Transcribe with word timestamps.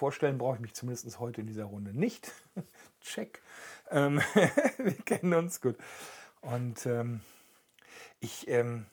vorstellen 0.00 0.38
brauche 0.38 0.54
ich 0.54 0.60
mich 0.62 0.72
zumindest 0.72 1.18
heute 1.20 1.42
in 1.42 1.46
dieser 1.46 1.64
Runde 1.64 1.92
nicht. 1.92 2.32
Check. 3.02 3.42
Ähm, 3.90 4.22
wir 4.78 4.94
kennen 5.04 5.34
uns 5.34 5.60
gut. 5.60 5.76
Und 6.40 6.86
ähm, 6.86 7.20
ich 8.18 8.48
ähm, 8.48 8.86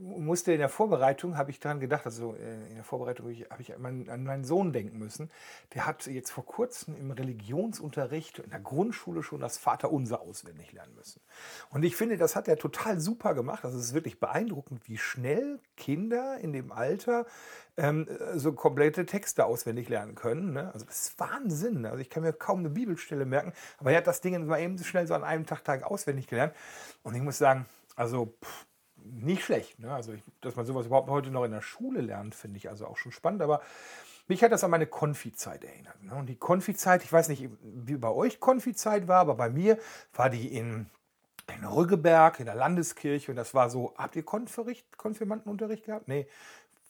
musste 0.00 0.52
in 0.52 0.58
der 0.58 0.68
Vorbereitung, 0.68 1.36
habe 1.36 1.50
ich 1.50 1.60
daran 1.60 1.80
gedacht, 1.80 2.04
also 2.06 2.34
äh, 2.34 2.68
in 2.68 2.74
der 2.76 2.84
Vorbereitung 2.84 3.26
habe 3.50 3.62
ich 3.62 3.74
an 3.74 4.24
meinen 4.24 4.44
Sohn 4.44 4.72
denken 4.72 4.98
müssen. 4.98 5.30
Der 5.74 5.86
hat 5.86 6.06
jetzt 6.06 6.30
vor 6.30 6.46
kurzem 6.46 6.96
im 6.96 7.10
Religionsunterricht 7.10 8.38
in 8.40 8.50
der 8.50 8.60
Grundschule 8.60 9.22
schon 9.22 9.40
das 9.40 9.58
Vaterunser 9.58 10.20
auswendig 10.20 10.72
lernen 10.72 10.94
müssen. 10.94 11.20
Und 11.70 11.84
ich 11.84 11.96
finde, 11.96 12.16
das 12.16 12.36
hat 12.36 12.48
er 12.48 12.56
total 12.56 13.00
super 13.00 13.34
gemacht. 13.34 13.64
Also 13.64 13.78
es 13.78 13.86
ist 13.86 13.94
wirklich 13.94 14.20
beeindruckend, 14.20 14.88
wie 14.88 14.98
schnell 14.98 15.60
Kinder 15.76 16.38
in 16.38 16.52
dem 16.52 16.72
Alter 16.72 17.26
ähm, 17.76 18.06
so 18.34 18.52
komplette 18.52 19.06
Texte 19.06 19.44
auswendig 19.44 19.88
lernen 19.88 20.14
können. 20.14 20.52
Ne? 20.52 20.70
Also 20.72 20.84
das 20.86 21.06
ist 21.06 21.20
Wahnsinn. 21.20 21.86
Also 21.86 21.98
ich 21.98 22.10
kann 22.10 22.22
mir 22.22 22.32
kaum 22.32 22.60
eine 22.60 22.70
Bibelstelle 22.70 23.24
merken, 23.24 23.52
aber 23.78 23.92
er 23.92 23.98
hat 23.98 24.06
das 24.06 24.20
Ding 24.20 24.46
mal 24.46 24.60
eben 24.60 24.78
so 24.78 24.84
schnell 24.84 25.06
so 25.06 25.14
an 25.14 25.24
einem 25.24 25.46
Tag, 25.46 25.64
Tag 25.64 25.84
auswendig 25.84 26.26
gelernt. 26.26 26.54
Und 27.02 27.14
ich 27.14 27.22
muss 27.22 27.38
sagen, 27.38 27.66
also 27.96 28.34
pff, 28.42 28.66
nicht 29.04 29.44
schlecht. 29.44 29.78
Ne? 29.78 29.92
Also, 29.92 30.12
ich, 30.12 30.22
dass 30.40 30.56
man 30.56 30.66
sowas 30.66 30.86
überhaupt 30.86 31.08
heute 31.08 31.30
noch 31.30 31.44
in 31.44 31.52
der 31.52 31.62
Schule 31.62 32.00
lernt, 32.00 32.34
finde 32.34 32.58
ich 32.58 32.68
also 32.68 32.86
auch 32.86 32.96
schon 32.96 33.12
spannend. 33.12 33.42
Aber 33.42 33.60
mich 34.28 34.42
hat 34.42 34.52
das 34.52 34.64
an 34.64 34.70
meine 34.70 34.86
Konfizeit 34.86 35.64
erinnert. 35.64 36.02
Ne? 36.02 36.14
Und 36.14 36.26
die 36.26 36.36
Konfizeit, 36.36 37.02
ich 37.04 37.12
weiß 37.12 37.28
nicht, 37.28 37.48
wie 37.62 37.96
bei 37.96 38.10
euch 38.10 38.40
Konfizeit 38.40 39.08
war, 39.08 39.20
aber 39.20 39.34
bei 39.34 39.50
mir 39.50 39.78
war 40.14 40.30
die 40.30 40.56
in, 40.56 40.86
in 41.54 41.64
Rüggeberg, 41.64 42.40
in 42.40 42.46
der 42.46 42.54
Landeskirche. 42.54 43.32
Und 43.32 43.36
das 43.36 43.54
war 43.54 43.70
so, 43.70 43.94
habt 43.96 44.16
ihr 44.16 44.24
Konfericht, 44.24 44.96
Konfirmandenunterricht 44.96 45.84
gehabt? 45.84 46.08
Nee. 46.08 46.26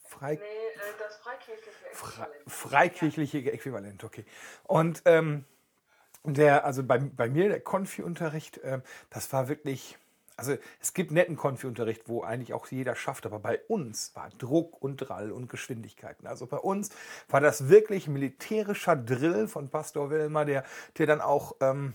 Frei, 0.04 0.34
nee, 0.34 0.40
äh, 0.40 0.78
das 0.98 1.16
freikirchliche 1.16 1.86
Äquivalent. 1.90 2.34
freikirchliche 2.46 3.52
Äquivalent, 3.52 4.04
okay. 4.04 4.26
Und 4.64 5.00
ähm, 5.06 5.46
der, 6.24 6.66
also 6.66 6.84
bei, 6.84 6.98
bei 6.98 7.30
mir, 7.30 7.48
der 7.48 7.60
Konfi-Unterricht, 7.60 8.58
äh, 8.58 8.80
das 9.08 9.32
war 9.32 9.48
wirklich 9.48 9.96
also 10.42 10.60
es 10.80 10.92
gibt 10.92 11.12
netten 11.12 11.36
Konfi-Unterricht, 11.36 12.08
wo 12.08 12.22
eigentlich 12.22 12.52
auch 12.52 12.66
jeder 12.66 12.96
schafft, 12.96 13.26
aber 13.26 13.38
bei 13.38 13.60
uns 13.68 14.10
war 14.16 14.28
Druck 14.38 14.82
und 14.82 14.96
Drall 14.96 15.30
und 15.30 15.48
Geschwindigkeiten. 15.48 16.26
Also 16.26 16.46
bei 16.46 16.56
uns 16.56 16.90
war 17.28 17.40
das 17.40 17.68
wirklich 17.68 18.08
militärischer 18.08 18.96
Drill 18.96 19.46
von 19.46 19.68
Pastor 19.68 20.10
Wilmer, 20.10 20.44
der, 20.44 20.64
der 20.98 21.06
dann 21.06 21.20
auch 21.20 21.54
ähm, 21.60 21.94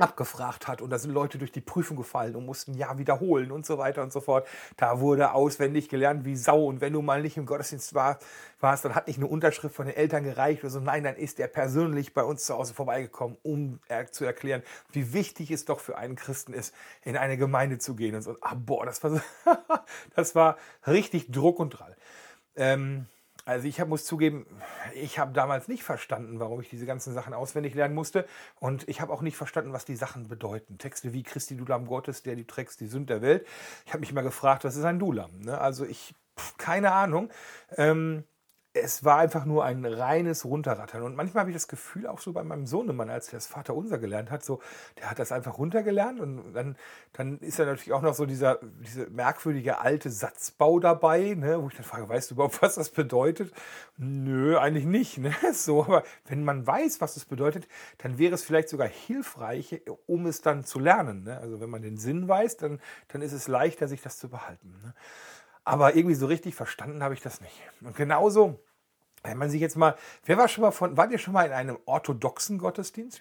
abgefragt 0.00 0.68
hat 0.68 0.82
und 0.82 0.90
da 0.90 0.98
sind 0.98 1.12
Leute 1.12 1.38
durch 1.38 1.52
die 1.52 1.60
Prüfung 1.60 1.96
gefallen 1.96 2.36
und 2.36 2.46
mussten 2.46 2.74
ja 2.74 2.98
wiederholen 2.98 3.52
und 3.52 3.66
so 3.66 3.78
weiter 3.78 4.02
und 4.02 4.12
so 4.12 4.20
fort. 4.20 4.46
Da 4.76 5.00
wurde 5.00 5.32
auswendig 5.32 5.88
gelernt 5.88 6.24
wie 6.24 6.36
Sau 6.36 6.66
und 6.66 6.80
wenn 6.80 6.92
du 6.92 7.02
mal 7.02 7.22
nicht 7.22 7.36
im 7.36 7.46
Gottesdienst 7.46 7.94
war, 7.94 8.18
warst, 8.60 8.84
dann 8.84 8.94
hat 8.94 9.06
nicht 9.06 9.18
eine 9.18 9.26
Unterschrift 9.26 9.74
von 9.74 9.86
den 9.86 9.96
Eltern 9.96 10.24
gereicht 10.24 10.62
oder 10.62 10.70
so. 10.70 10.80
Nein, 10.80 11.04
dann 11.04 11.16
ist 11.16 11.40
er 11.40 11.48
persönlich 11.48 12.14
bei 12.14 12.22
uns 12.22 12.44
zu 12.44 12.54
Hause 12.54 12.74
vorbeigekommen, 12.74 13.36
um 13.42 13.80
zu 14.10 14.24
erklären, 14.24 14.62
wie 14.92 15.12
wichtig 15.12 15.50
es 15.50 15.64
doch 15.64 15.80
für 15.80 15.96
einen 15.96 16.16
Christen 16.16 16.52
ist, 16.52 16.74
in 17.02 17.16
eine 17.16 17.36
Gemeinde 17.36 17.78
zu 17.78 17.94
gehen 17.94 18.14
und 18.14 18.22
so. 18.22 18.36
Ah, 18.40 18.54
boah, 18.54 18.84
das 18.84 19.02
war, 19.02 19.22
das 20.14 20.34
war 20.34 20.56
richtig 20.86 21.30
Druck 21.30 21.58
und 21.58 21.70
Drall. 21.70 21.96
Ähm, 22.56 23.06
also 23.50 23.66
ich 23.66 23.80
hab, 23.80 23.88
muss 23.88 24.04
zugeben, 24.04 24.46
ich 24.94 25.18
habe 25.18 25.32
damals 25.32 25.66
nicht 25.66 25.82
verstanden, 25.82 26.38
warum 26.38 26.60
ich 26.60 26.68
diese 26.68 26.86
ganzen 26.86 27.12
Sachen 27.12 27.34
auswendig 27.34 27.74
lernen 27.74 27.96
musste. 27.96 28.24
Und 28.60 28.88
ich 28.88 29.00
habe 29.00 29.12
auch 29.12 29.22
nicht 29.22 29.36
verstanden, 29.36 29.72
was 29.72 29.84
die 29.84 29.96
Sachen 29.96 30.28
bedeuten. 30.28 30.78
Texte 30.78 31.12
wie 31.12 31.24
Christi 31.24 31.56
Dulam 31.56 31.86
Gottes, 31.86 32.22
der 32.22 32.36
die 32.36 32.46
trägst, 32.46 32.80
die 32.80 32.86
Sünd 32.86 33.10
der 33.10 33.22
Welt. 33.22 33.44
Ich 33.86 33.92
habe 33.92 34.00
mich 34.00 34.12
immer 34.12 34.22
gefragt, 34.22 34.62
was 34.62 34.76
ist 34.76 34.84
ein 34.84 35.00
Dulam? 35.00 35.32
Ne? 35.40 35.60
Also 35.60 35.84
ich, 35.84 36.14
pf, 36.38 36.58
keine 36.58 36.92
Ahnung. 36.92 37.28
Ähm, 37.76 38.22
es 38.82 39.04
war 39.04 39.18
einfach 39.18 39.44
nur 39.44 39.64
ein 39.64 39.84
reines 39.84 40.44
Runterrattern. 40.44 41.02
Und 41.02 41.16
manchmal 41.16 41.42
habe 41.42 41.50
ich 41.50 41.56
das 41.56 41.68
Gefühl, 41.68 42.06
auch 42.06 42.20
so 42.20 42.32
bei 42.32 42.42
meinem 42.42 42.66
Sohnemann, 42.66 43.10
als 43.10 43.28
er 43.28 43.34
das 43.34 43.46
Vaterunser 43.46 43.98
gelernt 43.98 44.30
hat, 44.30 44.44
so, 44.44 44.60
der 44.98 45.10
hat 45.10 45.18
das 45.18 45.32
einfach 45.32 45.58
runtergelernt 45.58 46.20
und 46.20 46.52
dann, 46.52 46.76
dann 47.12 47.38
ist 47.38 47.58
da 47.58 47.64
natürlich 47.64 47.92
auch 47.92 48.02
noch 48.02 48.14
so 48.14 48.26
dieser, 48.26 48.58
diese 48.84 49.08
merkwürdige 49.10 49.78
alte 49.80 50.10
Satzbau 50.10 50.80
dabei, 50.80 51.34
ne, 51.34 51.62
wo 51.62 51.68
ich 51.68 51.74
dann 51.74 51.84
frage, 51.84 52.08
weißt 52.08 52.30
du 52.30 52.34
überhaupt, 52.34 52.60
was 52.62 52.74
das 52.74 52.90
bedeutet? 52.90 53.52
Nö, 53.96 54.58
eigentlich 54.58 54.86
nicht. 54.86 55.18
Ne? 55.18 55.34
So, 55.52 55.84
aber 55.84 56.04
wenn 56.26 56.44
man 56.44 56.66
weiß, 56.66 57.00
was 57.00 57.14
das 57.14 57.24
bedeutet, 57.24 57.68
dann 57.98 58.18
wäre 58.18 58.34
es 58.34 58.44
vielleicht 58.44 58.68
sogar 58.68 58.88
hilfreich, 58.88 59.82
um 60.06 60.26
es 60.26 60.40
dann 60.40 60.64
zu 60.64 60.78
lernen. 60.78 61.24
Ne? 61.24 61.38
Also 61.38 61.60
wenn 61.60 61.68
man 61.68 61.82
den 61.82 61.98
Sinn 61.98 62.28
weiß, 62.28 62.56
dann, 62.56 62.80
dann 63.08 63.20
ist 63.20 63.32
es 63.32 63.48
leichter, 63.48 63.88
sich 63.88 64.00
das 64.00 64.18
zu 64.18 64.28
behalten. 64.28 64.74
Ne? 64.82 64.94
Aber 65.64 65.94
irgendwie 65.94 66.14
so 66.14 66.26
richtig 66.26 66.54
verstanden 66.54 67.02
habe 67.02 67.14
ich 67.14 67.20
das 67.20 67.40
nicht. 67.40 67.60
Und 67.82 67.96
genauso, 67.96 68.58
wenn 69.22 69.38
man 69.38 69.50
sich 69.50 69.60
jetzt 69.60 69.76
mal, 69.76 69.96
wer 70.24 70.38
war 70.38 70.48
schon 70.48 70.62
mal 70.62 70.70
von, 70.70 70.96
wart 70.96 71.12
ihr 71.12 71.18
schon 71.18 71.34
mal 71.34 71.46
in 71.46 71.52
einem 71.52 71.78
orthodoxen 71.84 72.58
Gottesdienst? 72.58 73.20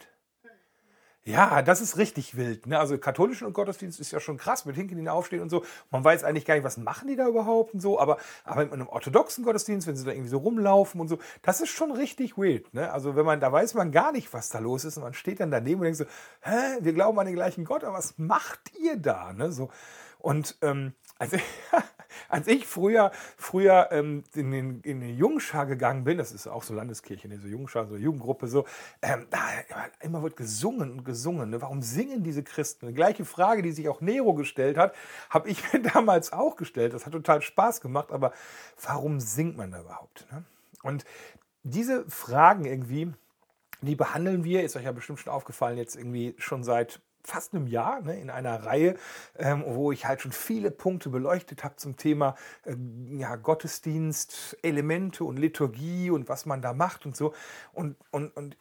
Ja, 1.25 1.61
das 1.61 1.81
ist 1.81 1.97
richtig 1.97 2.37
wild. 2.37 2.65
Ne? 2.65 2.79
Also 2.79 2.97
katholischen 2.97 3.51
Gottesdienst 3.53 3.99
ist 3.99 4.11
ja 4.11 4.19
schon 4.19 4.37
krass, 4.37 4.65
mit 4.65 4.75
Hinkeln 4.75 5.07
aufstehen 5.07 5.41
und 5.41 5.49
so. 5.49 5.63
Man 5.91 6.03
weiß 6.03 6.23
eigentlich 6.23 6.45
gar 6.45 6.55
nicht, 6.55 6.63
was 6.63 6.77
machen 6.77 7.07
die 7.07 7.17
da 7.17 7.27
überhaupt 7.27 7.73
und 7.73 7.81
so. 7.81 7.99
Aber, 7.99 8.17
aber 8.45 8.63
in 8.63 8.71
einem 8.71 8.87
orthodoxen 8.87 9.43
Gottesdienst, 9.43 9.85
wenn 9.85 9.95
sie 9.95 10.05
da 10.05 10.11
irgendwie 10.11 10.29
so 10.29 10.37
rumlaufen 10.37 10.99
und 10.99 11.07
so, 11.07 11.19
das 11.41 11.61
ist 11.61 11.69
schon 11.69 11.91
richtig 11.91 12.37
wild. 12.37 12.73
Ne? 12.73 12.91
Also 12.91 13.15
wenn 13.15 13.25
man, 13.25 13.39
da 13.41 13.51
weiß 13.51 13.73
man 13.75 13.91
gar 13.91 14.11
nicht, 14.11 14.33
was 14.33 14.49
da 14.49 14.59
los 14.59 14.85
ist. 14.85 14.97
Und 14.97 15.03
man 15.03 15.13
steht 15.13 15.39
dann 15.39 15.51
daneben 15.51 15.81
und 15.81 15.85
denkt 15.85 15.97
so, 15.97 16.05
hä, 16.41 16.77
wir 16.79 16.93
glauben 16.93 17.19
an 17.19 17.27
den 17.27 17.35
gleichen 17.35 17.65
Gott, 17.65 17.83
aber 17.83 17.97
was 17.97 18.17
macht 18.17 18.71
ihr 18.79 18.97
da? 18.97 19.33
Ne? 19.33 19.51
So, 19.51 19.69
und 20.19 20.57
ähm, 20.61 20.93
also 21.19 21.37
als 22.29 22.47
ich 22.47 22.65
früher, 22.65 23.11
früher 23.37 23.89
ähm, 23.91 24.23
in, 24.33 24.51
den, 24.51 24.81
in 24.81 25.01
die 25.01 25.15
Jungschar 25.15 25.65
gegangen 25.65 26.03
bin, 26.03 26.17
das 26.17 26.31
ist 26.31 26.47
auch 26.47 26.63
so 26.63 26.73
Landeskirche, 26.73 27.27
ne, 27.27 27.37
so 27.37 27.47
Jungschar, 27.47 27.85
so 27.85 27.95
Jugendgruppe, 27.95 28.47
so, 28.47 28.65
ähm, 29.01 29.27
da 29.29 29.39
immer 29.99 30.23
wird 30.23 30.37
gesungen 30.37 30.91
und 30.91 31.03
gesungen. 31.03 31.49
Ne? 31.51 31.61
Warum 31.61 31.81
singen 31.81 32.23
diese 32.23 32.41
Christen? 32.41 32.87
Die 32.87 32.93
gleiche 32.93 33.25
Frage, 33.25 33.61
die 33.61 33.71
sich 33.71 33.89
auch 33.89 34.01
Nero 34.01 34.33
gestellt 34.33 34.77
hat, 34.77 34.95
habe 35.29 35.49
ich 35.49 35.61
mir 35.73 35.81
damals 35.81 36.33
auch 36.33 36.55
gestellt. 36.55 36.93
Das 36.93 37.05
hat 37.05 37.13
total 37.13 37.41
Spaß 37.41 37.81
gemacht, 37.81 38.11
aber 38.11 38.31
warum 38.81 39.19
singt 39.19 39.57
man 39.57 39.71
da 39.71 39.81
überhaupt? 39.81 40.25
Ne? 40.31 40.43
Und 40.81 41.05
diese 41.63 42.09
Fragen 42.09 42.63
irgendwie, 42.65 43.11
die 43.81 43.95
behandeln 43.95 44.43
wir, 44.45 44.63
ist 44.63 44.77
euch 44.77 44.85
ja 44.85 44.91
bestimmt 44.93 45.19
schon 45.19 45.33
aufgefallen, 45.33 45.77
jetzt 45.77 45.95
irgendwie 45.95 46.33
schon 46.37 46.63
seit 46.63 47.01
fast 47.23 47.53
einem 47.53 47.67
Jahr 47.67 48.01
ne, 48.01 48.19
in 48.19 48.29
einer 48.29 48.63
Reihe, 48.65 48.95
ähm, 49.37 49.63
wo 49.67 49.91
ich 49.91 50.05
halt 50.05 50.21
schon 50.21 50.31
viele 50.31 50.71
Punkte 50.71 51.09
beleuchtet 51.09 51.63
habe 51.63 51.75
zum 51.75 51.97
Thema 51.97 52.35
äh, 52.65 52.75
ja, 53.17 53.35
Gottesdienst, 53.35 54.57
Elemente 54.61 55.23
und 55.23 55.37
Liturgie 55.37 56.09
und 56.09 56.29
was 56.29 56.45
man 56.45 56.61
da 56.61 56.73
macht 56.73 57.05
und 57.05 57.15
so. 57.15 57.33
Und, 57.73 57.95
und, 58.11 58.35
und 58.35 58.57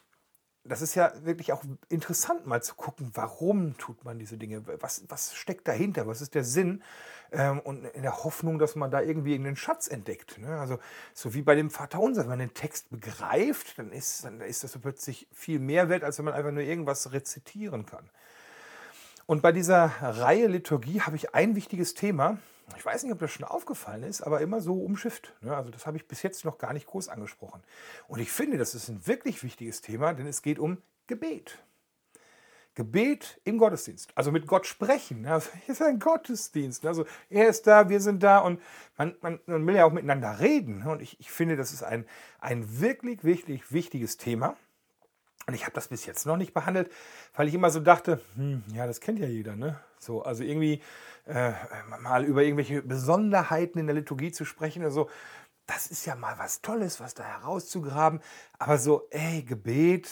das 0.69 0.81
ist 0.81 0.95
ja 0.95 1.13
wirklich 1.23 1.51
auch 1.53 1.63
interessant, 1.87 2.45
mal 2.45 2.61
zu 2.61 2.75
gucken, 2.75 3.11
warum 3.13 3.77
tut 3.77 4.03
man 4.03 4.19
diese 4.19 4.37
Dinge, 4.37 4.63
was, 4.81 5.03
was 5.07 5.33
steckt 5.33 5.67
dahinter, 5.67 6.05
was 6.05 6.21
ist 6.21 6.35
der 6.35 6.43
Sinn 6.43 6.83
ähm, 7.31 7.59
und 7.59 7.85
in 7.85 8.03
der 8.03 8.23
Hoffnung, 8.23 8.59
dass 8.59 8.75
man 8.75 8.91
da 8.91 9.01
irgendwie 9.01 9.35
einen 9.35 9.55
Schatz 9.55 9.87
entdeckt. 9.87 10.37
Ne? 10.37 10.59
Also 10.59 10.77
so 11.13 11.33
wie 11.33 11.41
bei 11.41 11.55
dem 11.55 11.69
Vaterunser, 11.69 12.23
wenn 12.23 12.29
man 12.29 12.39
den 12.39 12.53
Text 12.53 12.89
begreift, 12.89 13.79
dann 13.79 13.91
ist, 13.91 14.25
dann 14.25 14.41
ist 14.41 14.63
das 14.63 14.77
plötzlich 14.77 15.27
viel 15.31 15.59
mehr 15.59 15.89
wert, 15.89 16.03
als 16.03 16.17
wenn 16.17 16.25
man 16.25 16.33
einfach 16.33 16.51
nur 16.51 16.63
irgendwas 16.63 17.11
rezitieren 17.13 17.85
kann. 17.85 18.09
Und 19.29 19.43
bei 19.43 19.51
dieser 19.51 19.93
Reihe 20.01 20.47
Liturgie 20.47 21.01
habe 21.01 21.15
ich 21.15 21.35
ein 21.35 21.55
wichtiges 21.55 21.93
Thema. 21.93 22.39
Ich 22.77 22.83
weiß 22.83 23.03
nicht, 23.03 23.13
ob 23.13 23.19
das 23.19 23.29
schon 23.29 23.45
aufgefallen 23.45 24.01
ist, 24.01 24.23
aber 24.23 24.41
immer 24.41 24.59
so 24.59 24.73
umschifft. 24.81 25.35
Ne? 25.41 25.55
Also 25.55 25.69
das 25.69 25.85
habe 25.85 25.97
ich 25.97 26.07
bis 26.07 26.23
jetzt 26.23 26.45
noch 26.45 26.57
gar 26.57 26.73
nicht 26.73 26.87
groß 26.87 27.09
angesprochen. 27.09 27.61
Und 28.07 28.21
ich 28.21 28.31
finde, 28.31 28.57
das 28.57 28.73
ist 28.73 28.89
ein 28.89 29.05
wirklich 29.05 29.43
wichtiges 29.43 29.81
Thema, 29.81 30.15
denn 30.15 30.25
es 30.25 30.41
geht 30.41 30.57
um 30.57 30.81
Gebet. 31.05 31.59
Gebet 32.73 33.39
im 33.43 33.59
Gottesdienst, 33.59 34.13
also 34.15 34.31
mit 34.31 34.47
Gott 34.47 34.65
sprechen. 34.65 35.27
Also 35.27 35.51
hier 35.63 35.73
ist 35.73 35.83
ein 35.83 35.99
Gottesdienst. 35.99 36.83
Also 36.87 37.05
er 37.29 37.49
ist 37.49 37.67
da, 37.67 37.87
wir 37.87 37.99
sind 37.99 38.23
da 38.23 38.39
und 38.39 38.59
man, 38.97 39.15
man, 39.21 39.39
man 39.45 39.67
will 39.67 39.75
ja 39.75 39.85
auch 39.85 39.93
miteinander 39.93 40.39
reden. 40.39 40.87
Und 40.87 41.03
ich, 41.03 41.19
ich 41.19 41.29
finde, 41.29 41.55
das 41.55 41.71
ist 41.71 41.83
ein, 41.83 42.07
ein 42.39 42.79
wirklich, 42.79 43.23
wirklich 43.23 43.71
wichtiges 43.71 44.17
Thema. 44.17 44.57
Und 45.47 45.53
ich 45.53 45.63
habe 45.63 45.73
das 45.73 45.87
bis 45.87 46.05
jetzt 46.05 46.25
noch 46.25 46.37
nicht 46.37 46.53
behandelt, 46.53 46.91
weil 47.33 47.47
ich 47.47 47.53
immer 47.53 47.71
so 47.71 47.79
dachte, 47.79 48.21
hm, 48.35 48.63
ja, 48.73 48.85
das 48.85 49.01
kennt 49.01 49.19
ja 49.19 49.27
jeder, 49.27 49.55
ne? 49.55 49.79
So, 49.97 50.21
also 50.21 50.43
irgendwie 50.43 50.81
äh, 51.25 51.53
mal 52.01 52.23
über 52.23 52.43
irgendwelche 52.43 52.81
Besonderheiten 52.81 53.79
in 53.79 53.87
der 53.87 53.95
Liturgie 53.95 54.31
zu 54.31 54.45
sprechen 54.45 54.83
oder 54.83 54.91
so, 54.91 55.09
das 55.65 55.87
ist 55.87 56.05
ja 56.05 56.15
mal 56.15 56.37
was 56.37 56.61
Tolles, 56.61 56.99
was 56.99 57.13
da 57.13 57.23
herauszugraben. 57.23 58.21
Aber 58.57 58.77
so, 58.77 59.07
ey, 59.11 59.43
Gebet, 59.43 60.09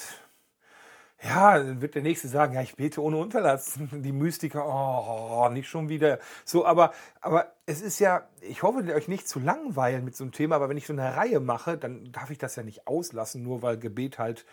ja, 1.24 1.58
dann 1.58 1.82
wird 1.82 1.96
der 1.96 2.04
Nächste 2.04 2.28
sagen, 2.28 2.54
ja, 2.54 2.62
ich 2.62 2.76
bete 2.76 3.02
ohne 3.02 3.18
Unterlass. 3.18 3.80
Die 3.92 4.12
Mystiker, 4.12 4.66
oh, 4.68 5.50
nicht 5.50 5.68
schon 5.68 5.90
wieder. 5.90 6.20
So, 6.46 6.66
aber, 6.66 6.94
aber 7.22 7.54
es 7.66 7.82
ist 7.82 8.00
ja, 8.00 8.28
ich 8.42 8.62
hoffe, 8.62 8.84
euch 8.94 9.08
nicht 9.08 9.28
zu 9.28 9.40
langweilen 9.40 10.06
mit 10.06 10.16
so 10.16 10.24
einem 10.24 10.32
Thema, 10.32 10.56
aber 10.56 10.70
wenn 10.70 10.78
ich 10.78 10.86
so 10.86 10.94
eine 10.94 11.16
Reihe 11.16 11.40
mache, 11.40 11.78
dann 11.78 12.12
darf 12.12 12.30
ich 12.30 12.38
das 12.38 12.56
ja 12.56 12.62
nicht 12.62 12.88
auslassen, 12.88 13.42
nur 13.42 13.64
weil 13.64 13.80
Gebet 13.80 14.20
halt 14.20 14.46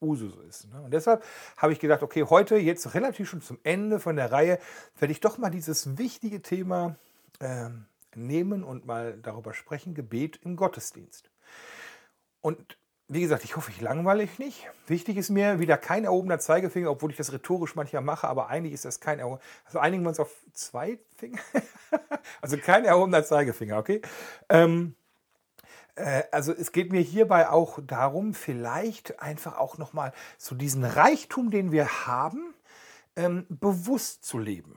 Usus 0.00 0.36
ist. 0.48 0.72
Ne? 0.72 0.80
Und 0.80 0.92
deshalb 0.92 1.24
habe 1.56 1.72
ich 1.72 1.78
gedacht, 1.78 2.02
okay, 2.02 2.24
heute, 2.28 2.56
jetzt 2.56 2.94
relativ 2.94 3.28
schon 3.28 3.42
zum 3.42 3.58
Ende 3.62 4.00
von 4.00 4.16
der 4.16 4.32
Reihe, 4.32 4.58
werde 4.98 5.12
ich 5.12 5.20
doch 5.20 5.38
mal 5.38 5.50
dieses 5.50 5.98
wichtige 5.98 6.42
Thema 6.42 6.96
äh, 7.40 7.68
nehmen 8.14 8.64
und 8.64 8.86
mal 8.86 9.18
darüber 9.22 9.54
sprechen, 9.54 9.94
Gebet 9.94 10.40
im 10.42 10.56
Gottesdienst. 10.56 11.30
Und 12.40 12.78
wie 13.12 13.22
gesagt, 13.22 13.42
ich 13.42 13.56
hoffe, 13.56 13.72
ich 13.72 13.80
langweile 13.80 14.22
ich 14.22 14.38
nicht. 14.38 14.68
Wichtig 14.86 15.16
ist 15.16 15.30
mir 15.30 15.58
wieder 15.58 15.76
kein 15.76 16.04
erhobener 16.04 16.38
Zeigefinger, 16.38 16.90
obwohl 16.90 17.10
ich 17.10 17.16
das 17.16 17.32
rhetorisch 17.32 17.74
manchmal 17.74 18.02
mache, 18.02 18.28
aber 18.28 18.48
eigentlich 18.48 18.72
ist 18.72 18.84
das 18.84 19.00
kein 19.00 19.18
erhobener. 19.18 19.42
Also 19.64 19.80
einigen 19.80 20.04
wir 20.04 20.10
uns 20.10 20.20
auf 20.20 20.32
zwei 20.52 21.00
Finger. 21.16 21.40
also 22.40 22.56
kein 22.56 22.84
erhobener 22.84 23.24
Zeigefinger, 23.24 23.78
okay? 23.78 24.00
Ähm, 24.48 24.94
äh, 24.94 24.99
also 26.30 26.52
es 26.52 26.72
geht 26.72 26.92
mir 26.92 27.00
hierbei 27.00 27.48
auch 27.48 27.78
darum, 27.86 28.34
vielleicht 28.34 29.20
einfach 29.20 29.58
auch 29.58 29.78
nochmal 29.78 30.12
so 30.38 30.54
diesen 30.54 30.84
Reichtum, 30.84 31.50
den 31.50 31.72
wir 31.72 32.06
haben, 32.06 32.54
ähm, 33.16 33.46
bewusst 33.48 34.24
zu 34.24 34.38
leben. 34.38 34.76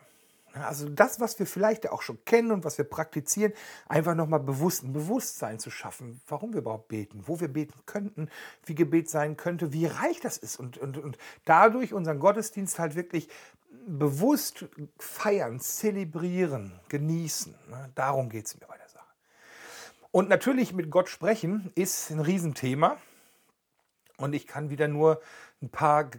Also 0.53 0.87
das, 0.87 1.19
was 1.19 1.39
wir 1.39 1.47
vielleicht 1.47 1.89
auch 1.89 2.03
schon 2.03 2.23
kennen 2.25 2.51
und 2.51 2.63
was 2.63 2.77
wir 2.77 2.85
praktizieren, 2.85 3.53
einfach 3.87 4.13
nochmal 4.13 4.39
bewusst 4.39 4.83
ein 4.83 4.93
Bewusstsein 4.93 5.57
zu 5.57 5.71
schaffen, 5.71 6.21
warum 6.27 6.53
wir 6.53 6.59
überhaupt 6.61 6.89
beten, 6.89 7.23
wo 7.25 7.39
wir 7.39 7.47
beten 7.47 7.79
könnten, 7.87 8.29
wie 8.65 8.75
Gebet 8.75 9.09
sein 9.09 9.35
könnte, 9.35 9.73
wie 9.73 9.87
reich 9.87 10.19
das 10.19 10.37
ist 10.37 10.59
und, 10.59 10.77
und, 10.77 10.97
und 10.99 11.17
dadurch 11.45 11.93
unseren 11.93 12.19
Gottesdienst 12.19 12.77
halt 12.77 12.95
wirklich 12.95 13.29
bewusst 13.87 14.65
feiern, 14.99 15.59
zelebrieren, 15.59 16.79
genießen. 16.87 17.55
Ne? 17.69 17.89
Darum 17.95 18.29
geht 18.29 18.45
es 18.45 18.59
mir 18.59 18.67
bei. 18.67 18.82
Und 20.13 20.30
natürlich 20.30 20.74
mit 20.74 20.92
Gott 20.92 21.10
sprechen 21.10 21.71
ist 21.74 22.12
ein 22.12 22.19
Riesenthema 22.19 22.98
und 24.18 24.33
ich 24.33 24.45
kann 24.45 24.69
wieder 24.69 24.88
nur 24.88 25.19
ein 25.60 25.69
paar 25.69 26.12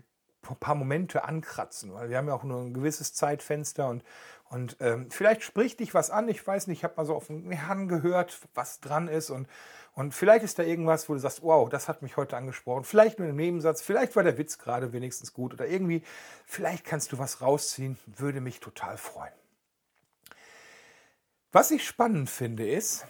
ein 0.50 0.56
paar 0.56 0.74
Momente 0.74 1.24
ankratzen, 1.24 1.94
weil 1.94 2.10
wir 2.10 2.18
haben 2.18 2.26
ja 2.26 2.34
auch 2.34 2.42
nur 2.42 2.60
ein 2.60 2.74
gewisses 2.74 3.14
Zeitfenster 3.14 3.88
und, 3.88 4.04
und 4.50 4.76
ähm, 4.80 5.10
vielleicht 5.10 5.42
spricht 5.42 5.78
dich 5.78 5.94
was 5.94 6.10
an. 6.10 6.28
Ich 6.28 6.44
weiß 6.44 6.66
nicht, 6.66 6.78
ich 6.78 6.84
habe 6.84 6.94
mal 6.96 7.06
so 7.06 7.14
auf 7.14 7.28
den 7.28 7.50
Herrn 7.52 7.88
gehört, 7.88 8.38
was 8.52 8.80
dran 8.80 9.06
ist 9.08 9.30
und, 9.30 9.48
und 9.94 10.12
vielleicht 10.12 10.44
ist 10.44 10.58
da 10.58 10.64
irgendwas, 10.64 11.08
wo 11.08 11.14
du 11.14 11.20
sagst, 11.20 11.42
wow, 11.42 11.68
das 11.70 11.88
hat 11.88 12.02
mich 12.02 12.16
heute 12.16 12.36
angesprochen. 12.36 12.82
Vielleicht 12.84 13.20
nur 13.20 13.28
im 13.28 13.36
Nebensatz, 13.36 13.80
vielleicht 13.80 14.16
war 14.16 14.24
der 14.24 14.36
Witz 14.36 14.58
gerade 14.58 14.92
wenigstens 14.92 15.32
gut 15.32 15.54
oder 15.54 15.66
irgendwie, 15.66 16.02
vielleicht 16.44 16.84
kannst 16.84 17.12
du 17.12 17.18
was 17.18 17.40
rausziehen, 17.40 17.96
würde 18.06 18.40
mich 18.40 18.58
total 18.58 18.98
freuen. 18.98 19.32
Was 21.52 21.70
ich 21.70 21.86
spannend 21.86 22.28
finde, 22.28 22.68
ist, 22.68 23.06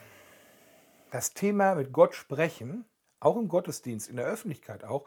das 1.15 1.33
Thema 1.33 1.77
mit 1.77 1.93
Gott 1.93 2.15
sprechen, 2.17 2.85
auch 3.21 3.37
im 3.37 3.47
Gottesdienst, 3.47 4.09
in 4.09 4.17
der 4.17 4.27
Öffentlichkeit 4.27 4.83
auch, 4.83 5.07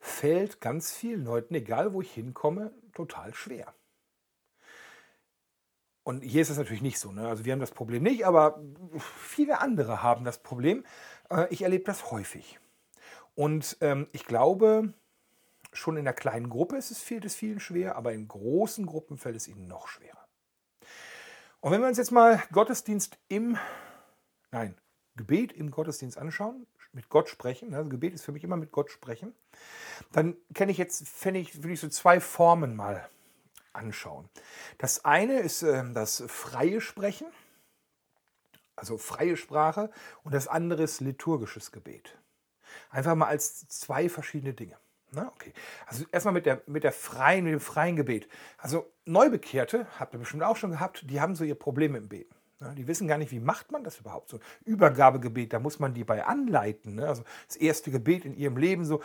fällt 0.00 0.60
ganz 0.60 0.92
vielen 0.92 1.24
Leuten, 1.24 1.54
egal 1.54 1.92
wo 1.92 2.02
ich 2.02 2.12
hinkomme, 2.12 2.72
total 2.92 3.32
schwer. 3.34 3.72
Und 6.02 6.22
hier 6.22 6.42
ist 6.42 6.50
es 6.50 6.58
natürlich 6.58 6.82
nicht 6.82 6.98
so. 6.98 7.12
Ne? 7.12 7.28
Also 7.28 7.44
wir 7.44 7.52
haben 7.52 7.60
das 7.60 7.70
Problem 7.70 8.02
nicht, 8.02 8.26
aber 8.26 8.60
viele 8.98 9.60
andere 9.60 10.02
haben 10.02 10.24
das 10.24 10.42
Problem. 10.42 10.84
Äh, 11.30 11.46
ich 11.50 11.62
erlebe 11.62 11.84
das 11.84 12.10
häufig. 12.10 12.58
Und 13.36 13.78
ähm, 13.80 14.08
ich 14.10 14.26
glaube, 14.26 14.92
schon 15.72 15.96
in 15.96 16.04
der 16.04 16.14
kleinen 16.14 16.50
Gruppe 16.50 16.76
ist 16.76 16.90
es, 16.90 17.00
fehlt 17.00 17.24
es 17.24 17.36
vielen 17.36 17.60
schwer, 17.60 17.96
aber 17.96 18.12
in 18.12 18.26
großen 18.26 18.86
Gruppen 18.86 19.18
fällt 19.18 19.36
es 19.36 19.46
ihnen 19.46 19.68
noch 19.68 19.86
schwerer. 19.86 20.26
Und 21.60 21.70
wenn 21.70 21.80
wir 21.80 21.88
uns 21.88 21.98
jetzt 21.98 22.12
mal 22.12 22.42
Gottesdienst 22.52 23.18
im, 23.28 23.56
nein, 24.50 24.76
Gebet 25.16 25.52
im 25.52 25.70
Gottesdienst 25.70 26.18
anschauen, 26.18 26.66
mit 26.92 27.08
Gott 27.08 27.28
sprechen, 27.28 27.74
also 27.74 27.88
Gebet 27.88 28.14
ist 28.14 28.24
für 28.24 28.32
mich 28.32 28.44
immer 28.44 28.56
mit 28.56 28.72
Gott 28.72 28.90
sprechen, 28.90 29.34
dann 30.12 30.36
kenne 30.54 30.72
ich 30.72 30.78
jetzt, 30.78 31.08
fände 31.08 31.40
ich, 31.40 31.62
würde 31.62 31.72
ich 31.72 31.80
so 31.80 31.88
zwei 31.88 32.20
Formen 32.20 32.76
mal 32.76 33.08
anschauen. 33.72 34.28
Das 34.78 35.04
eine 35.04 35.40
ist 35.40 35.62
äh, 35.62 35.82
das 35.92 36.22
freie 36.28 36.80
Sprechen, 36.80 37.26
also 38.76 38.98
freie 38.98 39.36
Sprache, 39.36 39.90
und 40.22 40.34
das 40.34 40.48
andere 40.48 40.82
ist 40.82 41.00
liturgisches 41.00 41.72
Gebet. 41.72 42.16
Einfach 42.90 43.14
mal 43.14 43.26
als 43.26 43.68
zwei 43.68 44.08
verschiedene 44.08 44.54
Dinge. 44.54 44.76
Na, 45.12 45.28
okay. 45.28 45.52
Also 45.86 46.04
erstmal 46.10 46.34
mit 46.34 46.46
der, 46.46 46.62
mit 46.66 46.82
der 46.82 46.92
freien, 46.92 47.44
mit 47.44 47.52
dem 47.52 47.60
freien 47.60 47.94
Gebet. 47.94 48.28
Also 48.58 48.90
Neubekehrte, 49.04 49.86
habt 49.98 50.12
ihr 50.12 50.18
bestimmt 50.18 50.42
auch 50.42 50.56
schon 50.56 50.72
gehabt, 50.72 51.08
die 51.08 51.20
haben 51.20 51.36
so 51.36 51.44
ihr 51.44 51.54
Problem 51.54 51.94
dem 51.94 52.08
Beten. 52.08 52.33
Ja, 52.60 52.72
die 52.72 52.86
wissen 52.86 53.08
gar 53.08 53.18
nicht, 53.18 53.32
wie 53.32 53.40
macht 53.40 53.72
man 53.72 53.82
das 53.82 53.98
überhaupt 53.98 54.28
so. 54.28 54.38
Übergabegebet, 54.64 55.52
da 55.52 55.58
muss 55.58 55.80
man 55.80 55.92
die 55.92 56.04
bei 56.04 56.24
anleiten. 56.24 56.94
Ne? 56.94 57.06
Also 57.06 57.24
das 57.48 57.56
erste 57.56 57.90
Gebet 57.90 58.24
in 58.24 58.36
ihrem 58.36 58.56
Leben 58.56 58.84
so, 58.84 59.02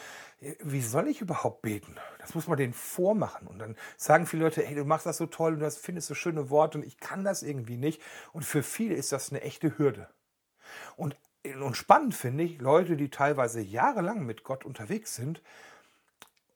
wie 0.63 0.81
soll 0.81 1.07
ich 1.07 1.21
überhaupt 1.21 1.63
beten? 1.63 1.95
Das 2.19 2.35
muss 2.35 2.47
man 2.47 2.57
denen 2.57 2.73
vormachen. 2.73 3.47
Und 3.47 3.59
dann 3.59 3.75
sagen 3.97 4.27
viele 4.27 4.43
Leute, 4.43 4.61
hey, 4.61 4.75
du 4.75 4.85
machst 4.85 5.07
das 5.07 5.17
so 5.17 5.25
toll 5.25 5.53
und 5.53 5.59
du 5.61 5.71
findest 5.71 6.07
so 6.07 6.13
schöne 6.13 6.49
Worte 6.51 6.77
und 6.77 6.85
ich 6.85 6.99
kann 6.99 7.23
das 7.23 7.41
irgendwie 7.41 7.77
nicht. 7.77 8.01
Und 8.33 8.45
für 8.45 8.61
viele 8.61 8.93
ist 8.93 9.11
das 9.11 9.31
eine 9.31 9.41
echte 9.41 9.77
Hürde. 9.79 10.07
Und, 10.95 11.17
und 11.43 11.75
spannend 11.75 12.13
finde 12.13 12.43
ich, 12.43 12.59
Leute, 12.59 12.97
die 12.97 13.09
teilweise 13.09 13.61
jahrelang 13.61 14.25
mit 14.25 14.43
Gott 14.43 14.63
unterwegs 14.63 15.15
sind, 15.15 15.41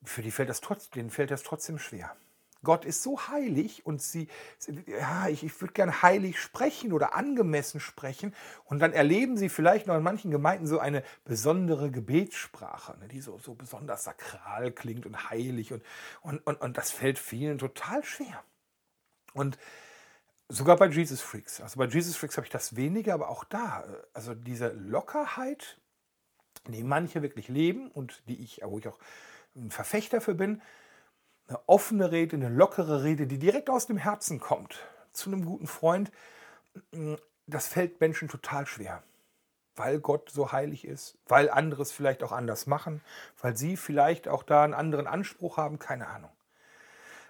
für 0.03 0.21
die 0.21 0.31
fällt 0.31 0.49
das 0.49 0.61
trotzdem, 0.61 1.01
denen 1.01 1.09
fällt 1.09 1.31
das 1.31 1.43
trotzdem 1.43 1.79
schwer. 1.79 2.15
Gott 2.63 2.85
ist 2.85 3.03
so 3.03 3.27
heilig 3.27 3.85
und 3.85 4.01
sie, 4.01 4.27
ja, 4.87 5.27
ich, 5.27 5.43
ich 5.43 5.61
würde 5.61 5.73
gern 5.73 6.01
heilig 6.01 6.39
sprechen 6.39 6.93
oder 6.93 7.13
angemessen 7.15 7.79
sprechen. 7.79 8.33
Und 8.65 8.79
dann 8.79 8.93
erleben 8.93 9.37
sie 9.37 9.49
vielleicht 9.49 9.87
noch 9.87 9.95
in 9.95 10.03
manchen 10.03 10.31
Gemeinden 10.31 10.65
so 10.65 10.79
eine 10.79 11.03
besondere 11.25 11.91
Gebetssprache, 11.91 12.97
ne, 12.99 13.07
die 13.07 13.21
so, 13.21 13.37
so 13.37 13.53
besonders 13.53 14.05
sakral 14.05 14.71
klingt 14.71 15.05
und 15.05 15.29
heilig. 15.29 15.73
Und, 15.73 15.83
und, 16.21 16.39
und, 16.47 16.61
und 16.61 16.77
das 16.77 16.91
fällt 16.91 17.19
vielen 17.19 17.57
total 17.57 18.03
schwer. 18.03 18.43
Und 19.33 19.57
sogar 20.47 20.77
bei 20.77 20.87
Jesus 20.87 21.21
Freaks. 21.21 21.61
Also 21.61 21.77
bei 21.77 21.85
Jesus 21.85 22.15
Freaks 22.15 22.37
habe 22.37 22.45
ich 22.45 22.51
das 22.51 22.75
weniger, 22.75 23.13
aber 23.13 23.29
auch 23.29 23.43
da, 23.43 23.83
also 24.13 24.33
diese 24.33 24.69
Lockerheit, 24.69 25.79
die 26.67 26.83
manche 26.83 27.21
wirklich 27.21 27.49
leben 27.49 27.91
und 27.91 28.23
die 28.27 28.41
ich, 28.41 28.61
wo 28.63 28.79
ich 28.79 28.87
auch 28.87 28.99
ein 29.55 29.71
Verfechter 29.71 30.21
für 30.21 30.35
bin, 30.35 30.61
eine 31.47 31.59
offene 31.67 32.11
Rede, 32.11 32.35
eine 32.35 32.49
lockere 32.49 33.03
Rede, 33.03 33.27
die 33.27 33.39
direkt 33.39 33.69
aus 33.69 33.85
dem 33.87 33.97
Herzen 33.97 34.39
kommt, 34.39 34.79
zu 35.11 35.29
einem 35.29 35.45
guten 35.45 35.67
Freund, 35.67 36.11
mm, 36.91 37.15
das 37.47 37.67
fällt 37.67 37.99
Menschen 37.99 38.27
total 38.29 38.65
schwer. 38.65 39.03
Weil 39.75 39.99
Gott 39.99 40.29
so 40.29 40.51
heilig 40.51 40.85
ist, 40.85 41.17
weil 41.27 41.49
andere 41.49 41.81
es 41.81 41.91
vielleicht 41.91 42.23
auch 42.23 42.31
anders 42.31 42.67
machen, 42.67 43.01
weil 43.41 43.57
sie 43.57 43.75
vielleicht 43.75 44.27
auch 44.27 44.43
da 44.43 44.63
einen 44.63 44.73
anderen 44.73 45.07
Anspruch 45.07 45.57
haben, 45.57 45.79
keine 45.79 46.07
Ahnung. 46.07 46.31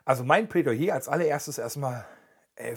Also 0.06 0.25
mein 0.25 0.50
Plädoyer 0.50 0.94
als 0.94 1.07
allererstes 1.07 1.57
erstmal 1.57 2.06
äh, 2.56 2.75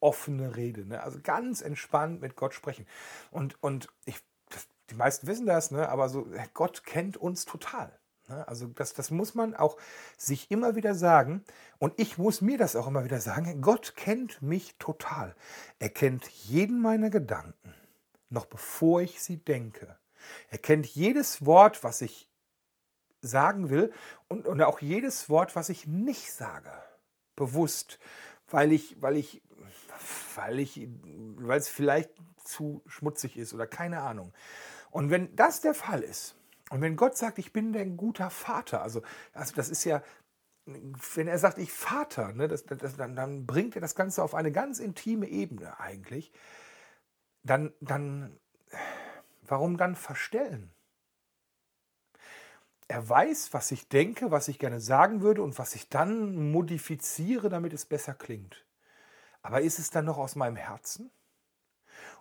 offene 0.00 0.56
Rede, 0.56 0.86
ne? 0.86 1.02
also 1.02 1.18
ganz 1.22 1.62
entspannt 1.62 2.20
mit 2.20 2.36
Gott 2.36 2.52
sprechen. 2.52 2.86
Und, 3.30 3.60
und 3.62 3.88
ich, 4.04 4.20
die 4.90 4.94
meisten 4.94 5.26
wissen 5.26 5.46
das, 5.46 5.70
ne? 5.70 5.88
aber 5.88 6.10
so, 6.10 6.28
Gott 6.52 6.84
kennt 6.84 7.16
uns 7.16 7.46
total. 7.46 7.98
Ne? 8.28 8.46
Also 8.48 8.66
das, 8.66 8.94
das 8.94 9.10
muss 9.10 9.34
man 9.34 9.54
auch 9.54 9.76
sich 10.16 10.50
immer 10.50 10.76
wieder 10.76 10.94
sagen. 10.94 11.44
Und 11.78 11.94
ich 11.96 12.18
muss 12.18 12.40
mir 12.40 12.58
das 12.58 12.76
auch 12.76 12.86
immer 12.86 13.04
wieder 13.04 13.20
sagen. 13.20 13.60
Gott 13.60 13.94
kennt 13.96 14.42
mich 14.42 14.76
total. 14.78 15.34
Er 15.78 15.90
kennt 15.90 16.28
jeden 16.28 16.80
meiner 16.80 17.10
Gedanken, 17.10 17.74
noch 18.30 18.46
bevor 18.46 19.00
ich 19.02 19.22
sie 19.22 19.38
denke. 19.38 19.96
Er 20.50 20.58
kennt 20.58 20.86
jedes 20.86 21.44
Wort, 21.46 21.84
was 21.84 22.02
ich 22.02 22.28
sagen 23.20 23.70
will 23.70 23.92
und, 24.28 24.46
und 24.46 24.62
auch 24.62 24.80
jedes 24.80 25.28
Wort, 25.28 25.56
was 25.56 25.68
ich 25.68 25.86
nicht 25.86 26.32
sage. 26.32 26.70
Bewusst, 27.34 27.98
weil 28.48 28.72
ich, 28.72 29.00
weil 29.00 29.16
ich, 29.16 29.42
weil 30.34 30.58
ich, 30.58 30.88
weil 31.36 31.58
es 31.58 31.68
vielleicht 31.68 32.10
zu 32.44 32.82
schmutzig 32.86 33.36
ist 33.36 33.52
oder 33.52 33.66
keine 33.66 34.00
Ahnung. 34.00 34.32
Und 34.90 35.10
wenn 35.10 35.34
das 35.36 35.60
der 35.60 35.74
Fall 35.74 36.02
ist, 36.02 36.35
und 36.70 36.80
wenn 36.80 36.96
Gott 36.96 37.16
sagt, 37.16 37.38
ich 37.38 37.52
bin 37.52 37.76
ein 37.76 37.96
guter 37.96 38.30
Vater, 38.30 38.82
also, 38.82 39.02
also 39.32 39.54
das 39.54 39.68
ist 39.68 39.84
ja, 39.84 40.02
wenn 40.66 41.28
er 41.28 41.38
sagt, 41.38 41.58
ich 41.58 41.72
Vater, 41.72 42.32
ne, 42.32 42.48
das, 42.48 42.64
das, 42.66 42.96
dann, 42.96 43.14
dann 43.14 43.46
bringt 43.46 43.76
er 43.76 43.80
das 43.80 43.94
Ganze 43.94 44.22
auf 44.22 44.34
eine 44.34 44.50
ganz 44.50 44.80
intime 44.80 45.28
Ebene 45.28 45.78
eigentlich. 45.78 46.32
Dann, 47.44 47.72
dann, 47.80 48.40
warum 49.42 49.76
dann 49.76 49.94
verstellen? 49.94 50.72
Er 52.88 53.08
weiß, 53.08 53.52
was 53.52 53.70
ich 53.70 53.88
denke, 53.88 54.30
was 54.32 54.48
ich 54.48 54.58
gerne 54.58 54.80
sagen 54.80 55.20
würde 55.20 55.42
und 55.42 55.58
was 55.58 55.74
ich 55.76 55.88
dann 55.88 56.50
modifiziere, 56.50 57.48
damit 57.48 57.72
es 57.72 57.86
besser 57.86 58.14
klingt. 58.14 58.64
Aber 59.42 59.60
ist 59.60 59.78
es 59.78 59.90
dann 59.90 60.04
noch 60.04 60.18
aus 60.18 60.34
meinem 60.34 60.56
Herzen? 60.56 61.12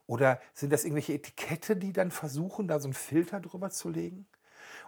Oder 0.07 0.39
sind 0.53 0.71
das 0.71 0.83
irgendwelche 0.83 1.13
Etikette, 1.13 1.75
die 1.75 1.93
dann 1.93 2.11
versuchen, 2.11 2.67
da 2.67 2.79
so 2.79 2.87
einen 2.87 2.93
Filter 2.93 3.39
drüber 3.39 3.71
zu 3.71 3.89
legen? 3.89 4.27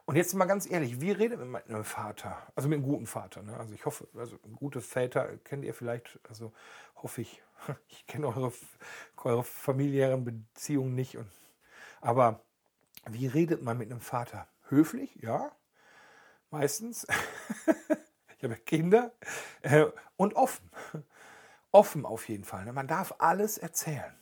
Und 0.07 0.15
jetzt 0.15 0.33
mal 0.35 0.45
ganz 0.45 0.71
ehrlich, 0.71 1.01
wie 1.01 1.11
redet 1.11 1.37
man 1.37 1.51
mit 1.51 1.67
einem 1.67 1.83
Vater? 1.83 2.41
Also 2.55 2.69
mit 2.69 2.77
einem 2.77 2.87
guten 2.87 3.07
Vater. 3.07 3.43
Ne? 3.43 3.57
Also 3.57 3.73
ich 3.73 3.85
hoffe, 3.85 4.07
also 4.15 4.37
gute 4.55 4.79
Väter 4.79 5.35
kennt 5.43 5.65
ihr 5.65 5.73
vielleicht, 5.73 6.17
also 6.29 6.53
hoffe 6.95 7.21
ich. 7.21 7.43
Ich 7.89 8.07
kenne 8.07 8.27
eure, 8.27 8.53
eure 9.17 9.43
familiären 9.43 10.23
Beziehungen 10.23 10.95
nicht. 10.95 11.17
Und, 11.17 11.27
aber 11.99 12.39
wie 13.09 13.27
redet 13.27 13.61
man 13.63 13.77
mit 13.77 13.91
einem 13.91 13.99
Vater? 13.99 14.47
Höflich, 14.69 15.13
ja, 15.17 15.51
meistens. 16.51 17.05
ich 18.37 18.43
habe 18.45 18.55
Kinder. 18.55 19.11
Äh, 19.61 19.87
und 20.15 20.37
offen. 20.37 20.71
Offen 21.71 22.05
auf 22.05 22.29
jeden 22.29 22.45
Fall. 22.45 22.63
Ne? 22.63 22.71
Man 22.71 22.87
darf 22.87 23.15
alles 23.17 23.57
erzählen. 23.57 24.15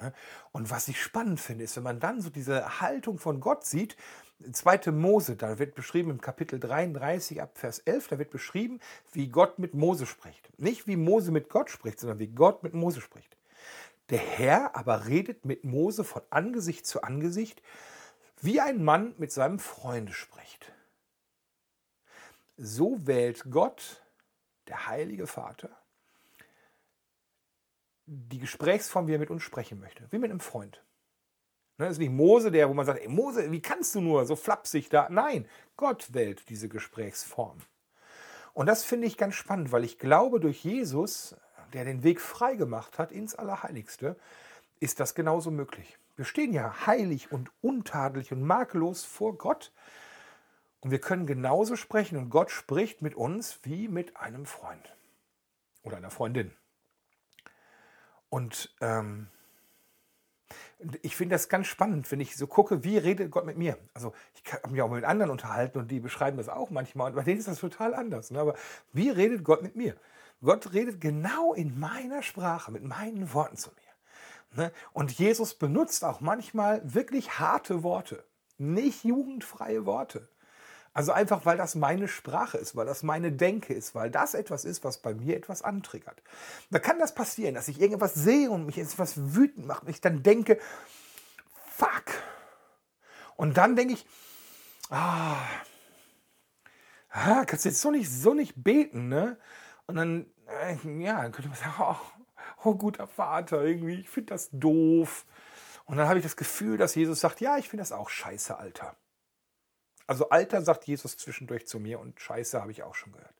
Ne? 0.00 0.12
Und 0.52 0.70
was 0.70 0.88
ich 0.88 1.00
spannend 1.00 1.40
finde, 1.40 1.64
ist, 1.64 1.76
wenn 1.76 1.82
man 1.82 2.00
dann 2.00 2.20
so 2.20 2.28
diese 2.28 2.82
Haltung 2.82 3.18
von 3.18 3.40
Gott 3.40 3.64
sieht, 3.64 3.96
2. 4.52 4.90
Mose, 4.92 5.36
da 5.36 5.58
wird 5.58 5.74
beschrieben 5.74 6.10
im 6.10 6.20
Kapitel 6.20 6.60
33 6.60 7.42
ab 7.42 7.58
Vers 7.58 7.78
11, 7.80 8.08
da 8.08 8.18
wird 8.18 8.30
beschrieben, 8.30 8.80
wie 9.12 9.28
Gott 9.28 9.58
mit 9.58 9.74
Mose 9.74 10.06
spricht. 10.06 10.48
Nicht 10.58 10.86
wie 10.86 10.96
Mose 10.96 11.30
mit 11.30 11.48
Gott 11.48 11.70
spricht, 11.70 12.00
sondern 12.00 12.18
wie 12.18 12.28
Gott 12.28 12.62
mit 12.62 12.74
Mose 12.74 13.00
spricht. 13.00 13.36
Der 14.10 14.18
Herr 14.18 14.76
aber 14.76 15.06
redet 15.06 15.44
mit 15.44 15.64
Mose 15.64 16.04
von 16.04 16.22
Angesicht 16.30 16.86
zu 16.86 17.02
Angesicht, 17.02 17.62
wie 18.40 18.60
ein 18.60 18.84
Mann 18.84 19.14
mit 19.18 19.32
seinem 19.32 19.58
Freunde 19.58 20.12
spricht. 20.12 20.72
So 22.56 23.06
wählt 23.06 23.50
Gott, 23.50 24.02
der 24.68 24.86
heilige 24.86 25.26
Vater, 25.26 25.70
die 28.06 28.38
Gesprächsform, 28.38 29.06
wie 29.06 29.14
er 29.14 29.18
mit 29.18 29.30
uns 29.30 29.42
sprechen 29.42 29.80
möchte, 29.80 30.06
wie 30.10 30.18
mit 30.18 30.30
einem 30.30 30.40
Freund. 30.40 30.82
Ne, 31.76 31.88
ist 31.88 31.98
nicht 31.98 32.12
Mose, 32.12 32.52
der, 32.52 32.68
wo 32.68 32.74
man 32.74 32.86
sagt, 32.86 33.00
ey 33.00 33.08
Mose, 33.08 33.50
wie 33.50 33.60
kannst 33.60 33.94
du 33.94 34.00
nur 34.00 34.26
so 34.26 34.36
flapsig 34.36 34.90
da? 34.90 35.08
Nein, 35.10 35.48
Gott 35.76 36.14
wählt 36.14 36.48
diese 36.48 36.68
Gesprächsform. 36.68 37.58
Und 38.52 38.66
das 38.66 38.84
finde 38.84 39.08
ich 39.08 39.16
ganz 39.16 39.34
spannend, 39.34 39.72
weil 39.72 39.82
ich 39.82 39.98
glaube, 39.98 40.38
durch 40.38 40.64
Jesus, 40.64 41.36
der 41.72 41.84
den 41.84 42.04
Weg 42.04 42.20
frei 42.20 42.54
gemacht 42.54 42.98
hat 42.98 43.10
ins 43.10 43.34
Allerheiligste, 43.34 44.16
ist 44.78 45.00
das 45.00 45.16
genauso 45.16 45.50
möglich. 45.50 45.98
Wir 46.14 46.24
stehen 46.24 46.52
ja 46.52 46.86
heilig 46.86 47.32
und 47.32 47.50
untadelig 47.60 48.30
und 48.32 48.42
makellos 48.42 49.04
vor 49.04 49.36
Gott. 49.36 49.72
Und 50.80 50.92
wir 50.92 51.00
können 51.00 51.26
genauso 51.26 51.74
sprechen 51.74 52.16
und 52.18 52.30
Gott 52.30 52.52
spricht 52.52 53.02
mit 53.02 53.16
uns 53.16 53.58
wie 53.64 53.88
mit 53.88 54.16
einem 54.16 54.46
Freund 54.46 54.94
oder 55.82 55.96
einer 55.96 56.10
Freundin. 56.10 56.52
Und 58.28 58.74
ähm, 58.80 59.28
ich 61.02 61.16
finde 61.16 61.34
das 61.34 61.48
ganz 61.48 61.66
spannend, 61.66 62.10
wenn 62.10 62.20
ich 62.20 62.36
so 62.36 62.46
gucke, 62.46 62.84
wie 62.84 62.98
redet 62.98 63.30
Gott 63.30 63.46
mit 63.46 63.56
mir. 63.56 63.78
Also 63.94 64.12
ich 64.34 64.52
habe 64.52 64.70
mich 64.70 64.82
auch 64.82 64.90
mit 64.90 65.04
anderen 65.04 65.30
unterhalten 65.30 65.78
und 65.78 65.90
die 65.90 66.00
beschreiben 66.00 66.36
das 66.36 66.48
auch 66.48 66.70
manchmal 66.70 67.10
und 67.10 67.16
bei 67.16 67.22
denen 67.22 67.38
ist 67.38 67.48
das 67.48 67.60
total 67.60 67.94
anders. 67.94 68.30
Ne? 68.30 68.40
Aber 68.40 68.54
wie 68.92 69.10
redet 69.10 69.44
Gott 69.44 69.62
mit 69.62 69.76
mir? 69.76 69.96
Gott 70.42 70.72
redet 70.72 71.00
genau 71.00 71.54
in 71.54 71.78
meiner 71.78 72.22
Sprache, 72.22 72.70
mit 72.70 72.84
meinen 72.84 73.32
Worten 73.32 73.56
zu 73.56 73.70
mir. 73.70 74.64
Ne? 74.64 74.72
Und 74.92 75.12
Jesus 75.12 75.54
benutzt 75.54 76.04
auch 76.04 76.20
manchmal 76.20 76.80
wirklich 76.84 77.38
harte 77.38 77.82
Worte, 77.82 78.24
nicht 78.58 79.04
jugendfreie 79.04 79.86
Worte. 79.86 80.28
Also 80.94 81.10
einfach, 81.10 81.44
weil 81.44 81.56
das 81.56 81.74
meine 81.74 82.06
Sprache 82.06 82.56
ist, 82.56 82.76
weil 82.76 82.86
das 82.86 83.02
meine 83.02 83.32
Denke 83.32 83.74
ist, 83.74 83.96
weil 83.96 84.10
das 84.12 84.34
etwas 84.34 84.64
ist, 84.64 84.84
was 84.84 84.98
bei 84.98 85.12
mir 85.12 85.36
etwas 85.36 85.62
antriggert. 85.62 86.22
Da 86.70 86.78
kann 86.78 87.00
das 87.00 87.16
passieren, 87.16 87.56
dass 87.56 87.66
ich 87.66 87.80
irgendwas 87.80 88.14
sehe 88.14 88.48
und 88.48 88.64
mich 88.64 88.78
etwas 88.78 89.34
wütend 89.34 89.66
macht 89.66 89.82
und 89.82 89.88
ich 89.88 90.00
dann 90.00 90.22
denke, 90.22 90.60
fuck. 91.68 92.04
Und 93.34 93.56
dann 93.56 93.74
denke 93.74 93.94
ich, 93.94 94.06
ah, 94.90 95.36
ah, 97.10 97.44
kannst 97.44 97.64
du 97.64 97.70
jetzt 97.70 97.80
so 97.80 97.90
nicht, 97.90 98.08
so 98.08 98.32
nicht 98.32 98.62
beten, 98.62 99.08
ne? 99.08 99.36
Und 99.86 99.96
dann, 99.96 100.26
äh, 100.46 100.76
ja, 101.02 101.22
dann 101.22 101.32
könnte 101.32 101.48
man 101.48 101.58
sagen, 101.58 101.74
oh, 101.80 101.96
oh 102.62 102.74
guter 102.76 103.08
Vater, 103.08 103.64
irgendwie, 103.64 104.00
ich 104.00 104.08
finde 104.08 104.34
das 104.34 104.48
doof. 104.52 105.26
Und 105.86 105.96
dann 105.96 106.06
habe 106.06 106.20
ich 106.20 106.24
das 106.24 106.36
Gefühl, 106.36 106.78
dass 106.78 106.94
Jesus 106.94 107.18
sagt, 107.18 107.40
ja, 107.40 107.58
ich 107.58 107.68
finde 107.68 107.82
das 107.82 107.90
auch 107.90 108.10
scheiße, 108.10 108.56
Alter. 108.56 108.96
Also 110.06 110.28
Alter 110.28 110.62
sagt 110.62 110.84
Jesus 110.84 111.16
zwischendurch 111.16 111.66
zu 111.66 111.78
mir 111.78 111.98
und 111.98 112.20
Scheiße 112.20 112.60
habe 112.60 112.72
ich 112.72 112.82
auch 112.82 112.94
schon 112.94 113.12
gehört. 113.12 113.34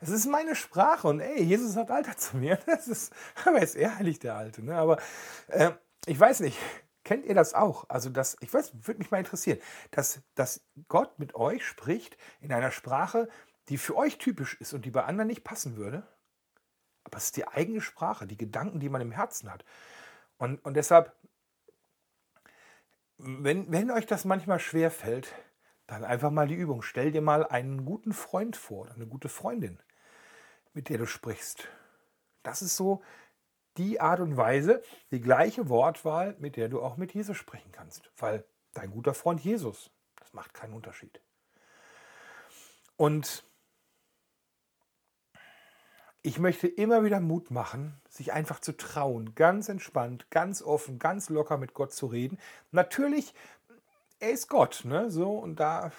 Es 0.00 0.08
ist 0.08 0.26
meine 0.26 0.56
Sprache 0.56 1.08
und 1.08 1.20
ey, 1.20 1.42
Jesus 1.42 1.72
sagt 1.74 1.90
Alter 1.90 2.16
zu 2.16 2.36
mir. 2.36 2.58
Das 2.66 2.88
ist, 2.88 3.12
aber 3.44 3.60
ist 3.60 3.76
ehrlich 3.76 4.18
der 4.18 4.36
Alte. 4.36 4.62
Ne? 4.64 4.74
Aber 4.74 4.98
äh, 5.48 5.72
ich 6.06 6.18
weiß 6.18 6.40
nicht, 6.40 6.58
kennt 7.04 7.26
ihr 7.26 7.34
das 7.34 7.54
auch? 7.54 7.84
Also 7.88 8.10
das, 8.10 8.36
ich 8.40 8.52
weiß, 8.52 8.86
würde 8.86 8.98
mich 8.98 9.10
mal 9.10 9.18
interessieren, 9.18 9.58
dass, 9.90 10.20
dass 10.34 10.64
Gott 10.88 11.18
mit 11.18 11.34
euch 11.34 11.64
spricht 11.64 12.16
in 12.40 12.52
einer 12.52 12.70
Sprache, 12.70 13.28
die 13.68 13.78
für 13.78 13.96
euch 13.96 14.18
typisch 14.18 14.60
ist 14.60 14.72
und 14.72 14.84
die 14.84 14.90
bei 14.90 15.04
anderen 15.04 15.28
nicht 15.28 15.44
passen 15.44 15.76
würde. 15.76 16.06
Aber 17.04 17.18
es 17.18 17.26
ist 17.26 17.36
die 17.36 17.46
eigene 17.46 17.80
Sprache, 17.80 18.26
die 18.26 18.36
Gedanken, 18.36 18.80
die 18.80 18.88
man 18.88 19.00
im 19.00 19.12
Herzen 19.12 19.50
hat. 19.52 19.64
Und, 20.36 20.64
und 20.64 20.74
deshalb, 20.74 21.14
wenn, 23.16 23.70
wenn 23.72 23.90
euch 23.90 24.06
das 24.06 24.24
manchmal 24.24 24.60
schwer 24.60 24.90
fällt, 24.90 25.34
dann 25.88 26.04
einfach 26.04 26.30
mal 26.30 26.46
die 26.46 26.54
Übung. 26.54 26.82
Stell 26.82 27.10
dir 27.10 27.22
mal 27.22 27.44
einen 27.44 27.84
guten 27.84 28.12
Freund 28.12 28.56
vor 28.56 28.88
eine 28.92 29.06
gute 29.06 29.28
Freundin, 29.28 29.80
mit 30.74 30.88
der 30.90 30.98
du 30.98 31.06
sprichst. 31.06 31.66
Das 32.44 32.62
ist 32.62 32.76
so 32.76 33.02
die 33.78 34.00
Art 34.00 34.20
und 34.20 34.36
Weise, 34.36 34.82
die 35.10 35.20
gleiche 35.20 35.68
Wortwahl, 35.68 36.36
mit 36.38 36.56
der 36.56 36.68
du 36.68 36.82
auch 36.82 36.96
mit 36.96 37.14
Jesus 37.14 37.36
sprechen 37.36 37.72
kannst. 37.72 38.10
Weil 38.16 38.44
dein 38.74 38.90
guter 38.90 39.14
Freund 39.14 39.40
Jesus, 39.40 39.90
das 40.16 40.32
macht 40.34 40.52
keinen 40.52 40.74
Unterschied. 40.74 41.20
Und 42.96 43.44
ich 46.22 46.38
möchte 46.38 46.66
immer 46.66 47.04
wieder 47.04 47.20
Mut 47.20 47.50
machen, 47.50 47.98
sich 48.10 48.32
einfach 48.34 48.60
zu 48.60 48.76
trauen, 48.76 49.34
ganz 49.34 49.70
entspannt, 49.70 50.30
ganz 50.30 50.60
offen, 50.60 50.98
ganz 50.98 51.30
locker 51.30 51.56
mit 51.56 51.72
Gott 51.72 51.92
zu 51.92 52.06
reden. 52.06 52.38
Natürlich 52.72 53.32
er 54.20 54.30
ist 54.30 54.48
Gott, 54.48 54.82
ne? 54.84 55.10
So, 55.10 55.32
und 55.32 55.60
da, 55.60 55.92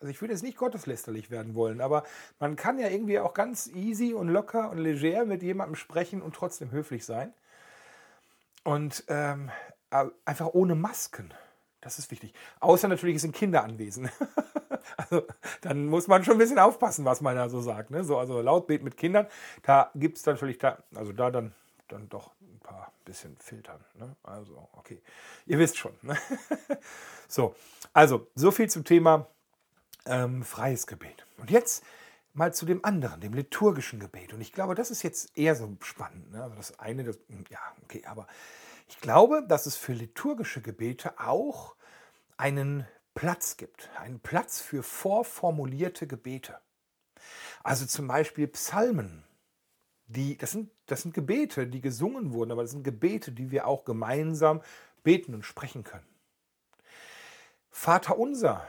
also 0.00 0.10
ich 0.10 0.20
würde 0.20 0.32
jetzt 0.32 0.42
nicht 0.42 0.58
gotteslästerlich 0.58 1.30
werden 1.30 1.54
wollen, 1.54 1.80
aber 1.80 2.04
man 2.38 2.56
kann 2.56 2.78
ja 2.78 2.88
irgendwie 2.88 3.18
auch 3.18 3.34
ganz 3.34 3.68
easy 3.68 4.14
und 4.14 4.28
locker 4.28 4.70
und 4.70 4.78
leger 4.78 5.24
mit 5.24 5.42
jemandem 5.42 5.76
sprechen 5.76 6.22
und 6.22 6.34
trotzdem 6.34 6.70
höflich 6.70 7.04
sein. 7.04 7.32
Und 8.64 9.04
ähm, 9.08 9.50
einfach 10.24 10.48
ohne 10.52 10.74
Masken. 10.74 11.32
Das 11.80 11.98
ist 11.98 12.10
wichtig. 12.10 12.34
Außer 12.60 12.88
natürlich 12.88 13.20
sind 13.20 13.34
Kinder 13.34 13.62
anwesend. 13.64 14.10
also 14.96 15.22
dann 15.60 15.86
muss 15.86 16.08
man 16.08 16.24
schon 16.24 16.34
ein 16.34 16.38
bisschen 16.38 16.58
aufpassen, 16.58 17.04
was 17.04 17.20
man 17.20 17.36
da 17.36 17.48
so 17.48 17.60
sagt. 17.60 17.90
Ne? 17.90 18.04
So, 18.04 18.18
also 18.18 18.40
Lautbet 18.42 18.82
mit 18.82 18.96
Kindern, 18.96 19.26
da 19.62 19.90
gibt 19.94 20.18
es 20.18 20.26
natürlich 20.26 20.58
da, 20.58 20.78
also 20.94 21.12
da 21.12 21.30
dann, 21.30 21.54
dann 21.86 22.08
doch 22.08 22.32
paar 22.68 22.92
bisschen 23.04 23.36
filtern. 23.38 23.82
Ne? 23.94 24.14
Also, 24.22 24.68
okay. 24.72 25.02
Ihr 25.46 25.58
wisst 25.58 25.78
schon. 25.78 25.92
Ne? 26.02 26.16
so, 27.28 27.54
also, 27.92 28.28
so 28.34 28.50
viel 28.50 28.68
zum 28.68 28.84
Thema 28.84 29.26
ähm, 30.04 30.44
freies 30.44 30.86
Gebet. 30.86 31.26
Und 31.38 31.50
jetzt 31.50 31.82
mal 32.34 32.52
zu 32.52 32.66
dem 32.66 32.84
anderen, 32.84 33.20
dem 33.20 33.32
liturgischen 33.32 33.98
Gebet. 33.98 34.32
Und 34.32 34.40
ich 34.40 34.52
glaube, 34.52 34.74
das 34.74 34.90
ist 34.90 35.02
jetzt 35.02 35.36
eher 35.36 35.54
so 35.54 35.76
spannend. 35.82 36.30
Ne? 36.32 36.42
Also 36.42 36.56
das 36.56 36.78
eine, 36.78 37.04
das, 37.04 37.18
hm, 37.28 37.44
ja, 37.50 37.58
okay, 37.84 38.04
aber 38.06 38.26
ich 38.88 39.00
glaube, 39.00 39.44
dass 39.46 39.66
es 39.66 39.76
für 39.76 39.92
liturgische 39.92 40.60
Gebete 40.60 41.18
auch 41.18 41.74
einen 42.36 42.86
Platz 43.14 43.56
gibt. 43.56 43.90
Einen 43.98 44.20
Platz 44.20 44.60
für 44.60 44.82
vorformulierte 44.82 46.06
Gebete. 46.06 46.58
Also 47.64 47.86
zum 47.86 48.06
Beispiel 48.06 48.46
Psalmen 48.48 49.24
die, 50.08 50.36
das 50.36 50.52
sind, 50.52 50.70
das 50.86 51.02
sind 51.02 51.14
Gebete, 51.14 51.66
die 51.66 51.80
gesungen 51.80 52.32
wurden, 52.32 52.50
aber 52.50 52.62
das 52.62 52.72
sind 52.72 52.82
Gebete, 52.82 53.30
die 53.30 53.50
wir 53.50 53.66
auch 53.66 53.84
gemeinsam 53.84 54.62
beten 55.04 55.34
und 55.34 55.44
sprechen 55.44 55.84
können. 55.84 56.06
Vater 57.70 58.18
unser 58.18 58.66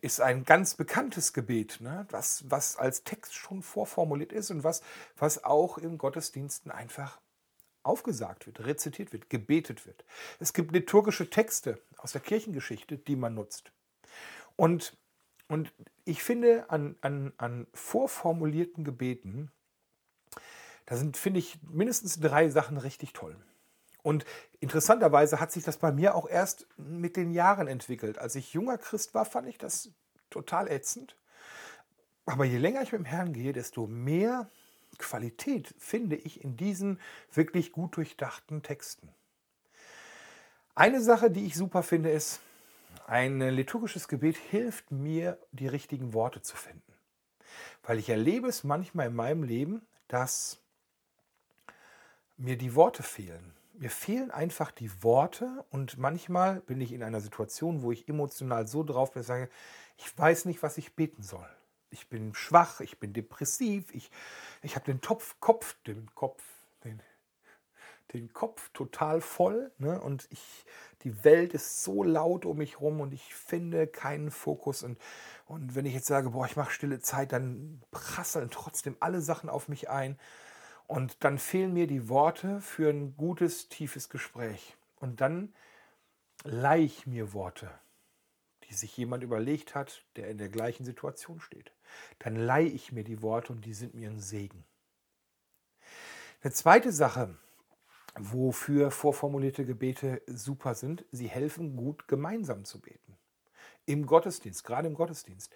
ist 0.00 0.20
ein 0.20 0.44
ganz 0.44 0.74
bekanntes 0.74 1.32
Gebet, 1.32 1.80
ne? 1.80 2.06
was, 2.10 2.44
was 2.50 2.76
als 2.76 3.04
Text 3.04 3.34
schon 3.34 3.62
vorformuliert 3.62 4.32
ist 4.32 4.50
und 4.50 4.64
was, 4.64 4.82
was 5.16 5.44
auch 5.44 5.78
in 5.78 5.98
Gottesdiensten 5.98 6.70
einfach 6.70 7.20
aufgesagt 7.82 8.46
wird, 8.46 8.60
rezitiert 8.64 9.12
wird, 9.12 9.30
gebetet 9.30 9.86
wird. 9.86 10.04
Es 10.40 10.52
gibt 10.52 10.72
liturgische 10.72 11.30
Texte 11.30 11.80
aus 11.96 12.12
der 12.12 12.20
Kirchengeschichte, 12.20 12.98
die 12.98 13.16
man 13.16 13.34
nutzt. 13.34 13.72
Und, 14.56 14.96
und 15.48 15.72
ich 16.04 16.22
finde, 16.22 16.70
an, 16.70 16.96
an, 17.00 17.32
an 17.38 17.66
vorformulierten 17.72 18.84
Gebeten 18.84 19.50
da 20.88 20.96
sind, 20.96 21.18
finde 21.18 21.38
ich, 21.38 21.58
mindestens 21.70 22.18
drei 22.18 22.48
Sachen 22.48 22.78
richtig 22.78 23.12
toll. 23.12 23.36
Und 24.02 24.24
interessanterweise 24.58 25.38
hat 25.38 25.52
sich 25.52 25.62
das 25.62 25.76
bei 25.76 25.92
mir 25.92 26.14
auch 26.14 26.26
erst 26.26 26.66
mit 26.78 27.18
den 27.18 27.30
Jahren 27.30 27.68
entwickelt. 27.68 28.16
Als 28.16 28.34
ich 28.36 28.54
junger 28.54 28.78
Christ 28.78 29.12
war, 29.12 29.26
fand 29.26 29.48
ich 29.48 29.58
das 29.58 29.90
total 30.30 30.66
ätzend. 30.66 31.14
Aber 32.24 32.46
je 32.46 32.56
länger 32.56 32.80
ich 32.80 32.92
mit 32.92 33.00
dem 33.00 33.04
Herrn 33.04 33.34
gehe, 33.34 33.52
desto 33.52 33.86
mehr 33.86 34.48
Qualität 34.96 35.74
finde 35.76 36.16
ich 36.16 36.42
in 36.42 36.56
diesen 36.56 36.98
wirklich 37.34 37.70
gut 37.70 37.98
durchdachten 37.98 38.62
Texten. 38.62 39.10
Eine 40.74 41.02
Sache, 41.02 41.30
die 41.30 41.44
ich 41.44 41.54
super 41.54 41.82
finde, 41.82 42.10
ist, 42.10 42.40
ein 43.06 43.40
liturgisches 43.40 44.08
Gebet 44.08 44.38
hilft 44.38 44.90
mir, 44.90 45.36
die 45.52 45.66
richtigen 45.66 46.14
Worte 46.14 46.40
zu 46.40 46.56
finden. 46.56 46.94
Weil 47.82 47.98
ich 47.98 48.08
erlebe 48.08 48.48
es 48.48 48.64
manchmal 48.64 49.08
in 49.08 49.14
meinem 49.14 49.42
Leben, 49.42 49.86
dass 50.08 50.62
mir 52.38 52.56
die 52.56 52.74
Worte 52.74 53.02
fehlen. 53.02 53.52
Mir 53.74 53.90
fehlen 53.90 54.30
einfach 54.30 54.70
die 54.70 55.02
Worte 55.02 55.64
und 55.70 55.98
manchmal 55.98 56.60
bin 56.62 56.80
ich 56.80 56.92
in 56.92 57.02
einer 57.02 57.20
Situation, 57.20 57.82
wo 57.82 57.92
ich 57.92 58.08
emotional 58.08 58.66
so 58.66 58.82
drauf 58.82 59.12
bin, 59.12 59.22
sage, 59.22 59.48
ich 59.98 60.16
weiß 60.16 60.46
nicht, 60.46 60.62
was 60.62 60.78
ich 60.78 60.94
beten 60.94 61.22
soll. 61.22 61.48
Ich 61.90 62.08
bin 62.08 62.34
schwach, 62.34 62.80
ich 62.80 62.98
bin 62.98 63.12
depressiv, 63.12 63.94
ich, 63.94 64.10
ich 64.62 64.74
habe 64.74 64.84
den 64.84 65.00
Topf, 65.00 65.36
Kopf, 65.40 65.76
den 65.86 66.08
Kopf, 66.14 66.42
den, 66.84 67.00
den 68.12 68.32
Kopf 68.32 68.70
total 68.72 69.20
voll 69.20 69.70
ne? 69.78 70.00
und 70.00 70.26
ich, 70.30 70.64
die 71.02 71.24
Welt 71.24 71.54
ist 71.54 71.82
so 71.82 72.02
laut 72.02 72.44
um 72.44 72.58
mich 72.58 72.80
rum 72.80 73.00
und 73.00 73.12
ich 73.12 73.34
finde 73.34 73.86
keinen 73.86 74.30
Fokus. 74.30 74.82
Und, 74.82 74.98
und 75.46 75.74
wenn 75.74 75.86
ich 75.86 75.94
jetzt 75.94 76.06
sage, 76.06 76.30
boah, 76.30 76.46
ich 76.46 76.56
mache 76.56 76.72
stille 76.72 77.00
Zeit, 77.00 77.32
dann 77.32 77.80
prasseln 77.90 78.50
trotzdem 78.50 78.96
alle 79.00 79.20
Sachen 79.20 79.48
auf 79.48 79.68
mich 79.68 79.88
ein. 79.88 80.18
Und 80.88 81.22
dann 81.22 81.38
fehlen 81.38 81.74
mir 81.74 81.86
die 81.86 82.08
Worte 82.08 82.60
für 82.62 82.88
ein 82.88 83.14
gutes, 83.16 83.68
tiefes 83.68 84.08
Gespräch. 84.08 84.74
Und 84.96 85.20
dann 85.20 85.54
leihe 86.44 86.82
ich 86.82 87.06
mir 87.06 87.34
Worte, 87.34 87.70
die 88.64 88.74
sich 88.74 88.96
jemand 88.96 89.22
überlegt 89.22 89.74
hat, 89.74 90.02
der 90.16 90.28
in 90.28 90.38
der 90.38 90.48
gleichen 90.48 90.84
Situation 90.84 91.40
steht. 91.40 91.72
Dann 92.18 92.36
leihe 92.36 92.68
ich 92.68 92.90
mir 92.90 93.04
die 93.04 93.20
Worte 93.20 93.52
und 93.52 93.66
die 93.66 93.74
sind 93.74 93.94
mir 93.94 94.08
ein 94.08 94.20
Segen. 94.20 94.64
Eine 96.42 96.52
zweite 96.52 96.90
Sache, 96.90 97.36
wofür 98.18 98.90
vorformulierte 98.90 99.66
Gebete 99.66 100.22
super 100.26 100.74
sind, 100.74 101.04
sie 101.12 101.28
helfen 101.28 101.76
gut 101.76 102.08
gemeinsam 102.08 102.64
zu 102.64 102.80
beten. 102.80 103.07
Im 103.88 104.04
Gottesdienst, 104.04 104.64
gerade 104.64 104.86
im 104.86 104.94
Gottesdienst. 104.94 105.50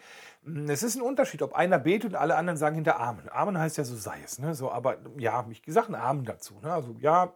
Es 0.68 0.82
ist 0.82 0.96
ein 0.96 1.02
Unterschied, 1.02 1.42
ob 1.42 1.54
einer 1.54 1.78
betet 1.78 2.12
und 2.12 2.16
alle 2.16 2.36
anderen 2.36 2.56
sagen 2.56 2.74
hinter 2.74 2.98
Amen. 2.98 3.28
Amen 3.28 3.58
heißt 3.58 3.76
ja 3.76 3.84
so 3.84 3.94
sei 3.94 4.20
es. 4.24 4.38
Ne? 4.38 4.54
So, 4.54 4.72
aber 4.72 4.96
ja, 5.18 5.46
ich 5.50 5.62
sage 5.66 5.88
einen 5.88 5.96
Amen 5.96 6.24
dazu. 6.24 6.58
Ne? 6.62 6.72
Also 6.72 6.96
ja, 6.98 7.34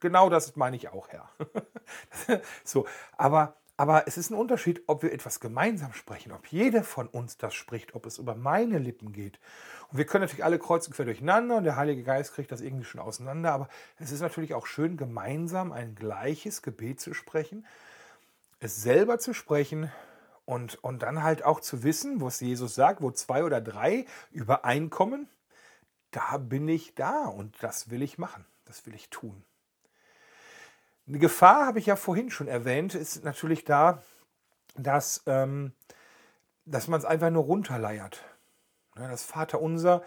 genau 0.00 0.28
das 0.28 0.56
meine 0.56 0.76
ich 0.76 0.90
auch, 0.90 1.08
Herr. 1.08 1.30
so, 2.64 2.86
aber 3.16 3.56
aber 3.80 4.06
es 4.06 4.18
ist 4.18 4.28
ein 4.28 4.34
Unterschied, 4.34 4.82
ob 4.88 5.02
wir 5.02 5.10
etwas 5.10 5.40
gemeinsam 5.40 5.94
sprechen, 5.94 6.32
ob 6.32 6.48
jeder 6.48 6.84
von 6.84 7.06
uns 7.06 7.38
das 7.38 7.54
spricht, 7.54 7.94
ob 7.94 8.04
es 8.04 8.18
über 8.18 8.34
meine 8.34 8.76
Lippen 8.76 9.10
geht. 9.10 9.40
Und 9.88 9.96
wir 9.96 10.04
können 10.04 10.20
natürlich 10.20 10.44
alle 10.44 10.58
kreuzen 10.58 10.92
quer 10.92 11.06
durcheinander 11.06 11.56
und 11.56 11.64
der 11.64 11.76
Heilige 11.76 12.02
Geist 12.02 12.34
kriegt 12.34 12.52
das 12.52 12.60
irgendwie 12.60 12.84
schon 12.84 13.00
auseinander. 13.00 13.52
Aber 13.52 13.70
es 13.98 14.12
ist 14.12 14.20
natürlich 14.20 14.52
auch 14.52 14.66
schön, 14.66 14.98
gemeinsam 14.98 15.72
ein 15.72 15.94
gleiches 15.94 16.60
Gebet 16.60 17.00
zu 17.00 17.14
sprechen, 17.14 17.64
es 18.58 18.82
selber 18.82 19.18
zu 19.18 19.32
sprechen 19.32 19.90
und, 20.50 20.82
und 20.82 21.02
dann 21.02 21.22
halt 21.22 21.44
auch 21.44 21.60
zu 21.60 21.84
wissen, 21.84 22.20
was 22.20 22.40
Jesus 22.40 22.74
sagt, 22.74 23.02
wo 23.02 23.12
zwei 23.12 23.44
oder 23.44 23.60
drei 23.60 24.04
übereinkommen, 24.32 25.28
da 26.10 26.38
bin 26.38 26.66
ich 26.66 26.96
da 26.96 27.26
und 27.26 27.54
das 27.62 27.88
will 27.88 28.02
ich 28.02 28.18
machen, 28.18 28.44
das 28.64 28.84
will 28.84 28.96
ich 28.96 29.10
tun. 29.10 29.44
Eine 31.06 31.20
Gefahr, 31.20 31.66
habe 31.66 31.78
ich 31.78 31.86
ja 31.86 31.94
vorhin 31.94 32.32
schon 32.32 32.48
erwähnt, 32.48 32.96
ist 32.96 33.22
natürlich 33.22 33.64
da, 33.64 34.02
dass, 34.74 35.22
ähm, 35.26 35.72
dass 36.64 36.88
man 36.88 36.98
es 36.98 37.06
einfach 37.06 37.30
nur 37.30 37.44
runterleiert. 37.44 38.24
Ja, 38.96 39.06
das 39.06 39.22
Vaterunser, 39.22 40.02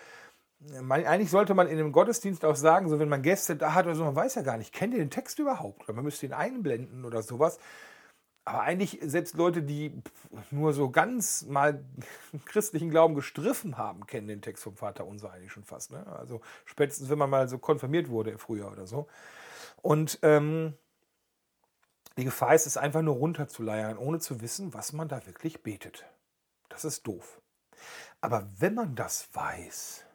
man, 0.81 1.05
eigentlich 1.05 1.31
sollte 1.31 1.53
man 1.53 1.67
in 1.67 1.77
dem 1.77 1.93
Gottesdienst 1.93 2.43
auch 2.43 2.57
sagen, 2.57 2.89
so 2.89 2.99
wenn 2.99 3.07
man 3.07 3.21
Gäste 3.21 3.55
da 3.55 3.73
hat 3.73 3.85
oder 3.85 3.95
so, 3.95 4.03
man 4.03 4.15
weiß 4.15 4.35
ja 4.35 4.41
gar 4.41 4.57
nicht, 4.57 4.73
kennt 4.73 4.93
ihr 4.93 4.99
den 4.99 5.09
Text 5.09 5.39
überhaupt? 5.39 5.85
Oder 5.85 5.93
man 5.93 6.03
müsste 6.03 6.25
ihn 6.25 6.33
einblenden 6.33 7.05
oder 7.05 7.21
sowas. 7.21 7.59
Aber 8.45 8.61
eigentlich, 8.61 8.99
selbst 9.01 9.35
Leute, 9.35 9.63
die 9.63 9.93
nur 10.51 10.73
so 10.73 10.89
ganz 10.89 11.45
mal 11.45 11.83
christlichen 12.45 12.89
Glauben 12.89 13.15
gestriffen 13.15 13.77
haben, 13.77 14.05
kennen 14.05 14.27
den 14.27 14.41
Text 14.41 14.63
vom 14.63 14.75
Vater 14.75 15.05
Unser 15.07 15.31
eigentlich 15.31 15.51
schon 15.51 15.63
fast. 15.63 15.91
Ne? 15.91 16.05
Also 16.07 16.41
spätestens, 16.65 17.09
wenn 17.09 17.17
man 17.17 17.29
mal 17.29 17.47
so 17.47 17.57
konfirmiert 17.57 18.09
wurde 18.09 18.37
früher 18.37 18.69
oder 18.71 18.85
so. 18.85 19.07
Und 19.81 20.19
ähm, 20.23 20.73
die 22.17 22.25
Gefahr 22.25 22.53
ist 22.53 22.67
es 22.67 22.77
einfach 22.77 23.01
nur 23.01 23.15
runterzuleiern, 23.15 23.97
ohne 23.97 24.19
zu 24.19 24.41
wissen, 24.41 24.73
was 24.73 24.93
man 24.93 25.07
da 25.07 25.25
wirklich 25.25 25.63
betet. 25.63 26.05
Das 26.69 26.85
ist 26.85 27.07
doof. 27.07 27.41
Aber 28.21 28.49
wenn 28.57 28.75
man 28.75 28.95
das 28.95 29.29
weiß, 29.33 30.05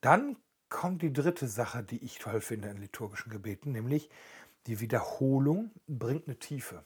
dann 0.00 0.36
kommt 0.68 1.02
die 1.02 1.12
dritte 1.12 1.48
Sache, 1.48 1.82
die 1.82 2.02
ich 2.04 2.18
toll 2.18 2.40
finde 2.40 2.68
in 2.68 2.76
liturgischen 2.76 3.30
Gebeten, 3.30 3.72
nämlich 3.72 4.10
die 4.66 4.80
Wiederholung 4.80 5.70
bringt 5.86 6.26
eine 6.26 6.38
Tiefe. 6.38 6.84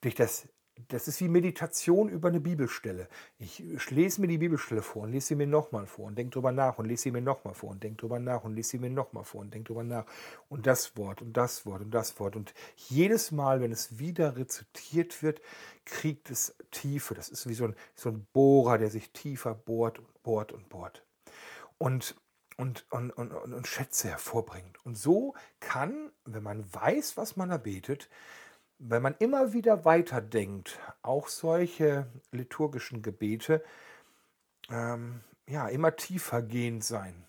Durch 0.00 0.14
das 0.14 0.48
das 0.88 1.08
ist 1.08 1.20
wie 1.20 1.28
Meditation 1.28 2.08
über 2.08 2.28
eine 2.28 2.40
Bibelstelle. 2.40 3.08
Ich 3.38 3.62
lese 3.90 4.20
mir 4.20 4.28
die 4.28 4.38
Bibelstelle 4.38 4.82
vor 4.82 5.02
und 5.02 5.12
lese 5.12 5.28
sie 5.28 5.34
mir 5.34 5.46
nochmal 5.46 5.86
vor 5.86 6.06
und 6.06 6.16
denke 6.16 6.32
drüber 6.34 6.52
nach 6.52 6.78
und 6.78 6.86
lese 6.86 7.04
sie 7.04 7.10
mir 7.10 7.20
nochmal 7.20 7.54
vor 7.54 7.70
und 7.70 7.82
denke 7.82 7.98
drüber 7.98 8.18
nach 8.18 8.44
und 8.44 8.54
lese 8.54 8.70
sie 8.70 8.78
mir 8.78 8.90
nochmal 8.90 9.24
vor 9.24 9.40
und 9.40 9.52
denke 9.52 9.68
drüber 9.68 9.84
nach. 9.84 10.06
Und 10.48 10.66
das 10.66 10.96
Wort 10.96 11.22
und 11.22 11.36
das 11.36 11.66
Wort 11.66 11.82
und 11.82 11.90
das 11.90 12.18
Wort. 12.18 12.36
Und 12.36 12.54
jedes 12.76 13.30
Mal, 13.30 13.60
wenn 13.60 13.72
es 13.72 13.98
wieder 13.98 14.36
rezitiert 14.36 15.22
wird, 15.22 15.40
kriegt 15.84 16.30
es 16.30 16.56
Tiefe. 16.70 17.14
Das 17.14 17.28
ist 17.28 17.48
wie 17.48 17.54
so 17.54 17.64
ein, 17.64 17.74
so 17.94 18.08
ein 18.08 18.26
Bohrer, 18.32 18.78
der 18.78 18.90
sich 18.90 19.12
tiefer 19.12 19.54
bohrt 19.54 19.98
und 19.98 20.22
bohrt 20.22 20.52
und 20.52 20.68
bohrt. 20.68 21.04
Und 21.78 22.16
und, 22.60 22.84
und, 22.90 23.10
und, 23.10 23.32
und, 23.32 23.66
Schätze 23.66 24.08
hervorbringt. 24.08 24.84
Und 24.84 24.98
so 24.98 25.34
kann, 25.60 26.12
wenn 26.26 26.42
man 26.42 26.72
weiß, 26.72 27.16
was 27.16 27.36
man 27.36 27.48
da 27.48 27.56
betet, 27.56 28.10
wenn 28.78 29.02
man 29.02 29.14
immer 29.18 29.54
wieder 29.54 29.86
weiterdenkt, 29.86 30.78
auch 31.00 31.28
solche 31.28 32.06
liturgischen 32.32 33.00
Gebete, 33.00 33.64
ähm, 34.68 35.22
ja, 35.46 35.68
immer 35.68 35.96
tiefer 35.96 36.42
gehend 36.42 36.84
sein, 36.84 37.24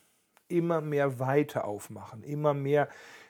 immer 0.49 0.81
mehr 0.81 1.17
Weite 1.19 1.63
aufmachen, 1.63 2.23
immer 2.23 2.53
mehr, 2.53 2.89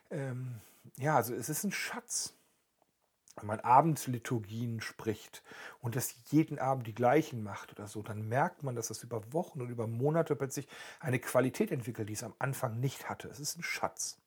ähm, 0.09 0.59
ja, 0.97 1.15
also 1.15 1.35
es 1.35 1.49
ist 1.49 1.63
ein 1.63 1.71
Schatz. 1.71 2.33
Wenn 3.37 3.47
man 3.47 3.59
Abendliturgien 3.61 4.81
spricht 4.81 5.41
und 5.79 5.95
das 5.95 6.15
jeden 6.29 6.59
Abend 6.59 6.85
die 6.85 6.93
gleichen 6.93 7.43
macht 7.43 7.71
oder 7.71 7.87
so, 7.87 8.01
dann 8.01 8.27
merkt 8.27 8.63
man, 8.63 8.75
dass 8.75 8.89
das 8.89 9.03
über 9.03 9.33
Wochen 9.33 9.61
und 9.61 9.69
über 9.69 9.87
Monate 9.87 10.35
plötzlich 10.35 10.67
eine 10.99 11.19
Qualität 11.19 11.71
entwickelt, 11.71 12.09
die 12.09 12.13
es 12.13 12.23
am 12.23 12.33
Anfang 12.39 12.79
nicht 12.79 13.09
hatte. 13.09 13.29
Es 13.29 13.39
ist 13.39 13.57
ein 13.57 13.63
Schatz. 13.63 14.17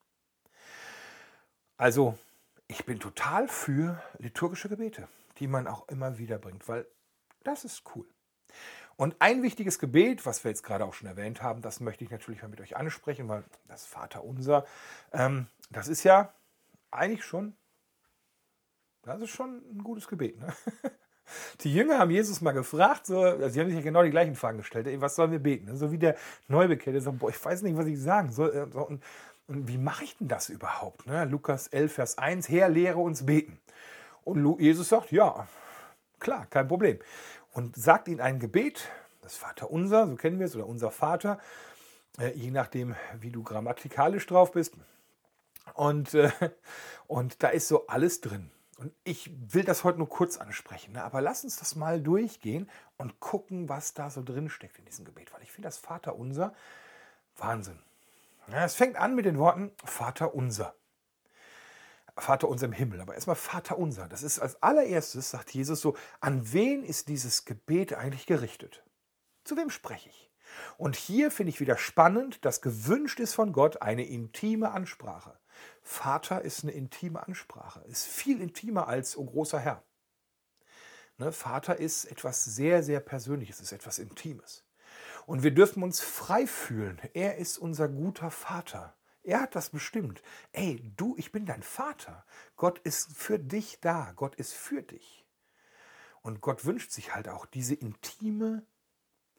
Also 1.77 2.19
ich 2.67 2.87
bin 2.87 2.99
total 2.99 3.47
für 3.49 4.03
liturgische 4.19 4.69
Gebete, 4.69 5.09
die 5.39 5.49
man 5.49 5.67
auch 5.67 5.87
immer 5.89 6.19
wieder 6.19 6.39
bringt, 6.39 6.67
weil 6.67 6.87
das 7.43 7.65
ist 7.65 7.83
cool. 7.95 8.07
Und 8.97 9.17
ein 9.19 9.43
wichtiges 9.43 9.79
Gebet, 9.79 10.25
was 10.25 10.45
wir 10.45 10.51
jetzt 10.51 10.63
gerade 10.63 10.85
auch 10.85 10.95
schon 10.95 11.09
erwähnt 11.09 11.43
haben, 11.43 11.63
das 11.63 11.81
möchte 11.81 12.05
ich 12.05 12.11
natürlich 12.11 12.43
mal 12.43 12.49
mit 12.49 12.61
euch 12.61 12.77
ansprechen, 12.77 13.29
weil 13.29 13.45
das 13.67 13.85
Vaterunser, 13.85 14.65
ähm, 15.13 15.49
das 15.71 15.89
ist 15.89 16.05
ja 16.05 16.33
eigentlich 16.91 17.25
schon, 17.25 17.57
das 19.05 19.21
ist 19.21 19.31
schon 19.31 19.63
ein 19.73 19.83
gutes 19.83 20.09
Gebet. 20.09 20.39
Ne? 20.41 20.49
Die 21.61 21.73
Jünger 21.73 21.99
haben 21.99 22.11
Jesus 22.11 22.41
mal 22.41 22.53
gefragt, 22.53 23.07
so, 23.07 23.21
also 23.21 23.49
sie 23.49 23.59
haben 23.59 23.69
sich 23.69 23.79
ja 23.79 23.83
genau 23.83 24.03
die 24.03 24.11
gleichen 24.11 24.35
Fragen 24.35 24.59
gestellt, 24.59 24.87
ey, 24.87 25.01
was 25.01 25.17
sollen 25.17 25.33
wir 25.33 25.39
beten? 25.39 25.75
So 25.75 25.91
wie 25.91 25.97
der 25.99 26.17
Neubekehrte 26.49 27.01
sagt, 27.01 27.19
boah, 27.19 27.31
ich 27.31 27.43
weiß 27.43 27.63
nicht, 27.63 27.79
was 27.79 27.87
ich 27.87 27.99
sagen 27.99 28.31
soll. 28.31 28.55
Äh, 28.55 28.77
und 28.77 29.03
und 29.47 29.69
wie 29.69 29.79
mache 29.79 30.05
ich 30.05 30.17
denn 30.17 30.29
das 30.29 30.49
überhaupt? 30.49 31.07
Ne? 31.07 31.25
Lukas 31.27 31.69
11, 31.69 31.93
Vers 31.93 32.19
1, 32.19 32.49
Herr, 32.49 32.69
lehre 32.69 32.99
uns 32.99 33.27
beten. 33.27 33.61
Und 34.25 34.59
Jesus 34.59 34.89
sagt, 34.89 35.13
ja, 35.13 35.47
klar, 36.19 36.47
kein 36.47 36.67
Problem. 36.67 36.99
Und 37.53 37.77
sagt 37.77 38.09
ihnen 38.09 38.21
ein 38.21 38.39
Gebet, 38.39 38.89
das 39.21 39.37
Vater 39.37 39.71
unser, 39.71 40.07
so 40.07 40.17
kennen 40.17 40.39
wir 40.39 40.47
es, 40.47 40.57
oder 40.57 40.67
unser 40.67 40.91
Vater, 40.91 41.39
äh, 42.19 42.31
je 42.33 42.51
nachdem, 42.51 42.95
wie 43.21 43.31
du 43.31 43.43
grammatikalisch 43.43 44.27
drauf 44.27 44.53
bist. 44.53 44.75
Und, 45.75 46.15
äh, 46.15 46.31
und 47.07 47.43
da 47.43 47.49
ist 47.49 47.69
so 47.69 47.87
alles 47.87 48.23
drin. 48.23 48.51
Und 48.79 48.93
ich 49.05 49.31
will 49.53 49.65
das 49.65 49.85
heute 49.85 49.99
nur 49.99 50.09
kurz 50.09 50.37
ansprechen, 50.37 50.93
ne? 50.93 51.05
aber 51.05 51.21
lass 51.21 51.45
uns 51.45 51.57
das 51.57 51.77
mal 51.77 52.01
durchgehen 52.01 52.69
und 52.97 53.21
gucken, 53.21 53.69
was 53.69 53.95
da 53.95 54.11
so 54.11 54.23
drin 54.23 54.49
steckt 54.49 54.79
in 54.79 54.85
diesem 54.85 55.05
Gebet, 55.05 55.33
weil 55.33 55.43
ich 55.43 55.53
finde 55.53 55.69
das 55.69 55.79
Vater 55.79 56.17
unser 56.17 56.55
Wahnsinn. 57.37 57.79
Ja, 58.49 58.65
es 58.65 58.75
fängt 58.75 58.97
an 58.97 59.15
mit 59.15 59.25
den 59.25 59.39
Worten 59.39 59.73
Vater 59.85 60.35
unser. 60.35 60.75
Vater 62.17 62.49
unser 62.49 62.67
im 62.67 62.73
Himmel. 62.73 63.01
Aber 63.01 63.15
erstmal 63.15 63.37
Vater 63.37 63.79
unser. 63.79 64.09
Das 64.09 64.23
ist 64.23 64.39
als 64.39 64.63
allererstes, 64.63 65.31
sagt 65.31 65.51
Jesus 65.53 65.81
so, 65.81 65.97
an 66.21 66.53
wen 66.53 66.85
ist 66.85 67.09
dieses 67.09 67.45
Gebet 67.45 67.95
eigentlich 67.95 68.27
gerichtet? 68.27 68.83
Zu 69.45 69.57
wem 69.57 69.71
spreche 69.71 70.09
ich? 70.09 70.31
Und 70.77 70.95
hier 70.95 71.31
finde 71.31 71.51
ich 71.51 71.61
wieder 71.61 71.77
spannend, 71.77 72.45
dass 72.45 72.61
gewünscht 72.61 73.19
ist 73.19 73.35
von 73.35 73.53
Gott 73.53 73.83
eine 73.83 74.05
intime 74.05 74.71
Ansprache. 74.71 75.37
Vater 75.83 76.43
ist 76.43 76.63
eine 76.63 76.73
intime 76.73 77.27
Ansprache, 77.27 77.81
ist 77.89 78.07
viel 78.07 78.41
intimer 78.41 78.89
als, 78.89 79.17
oh 79.17 79.25
großer 79.25 79.59
Herr. 79.59 79.83
Ne, 81.19 81.31
Vater 81.33 81.79
ist 81.79 82.07
etwas 82.07 82.45
sehr, 82.45 82.83
sehr 82.83 83.01
Persönliches, 83.01 83.61
ist 83.61 83.73
etwas 83.73 83.99
Intimes. 83.99 84.65
Und 85.27 85.43
wir 85.43 85.53
dürfen 85.53 85.83
uns 85.83 86.01
frei 86.01 86.47
fühlen. 86.47 87.01
Er 87.15 87.37
ist 87.39 87.59
unser 87.59 87.89
guter 87.89 88.31
Vater. 88.31 88.95
Er 89.23 89.41
hat 89.41 89.55
das 89.55 89.71
bestimmt. 89.71 90.23
Ey, 90.53 90.93
du, 90.97 91.15
ich 91.17 91.33
bin 91.33 91.47
dein 91.47 91.63
Vater. 91.63 92.27
Gott 92.57 92.79
ist 92.81 93.17
für 93.17 93.39
dich 93.39 93.81
da. 93.81 94.13
Gott 94.17 94.35
ist 94.35 94.53
für 94.53 94.83
dich. 94.83 95.25
Und 96.21 96.41
Gott 96.41 96.65
wünscht 96.65 96.91
sich 96.91 97.15
halt 97.15 97.29
auch 97.29 97.47
diese 97.47 97.75
intime, 97.75 98.67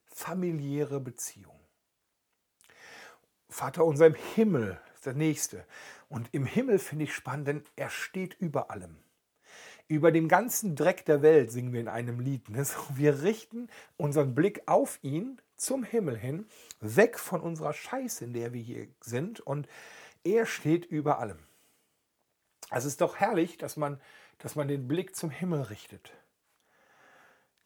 familiäre 0.07 0.99
Beziehung. 0.99 1.59
Vater 3.49 3.85
unser 3.85 4.07
im 4.07 4.15
Himmel 4.15 4.79
der 5.05 5.13
nächste. 5.13 5.65
Und 6.09 6.29
im 6.33 6.45
Himmel 6.45 6.79
finde 6.79 7.05
ich 7.05 7.13
spannend, 7.13 7.47
denn 7.47 7.63
er 7.75 7.89
steht 7.89 8.35
über 8.39 8.71
allem. 8.71 8.97
Über 9.87 10.11
den 10.11 10.27
ganzen 10.27 10.75
Dreck 10.75 11.05
der 11.05 11.21
Welt 11.21 11.51
singen 11.51 11.71
wir 11.71 11.79
in 11.79 11.87
einem 11.87 12.19
Lied. 12.19 12.49
Ne? 12.49 12.65
wir 12.95 13.21
richten 13.21 13.69
unseren 13.97 14.33
Blick 14.33 14.63
auf 14.65 14.99
ihn 15.03 15.39
zum 15.57 15.83
Himmel 15.83 16.17
hin, 16.17 16.47
weg 16.79 17.19
von 17.19 17.41
unserer 17.41 17.73
Scheiße, 17.73 18.25
in 18.25 18.33
der 18.33 18.51
wir 18.53 18.61
hier 18.61 18.87
sind. 18.99 19.39
Und 19.39 19.67
er 20.23 20.45
steht 20.45 20.85
über 20.85 21.19
allem. 21.19 21.39
Also 22.69 22.87
es 22.87 22.93
ist 22.93 23.01
doch 23.01 23.17
herrlich, 23.17 23.57
dass 23.57 23.77
man, 23.77 24.01
dass 24.39 24.55
man 24.55 24.67
den 24.67 24.87
Blick 24.87 25.15
zum 25.15 25.29
Himmel 25.29 25.61
richtet. 25.61 26.11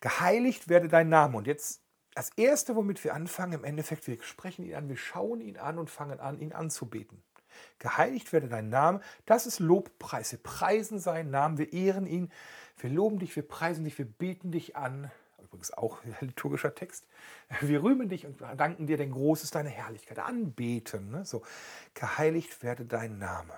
Geheiligt 0.02 0.68
werde 0.68 0.90
dein 0.90 1.10
Name. 1.10 1.38
Und 1.38 1.48
jetzt 1.48 1.82
das 2.16 2.32
Erste, 2.36 2.76
womit 2.76 3.04
wir 3.04 3.14
anfangen, 3.14 3.54
im 3.54 3.64
Endeffekt, 3.64 4.08
wir 4.08 4.22
sprechen 4.22 4.66
ihn 4.66 4.76
an, 4.76 4.90
wir 4.90 4.98
schauen 4.98 5.42
ihn 5.42 5.58
an 5.58 5.78
und 5.78 5.90
fangen 5.90 6.20
an, 6.20 6.40
ihn 6.40 6.52
anzubeten. 6.52 7.24
Geheiligt 7.80 8.32
werde 8.34 8.48
dein 8.48 8.70
Name, 8.70 9.02
das 9.26 9.46
ist 9.46 9.60
Lobpreis. 9.60 10.32
Wir 10.32 10.40
preisen 10.40 11.00
seinen 11.00 11.32
Namen, 11.32 11.58
wir 11.58 11.74
ehren 11.74 12.06
ihn, 12.06 12.32
wir 12.78 12.90
loben 12.90 13.20
dich, 13.20 13.36
wir 13.36 13.48
preisen 13.48 13.84
dich, 13.84 13.98
wir 13.98 14.06
beten 14.06 14.52
dich 14.52 14.76
an. 14.76 15.12
Übrigens 15.42 15.72
auch 15.72 16.00
liturgischer 16.22 16.76
Text. 16.76 17.06
Wir 17.62 17.82
rühmen 17.82 18.10
dich 18.10 18.26
und 18.26 18.42
danken 18.58 18.88
dir, 18.88 18.98
denn 18.98 19.12
groß 19.12 19.44
ist 19.44 19.56
deine 19.56 19.70
Herrlichkeit. 19.70 20.20
Anbeten. 20.20 21.10
Ne? 21.12 21.26
So, 21.26 21.44
geheiligt 21.94 22.62
werde 22.64 22.86
dein 22.86 23.18
Name. 23.18 23.54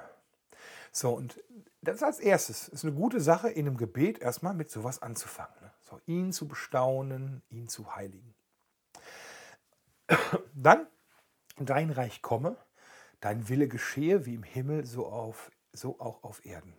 So, 0.91 1.13
und 1.13 1.41
das 1.81 2.03
als 2.03 2.19
erstes 2.19 2.67
ist 2.67 2.83
eine 2.83 2.93
gute 2.93 3.21
Sache, 3.21 3.49
in 3.49 3.67
einem 3.67 3.77
Gebet 3.77 4.19
erstmal 4.19 4.53
mit 4.53 4.69
sowas 4.69 5.01
anzufangen. 5.01 5.55
Ne? 5.61 5.71
So, 5.81 5.99
ihn 6.05 6.33
zu 6.33 6.47
bestaunen, 6.47 7.41
ihn 7.49 7.67
zu 7.67 7.95
heiligen. 7.95 8.33
Dann, 10.53 10.87
dein 11.57 11.91
Reich 11.91 12.21
komme, 12.21 12.57
dein 13.21 13.47
Wille 13.47 13.67
geschehe, 13.67 14.25
wie 14.25 14.35
im 14.35 14.43
Himmel, 14.43 14.85
so, 14.85 15.07
auf, 15.07 15.51
so 15.71 15.99
auch 15.99 16.23
auf 16.23 16.45
Erden. 16.45 16.73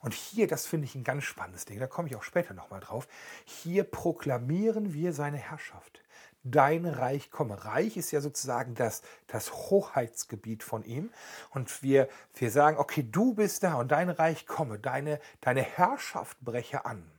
Und 0.00 0.12
hier, 0.12 0.46
das 0.46 0.66
finde 0.66 0.86
ich 0.86 0.94
ein 0.94 1.04
ganz 1.04 1.24
spannendes 1.24 1.64
Ding, 1.64 1.78
da 1.78 1.86
komme 1.86 2.08
ich 2.08 2.16
auch 2.16 2.22
später 2.22 2.52
nochmal 2.52 2.80
drauf. 2.80 3.08
Hier 3.44 3.84
proklamieren 3.84 4.92
wir 4.92 5.12
seine 5.12 5.38
Herrschaft. 5.38 6.02
Dein 6.46 6.84
Reich 6.84 7.30
komme. 7.30 7.64
Reich 7.64 7.96
ist 7.96 8.10
ja 8.10 8.20
sozusagen 8.20 8.74
das, 8.74 9.00
das 9.28 9.50
Hoheitsgebiet 9.70 10.62
von 10.62 10.84
ihm. 10.84 11.10
Und 11.50 11.82
wir, 11.82 12.08
wir 12.34 12.50
sagen, 12.50 12.76
okay, 12.76 13.06
du 13.10 13.32
bist 13.32 13.62
da 13.62 13.76
und 13.76 13.92
dein 13.92 14.10
Reich 14.10 14.46
komme, 14.46 14.78
deine, 14.78 15.20
deine 15.40 15.62
Herrschaft 15.62 16.38
breche 16.40 16.84
an 16.84 17.10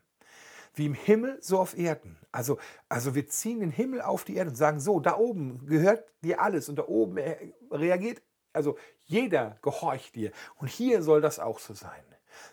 wie 0.78 0.88
im 0.88 0.94
Himmel, 0.94 1.38
so 1.42 1.60
auf 1.60 1.78
Erden. 1.78 2.18
Also, 2.32 2.60
also 2.90 3.16
wir 3.16 3.28
ziehen 3.28 3.62
den 3.62 3.72
Himmel 3.72 4.02
auf 4.02 4.26
die 4.26 4.36
Erde 4.36 4.50
und 4.50 4.58
sagen, 4.58 4.80
so, 4.80 5.00
da 5.00 5.18
oben 5.18 5.66
gehört 5.66 6.04
dir 6.22 6.42
alles 6.42 6.70
und 6.70 6.78
da 6.78 6.88
oben 6.88 7.18
reagiert, 7.72 8.22
also 8.56 8.78
jeder 9.04 9.58
gehorcht 9.62 10.16
dir. 10.16 10.32
Und 10.56 10.68
hier 10.68 11.02
soll 11.02 11.22
das 11.22 11.40
auch 11.40 11.60
so 11.60 11.74
sein. 11.74 12.04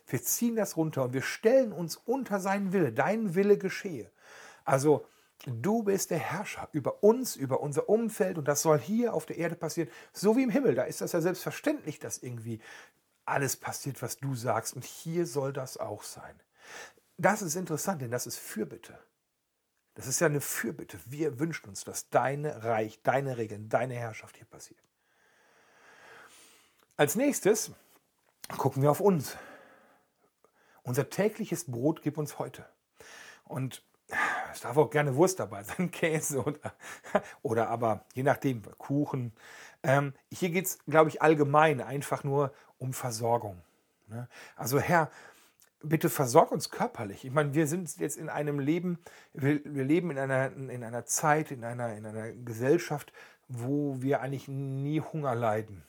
Wir 0.06 0.22
ziehen 0.22 0.56
das 0.56 0.76
runter 0.76 1.04
und 1.04 1.12
wir 1.12 1.22
stellen 1.22 1.72
uns 1.72 1.96
unter 1.96 2.40
seinen 2.40 2.72
Wille. 2.72 2.92
Dein 2.92 3.34
Wille 3.34 3.58
geschehe. 3.58 4.10
Also 4.64 5.06
du 5.46 5.82
bist 5.82 6.10
der 6.10 6.18
Herrscher 6.18 6.68
über 6.72 7.02
uns, 7.02 7.36
über 7.36 7.60
unser 7.60 7.88
Umfeld 7.88 8.38
und 8.38 8.46
das 8.46 8.62
soll 8.62 8.78
hier 8.78 9.14
auf 9.14 9.26
der 9.26 9.38
Erde 9.38 9.56
passieren, 9.56 9.90
so 10.12 10.36
wie 10.36 10.44
im 10.44 10.50
Himmel. 10.50 10.74
Da 10.74 10.84
ist 10.84 11.00
das 11.00 11.12
ja 11.12 11.20
selbstverständlich, 11.20 11.98
dass 11.98 12.18
irgendwie 12.18 12.60
alles 13.24 13.56
passiert, 13.56 14.02
was 14.02 14.18
du 14.18 14.34
sagst. 14.34 14.74
Und 14.74 14.84
hier 14.84 15.26
soll 15.26 15.52
das 15.52 15.76
auch 15.76 16.02
sein. 16.02 16.40
Das 17.16 17.42
ist 17.42 17.56
interessant, 17.56 18.02
denn 18.02 18.10
das 18.10 18.26
ist 18.26 18.38
Fürbitte. 18.38 18.98
Das 19.94 20.06
ist 20.06 20.20
ja 20.20 20.26
eine 20.26 20.40
Fürbitte. 20.40 20.98
Wir 21.06 21.38
wünschen 21.38 21.68
uns, 21.68 21.84
dass 21.84 22.08
deine 22.08 22.64
Reich, 22.64 23.02
deine 23.02 23.36
Regeln, 23.36 23.68
deine 23.68 23.94
Herrschaft 23.94 24.36
hier 24.36 24.46
passiert. 24.46 24.80
Als 27.02 27.16
nächstes 27.16 27.72
gucken 28.58 28.80
wir 28.80 28.88
auf 28.92 29.00
uns. 29.00 29.36
Unser 30.84 31.10
tägliches 31.10 31.64
Brot 31.64 32.00
gib 32.00 32.16
uns 32.16 32.38
heute. 32.38 32.64
Und 33.42 33.82
es 34.52 34.60
darf 34.60 34.76
auch 34.76 34.88
gerne 34.88 35.16
Wurst 35.16 35.40
dabei 35.40 35.64
sein, 35.64 35.90
Käse 35.90 36.44
oder, 36.44 36.74
oder 37.42 37.68
aber 37.70 38.04
je 38.14 38.22
nachdem 38.22 38.62
Kuchen. 38.78 39.32
Ähm, 39.82 40.14
hier 40.30 40.50
geht 40.50 40.66
es, 40.66 40.78
glaube 40.84 41.10
ich, 41.10 41.20
allgemein 41.20 41.80
einfach 41.80 42.22
nur 42.22 42.54
um 42.78 42.92
Versorgung. 42.92 43.60
Ne? 44.06 44.28
Also 44.54 44.78
Herr, 44.78 45.10
bitte 45.82 46.08
versorg 46.08 46.52
uns 46.52 46.70
körperlich. 46.70 47.24
Ich 47.24 47.32
meine, 47.32 47.52
wir 47.52 47.66
sind 47.66 47.98
jetzt 47.98 48.16
in 48.16 48.28
einem 48.28 48.60
Leben, 48.60 49.00
wir, 49.32 49.60
wir 49.64 49.82
leben 49.82 50.12
in 50.12 50.18
einer, 50.18 50.52
in 50.52 50.84
einer 50.84 51.04
Zeit, 51.04 51.50
in 51.50 51.64
einer, 51.64 51.96
in 51.96 52.06
einer 52.06 52.30
Gesellschaft, 52.30 53.12
wo 53.48 54.00
wir 54.00 54.20
eigentlich 54.20 54.46
nie 54.46 55.00
Hunger 55.00 55.34
leiden. 55.34 55.82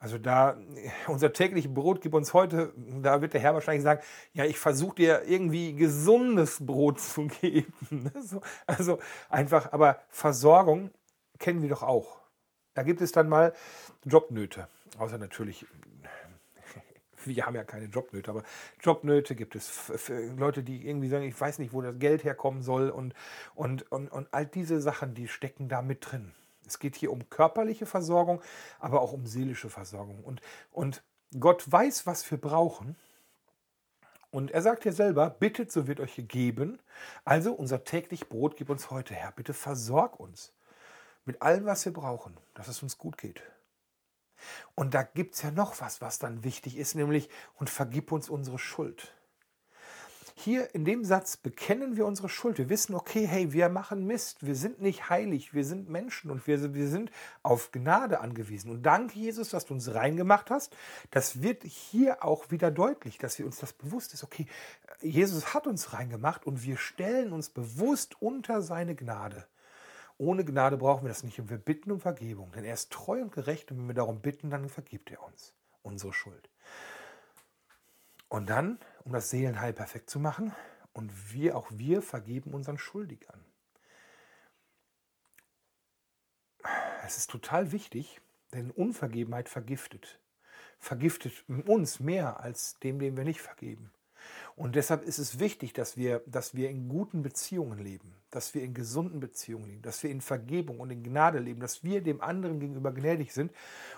Also 0.00 0.16
da, 0.16 0.56
unser 1.06 1.32
tägliches 1.32 1.72
Brot 1.72 2.00
gibt 2.00 2.14
uns 2.14 2.34
heute, 2.34 2.72
da 3.02 3.20
wird 3.20 3.34
der 3.34 3.40
Herr 3.40 3.54
wahrscheinlich 3.54 3.84
sagen, 3.84 4.02
ja, 4.32 4.44
ich 4.46 4.58
versuche 4.58 4.96
dir 4.96 5.22
irgendwie 5.26 5.74
gesundes 5.74 6.64
Brot 6.64 6.98
zu 7.00 7.28
geben. 7.28 8.10
also 8.66 8.98
einfach, 9.28 9.72
aber 9.72 10.00
Versorgung 10.08 10.90
kennen 11.38 11.62
wir 11.62 11.68
doch 11.68 11.82
auch. 11.82 12.18
Da 12.74 12.82
gibt 12.82 13.00
es 13.00 13.12
dann 13.12 13.28
mal 13.28 13.52
Jobnöte. 14.04 14.68
Außer 14.98 15.18
natürlich, 15.18 15.66
wir 17.24 17.44
haben 17.44 17.54
ja 17.54 17.64
keine 17.64 17.86
Jobnöte, 17.86 18.30
aber 18.30 18.42
Jobnöte 18.80 19.34
gibt 19.34 19.54
es 19.54 19.68
für 19.68 20.18
Leute, 20.34 20.62
die 20.62 20.86
irgendwie 20.88 21.08
sagen, 21.08 21.24
ich 21.24 21.38
weiß 21.38 21.58
nicht, 21.58 21.74
wo 21.74 21.82
das 21.82 21.98
Geld 21.98 22.24
herkommen 22.24 22.62
soll 22.62 22.88
und, 22.88 23.14
und, 23.54 23.90
und, 23.92 24.10
und 24.10 24.28
all 24.32 24.46
diese 24.46 24.80
Sachen, 24.80 25.14
die 25.14 25.28
stecken 25.28 25.68
da 25.68 25.82
mit 25.82 26.10
drin. 26.10 26.32
Es 26.70 26.78
geht 26.78 26.96
hier 26.96 27.12
um 27.12 27.28
körperliche 27.28 27.86
Versorgung, 27.86 28.40
aber 28.78 29.00
auch 29.00 29.12
um 29.12 29.26
seelische 29.26 29.70
Versorgung. 29.70 30.22
Und, 30.22 30.40
und 30.70 31.02
Gott 31.38 31.70
weiß, 31.70 32.06
was 32.06 32.28
wir 32.30 32.38
brauchen. 32.38 32.96
Und 34.30 34.52
er 34.52 34.62
sagt 34.62 34.84
ja 34.84 34.92
selber, 34.92 35.28
bittet, 35.28 35.72
so 35.72 35.88
wird 35.88 35.98
euch 35.98 36.14
gegeben. 36.14 36.78
Also 37.24 37.52
unser 37.52 37.82
täglich 37.84 38.28
Brot 38.28 38.56
gib 38.56 38.70
uns 38.70 38.90
heute, 38.90 39.14
Herr. 39.14 39.32
Bitte 39.32 39.52
versorg 39.52 40.20
uns 40.20 40.52
mit 41.24 41.42
allem, 41.42 41.66
was 41.66 41.84
wir 41.84 41.92
brauchen, 41.92 42.36
dass 42.54 42.68
es 42.68 42.82
uns 42.82 42.96
gut 42.98 43.18
geht. 43.18 43.42
Und 44.74 44.94
da 44.94 45.02
gibt 45.02 45.34
es 45.34 45.42
ja 45.42 45.50
noch 45.50 45.80
was, 45.80 46.00
was 46.00 46.18
dann 46.18 46.44
wichtig 46.44 46.76
ist, 46.76 46.94
nämlich 46.94 47.28
und 47.56 47.68
vergib 47.68 48.12
uns 48.12 48.28
unsere 48.28 48.58
Schuld. 48.58 49.12
Hier 50.42 50.74
in 50.74 50.86
dem 50.86 51.04
Satz 51.04 51.36
bekennen 51.36 51.98
wir 51.98 52.06
unsere 52.06 52.30
Schuld. 52.30 52.56
Wir 52.56 52.70
wissen, 52.70 52.94
okay, 52.94 53.26
hey, 53.26 53.52
wir 53.52 53.68
machen 53.68 54.06
Mist. 54.06 54.46
Wir 54.46 54.54
sind 54.54 54.80
nicht 54.80 55.10
heilig. 55.10 55.52
Wir 55.52 55.66
sind 55.66 55.90
Menschen 55.90 56.30
und 56.30 56.46
wir, 56.46 56.72
wir 56.72 56.88
sind 56.88 57.10
auf 57.42 57.72
Gnade 57.72 58.20
angewiesen. 58.20 58.70
Und 58.70 58.82
danke, 58.82 59.18
Jesus, 59.18 59.50
dass 59.50 59.66
du 59.66 59.74
uns 59.74 59.92
reingemacht 59.92 60.48
hast. 60.48 60.74
Das 61.10 61.42
wird 61.42 61.64
hier 61.64 62.24
auch 62.24 62.50
wieder 62.50 62.70
deutlich, 62.70 63.18
dass 63.18 63.38
wir 63.38 63.44
uns 63.44 63.58
das 63.58 63.74
bewusst 63.74 64.14
ist. 64.14 64.24
Okay, 64.24 64.46
Jesus 65.02 65.52
hat 65.52 65.66
uns 65.66 65.92
reingemacht 65.92 66.46
und 66.46 66.62
wir 66.62 66.78
stellen 66.78 67.34
uns 67.34 67.50
bewusst 67.50 68.22
unter 68.22 68.62
seine 68.62 68.94
Gnade. 68.94 69.46
Ohne 70.16 70.46
Gnade 70.46 70.78
brauchen 70.78 71.04
wir 71.04 71.10
das 71.10 71.22
nicht 71.22 71.38
und 71.38 71.50
wir 71.50 71.58
bitten 71.58 71.90
um 71.90 72.00
Vergebung, 72.00 72.50
denn 72.52 72.64
er 72.64 72.74
ist 72.74 72.90
treu 72.90 73.20
und 73.20 73.32
gerecht 73.32 73.70
und 73.70 73.78
wenn 73.78 73.88
wir 73.88 73.94
darum 73.94 74.20
bitten, 74.20 74.48
dann 74.48 74.70
vergibt 74.70 75.10
er 75.10 75.22
uns 75.22 75.54
unsere 75.82 76.14
Schuld. 76.14 76.48
Und 78.28 78.48
dann 78.48 78.78
um 79.04 79.12
das 79.12 79.30
Seelenheil 79.30 79.72
perfekt 79.72 80.10
zu 80.10 80.18
machen. 80.18 80.52
Und 80.92 81.32
wir, 81.32 81.56
auch 81.56 81.68
wir, 81.70 82.02
vergeben 82.02 82.52
unseren 82.52 82.78
Schuldigern. 82.78 83.44
Es 87.04 87.16
ist 87.16 87.30
total 87.30 87.72
wichtig, 87.72 88.20
denn 88.52 88.70
Unvergebenheit 88.70 89.48
vergiftet. 89.48 90.20
Vergiftet 90.78 91.44
uns 91.66 92.00
mehr 92.00 92.40
als 92.40 92.78
dem, 92.80 92.98
dem 92.98 93.16
wir 93.16 93.24
nicht 93.24 93.40
vergeben. 93.40 93.90
Und 94.56 94.76
deshalb 94.76 95.04
ist 95.04 95.18
es 95.18 95.38
wichtig, 95.38 95.72
dass 95.72 95.96
wir, 95.96 96.22
dass 96.26 96.54
wir 96.54 96.68
in 96.68 96.88
guten 96.88 97.22
Beziehungen 97.22 97.78
leben, 97.78 98.14
dass 98.30 98.54
wir 98.54 98.62
in 98.62 98.74
gesunden 98.74 99.20
Beziehungen 99.20 99.66
leben, 99.66 99.82
dass 99.82 100.02
wir 100.02 100.10
in 100.10 100.20
Vergebung 100.20 100.80
und 100.80 100.90
in 100.90 101.02
Gnade 101.02 101.38
leben, 101.38 101.60
dass 101.60 101.82
wir 101.82 102.02
dem 102.02 102.20
anderen 102.20 102.60
gegenüber 102.60 102.92
gnädig 102.92 103.32
sind 103.32 103.52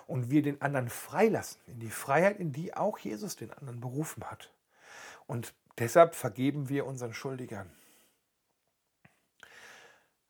und 0.07 0.31
wir 0.31 0.43
den 0.43 0.61
anderen 0.63 0.89
freilassen, 0.89 1.61
in 1.67 1.81
die 1.81 1.91
Freiheit, 1.91 2.39
in 2.39 2.53
die 2.53 2.75
auch 2.75 2.99
Jesus 2.99 3.37
den 3.37 3.53
anderen 3.53 3.81
berufen 3.81 4.25
hat. 4.25 4.53
Und 5.27 5.55
deshalb 5.79 6.15
vergeben 6.15 6.69
wir 6.69 6.87
unseren 6.87 7.15
Schuldigern. 7.15 7.71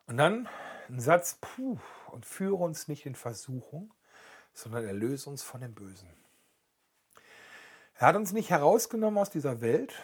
Und 0.07 0.17
dann 0.17 0.49
ein 0.89 1.01
Satz, 1.01 1.39
puh, 1.41 1.79
und 2.11 2.27
führe 2.27 2.57
uns 2.57 2.89
nicht 2.89 3.07
in 3.07 3.15
Versuchung, 3.15 3.95
sondern 4.53 4.85
erlöse 4.85 5.31
uns 5.31 5.43
von 5.43 5.61
dem 5.61 5.75
Bösen. 5.75 6.09
Er 7.95 8.09
hat 8.09 8.17
uns 8.17 8.33
nicht 8.33 8.51
herausgenommen 8.51 9.19
aus 9.19 9.31
dieser 9.31 9.61
Welt, 9.61 9.95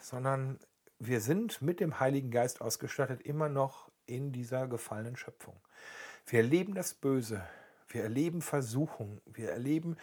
sondern 0.00 0.58
wir 0.98 1.20
sind 1.20 1.62
mit 1.62 1.80
dem 1.80 2.00
Heiligen 2.00 2.30
Geist 2.30 2.60
ausgestattet 2.60 3.22
immer 3.22 3.48
noch 3.48 3.90
in 4.06 4.32
dieser 4.32 4.66
gefallenen 4.66 5.16
Schöpfung. 5.16 5.58
Wir 6.26 6.40
erleben 6.40 6.74
das 6.74 6.94
Böse, 6.94 7.46
wir 7.88 8.02
erleben 8.02 8.42
Versuchung, 8.42 9.20
wir 9.24 9.50
erleben 9.50 9.96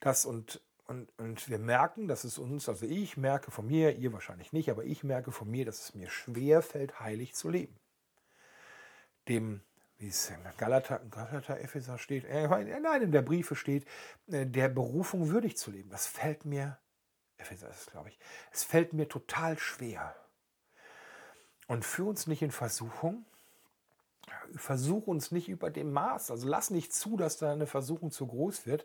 das 0.00 0.24
und 0.26 0.60
und, 0.86 1.08
und 1.18 1.48
wir 1.48 1.58
merken, 1.58 2.08
dass 2.08 2.24
es 2.24 2.38
uns, 2.38 2.68
also 2.68 2.86
ich 2.86 3.16
merke 3.16 3.50
von 3.50 3.66
mir, 3.66 3.96
ihr 3.96 4.12
wahrscheinlich 4.12 4.52
nicht, 4.52 4.70
aber 4.70 4.84
ich 4.84 5.04
merke 5.04 5.30
von 5.32 5.50
mir, 5.50 5.64
dass 5.64 5.80
es 5.80 5.94
mir 5.94 6.10
schwer 6.10 6.62
fällt, 6.62 7.00
heilig 7.00 7.34
zu 7.34 7.48
leben. 7.48 7.78
Dem, 9.28 9.62
wie 9.98 10.08
es 10.08 10.28
in 10.30 10.36
Galater, 10.56 10.98
Galater 11.10 11.60
Epheser 11.60 11.98
steht, 11.98 12.24
äh, 12.24 12.44
in 12.44 12.86
einem 12.86 13.12
der 13.12 13.22
Briefe 13.22 13.54
steht, 13.54 13.86
äh, 14.26 14.46
der 14.46 14.68
Berufung 14.68 15.30
würdig 15.30 15.56
zu 15.56 15.70
leben. 15.70 15.90
Das 15.90 16.06
fällt 16.06 16.44
mir, 16.44 16.78
Epheser 17.38 17.70
ist 17.70 17.80
es, 17.82 17.86
glaube 17.86 18.08
ich, 18.08 18.18
es 18.52 18.64
fällt 18.64 18.92
mir 18.92 19.08
total 19.08 19.58
schwer. 19.58 20.16
Und 21.68 21.84
führ 21.84 22.08
uns 22.08 22.26
nicht 22.26 22.42
in 22.42 22.50
Versuchung, 22.50 23.24
versuch 24.54 25.06
uns 25.06 25.30
nicht 25.30 25.48
über 25.48 25.70
dem 25.70 25.92
Maß, 25.92 26.30
also 26.30 26.48
lass 26.48 26.70
nicht 26.70 26.92
zu, 26.92 27.16
dass 27.16 27.38
deine 27.38 27.66
Versuchung 27.66 28.10
zu 28.10 28.26
groß 28.26 28.66
wird. 28.66 28.84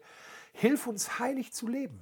Hilf 0.58 0.88
uns 0.88 1.20
heilig 1.20 1.54
zu 1.54 1.68
leben. 1.68 2.02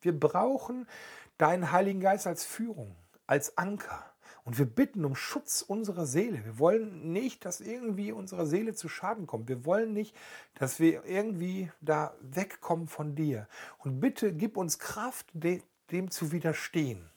Wir 0.00 0.18
brauchen 0.18 0.88
deinen 1.36 1.70
Heiligen 1.70 2.00
Geist 2.00 2.26
als 2.26 2.42
Führung, 2.42 2.96
als 3.26 3.58
Anker. 3.58 4.10
Und 4.42 4.56
wir 4.56 4.64
bitten 4.64 5.04
um 5.04 5.14
Schutz 5.14 5.60
unserer 5.60 6.06
Seele. 6.06 6.42
Wir 6.46 6.58
wollen 6.58 7.12
nicht, 7.12 7.44
dass 7.44 7.60
irgendwie 7.60 8.10
unsere 8.10 8.46
Seele 8.46 8.74
zu 8.74 8.88
Schaden 8.88 9.26
kommt. 9.26 9.50
Wir 9.50 9.66
wollen 9.66 9.92
nicht, 9.92 10.16
dass 10.54 10.80
wir 10.80 11.04
irgendwie 11.04 11.70
da 11.82 12.14
wegkommen 12.22 12.88
von 12.88 13.16
dir. 13.16 13.48
Und 13.76 14.00
bitte 14.00 14.32
gib 14.32 14.56
uns 14.56 14.78
Kraft, 14.78 15.26
dem 15.34 16.10
zu 16.10 16.32
widerstehen. 16.32 17.10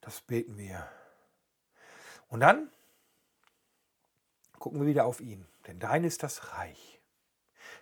Das 0.00 0.20
beten 0.20 0.58
wir. 0.58 0.86
Und 2.28 2.38
dann 2.38 2.70
gucken 4.60 4.78
wir 4.78 4.86
wieder 4.86 5.06
auf 5.06 5.20
ihn, 5.20 5.44
denn 5.66 5.80
dein 5.80 6.04
ist 6.04 6.22
das 6.22 6.52
Reich 6.52 6.95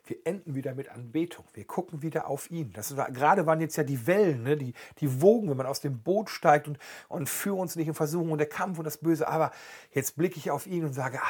wir 0.06 0.18
enden 0.24 0.54
wieder 0.54 0.74
mit 0.74 0.88
Anbetung. 0.88 1.44
Wir 1.54 1.64
gucken 1.64 2.02
wieder 2.02 2.28
auf 2.28 2.50
ihn. 2.50 2.72
Das 2.72 2.96
war, 2.96 3.10
gerade 3.10 3.46
waren 3.46 3.60
jetzt 3.60 3.76
ja 3.76 3.84
die 3.84 4.06
Wellen, 4.06 4.42
ne, 4.42 4.56
die, 4.56 4.74
die 4.98 5.20
Wogen, 5.20 5.48
wenn 5.50 5.56
man 5.56 5.66
aus 5.66 5.80
dem 5.80 6.02
Boot 6.02 6.30
steigt 6.30 6.68
und, 6.68 6.78
und 7.08 7.28
führe 7.28 7.56
uns 7.56 7.76
nicht 7.76 7.88
in 7.88 7.94
Versuchung 7.94 8.32
und 8.32 8.38
der 8.38 8.48
Kampf 8.48 8.78
und 8.78 8.84
das 8.84 8.98
Böse. 8.98 9.28
Aber 9.28 9.50
jetzt 9.92 10.16
blicke 10.16 10.38
ich 10.38 10.50
auf 10.50 10.66
ihn 10.66 10.84
und 10.84 10.92
sage, 10.92 11.20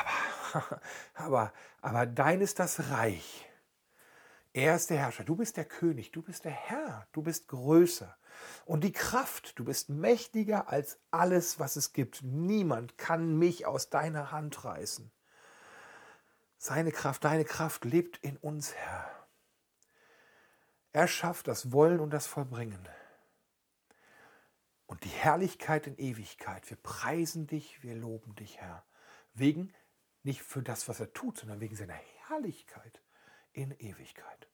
aber, 0.52 0.80
aber, 1.14 1.52
aber 1.80 2.06
dein 2.06 2.40
ist 2.40 2.58
das 2.58 2.90
Reich. 2.90 3.46
Er 4.52 4.76
ist 4.76 4.88
der 4.90 4.98
Herrscher. 4.98 5.24
Du 5.24 5.34
bist 5.34 5.56
der 5.56 5.64
König. 5.64 6.12
Du 6.12 6.22
bist 6.22 6.44
der 6.44 6.52
Herr. 6.52 7.08
Du 7.12 7.22
bist 7.22 7.48
größer. 7.48 8.16
Und 8.64 8.84
die 8.84 8.92
Kraft, 8.92 9.58
du 9.58 9.64
bist 9.64 9.88
mächtiger 9.88 10.68
als 10.68 10.98
alles, 11.10 11.58
was 11.58 11.74
es 11.74 11.92
gibt. 11.92 12.22
Niemand 12.22 12.96
kann 12.96 13.36
mich 13.36 13.66
aus 13.66 13.90
deiner 13.90 14.30
Hand 14.30 14.64
reißen. 14.64 15.10
Seine 16.66 16.92
Kraft, 16.92 17.24
deine 17.24 17.44
Kraft 17.44 17.84
lebt 17.84 18.16
in 18.24 18.38
uns, 18.38 18.72
Herr. 18.72 19.28
Er 20.92 21.06
schafft 21.06 21.46
das 21.46 21.72
Wollen 21.72 22.00
und 22.00 22.08
das 22.08 22.26
Vollbringen. 22.26 22.88
Und 24.86 25.04
die 25.04 25.10
Herrlichkeit 25.10 25.86
in 25.86 25.98
Ewigkeit. 25.98 26.70
Wir 26.70 26.78
preisen 26.78 27.46
dich, 27.46 27.82
wir 27.82 27.94
loben 27.94 28.34
dich, 28.36 28.62
Herr. 28.62 28.82
Wegen, 29.34 29.74
nicht 30.22 30.40
für 30.40 30.62
das, 30.62 30.88
was 30.88 31.00
er 31.00 31.12
tut, 31.12 31.36
sondern 31.36 31.60
wegen 31.60 31.76
seiner 31.76 32.00
Herrlichkeit 32.28 33.02
in 33.52 33.72
Ewigkeit. 33.72 34.48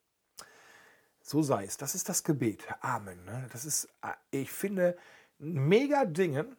So 1.22 1.42
sei 1.42 1.62
es. 1.62 1.76
Das 1.76 1.94
ist 1.94 2.08
das 2.08 2.24
Gebet. 2.24 2.66
Amen. 2.80 3.24
Ne? 3.24 3.46
Das 3.52 3.64
ist, 3.64 3.88
ich 4.32 4.50
finde, 4.50 4.98
mega 5.38 6.06
Dingen. 6.06 6.56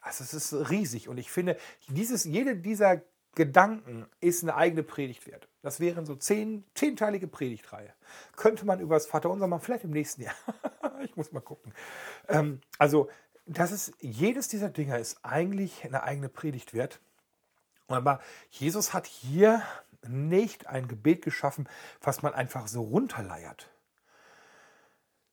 Also 0.00 0.22
es 0.22 0.34
ist 0.34 0.52
riesig. 0.68 1.08
Und 1.08 1.16
ich 1.16 1.30
finde, 1.30 1.56
dieses, 1.88 2.24
jede 2.24 2.56
dieser 2.56 3.00
Gedanken 3.34 4.06
ist 4.20 4.42
eine 4.42 4.56
eigene 4.56 4.82
Predigt 4.82 5.26
wert. 5.26 5.48
Das 5.62 5.80
wären 5.80 6.04
so 6.04 6.14
zehn, 6.16 6.64
zehnteilige 6.74 7.28
Predigtreihe. 7.28 7.92
Könnte 8.36 8.66
man 8.66 8.80
über 8.80 8.94
das 8.94 9.06
Vaterunser 9.06 9.46
machen, 9.46 9.62
vielleicht 9.62 9.84
im 9.84 9.90
nächsten 9.90 10.22
Jahr. 10.22 10.34
ich 11.04 11.16
muss 11.16 11.32
mal 11.32 11.40
gucken. 11.40 11.72
Ähm, 12.28 12.60
also, 12.78 13.08
das 13.46 13.72
ist, 13.72 13.94
jedes 14.00 14.48
dieser 14.48 14.68
Dinger 14.68 14.98
ist 14.98 15.18
eigentlich 15.22 15.84
eine 15.84 16.02
eigene 16.02 16.28
Predigt 16.28 16.74
wert. 16.74 17.00
Aber 17.88 18.20
Jesus 18.50 18.92
hat 18.92 19.06
hier 19.06 19.62
nicht 20.06 20.66
ein 20.66 20.88
Gebet 20.88 21.22
geschaffen, 21.22 21.68
was 22.00 22.22
man 22.22 22.34
einfach 22.34 22.68
so 22.68 22.82
runterleiert 22.82 23.71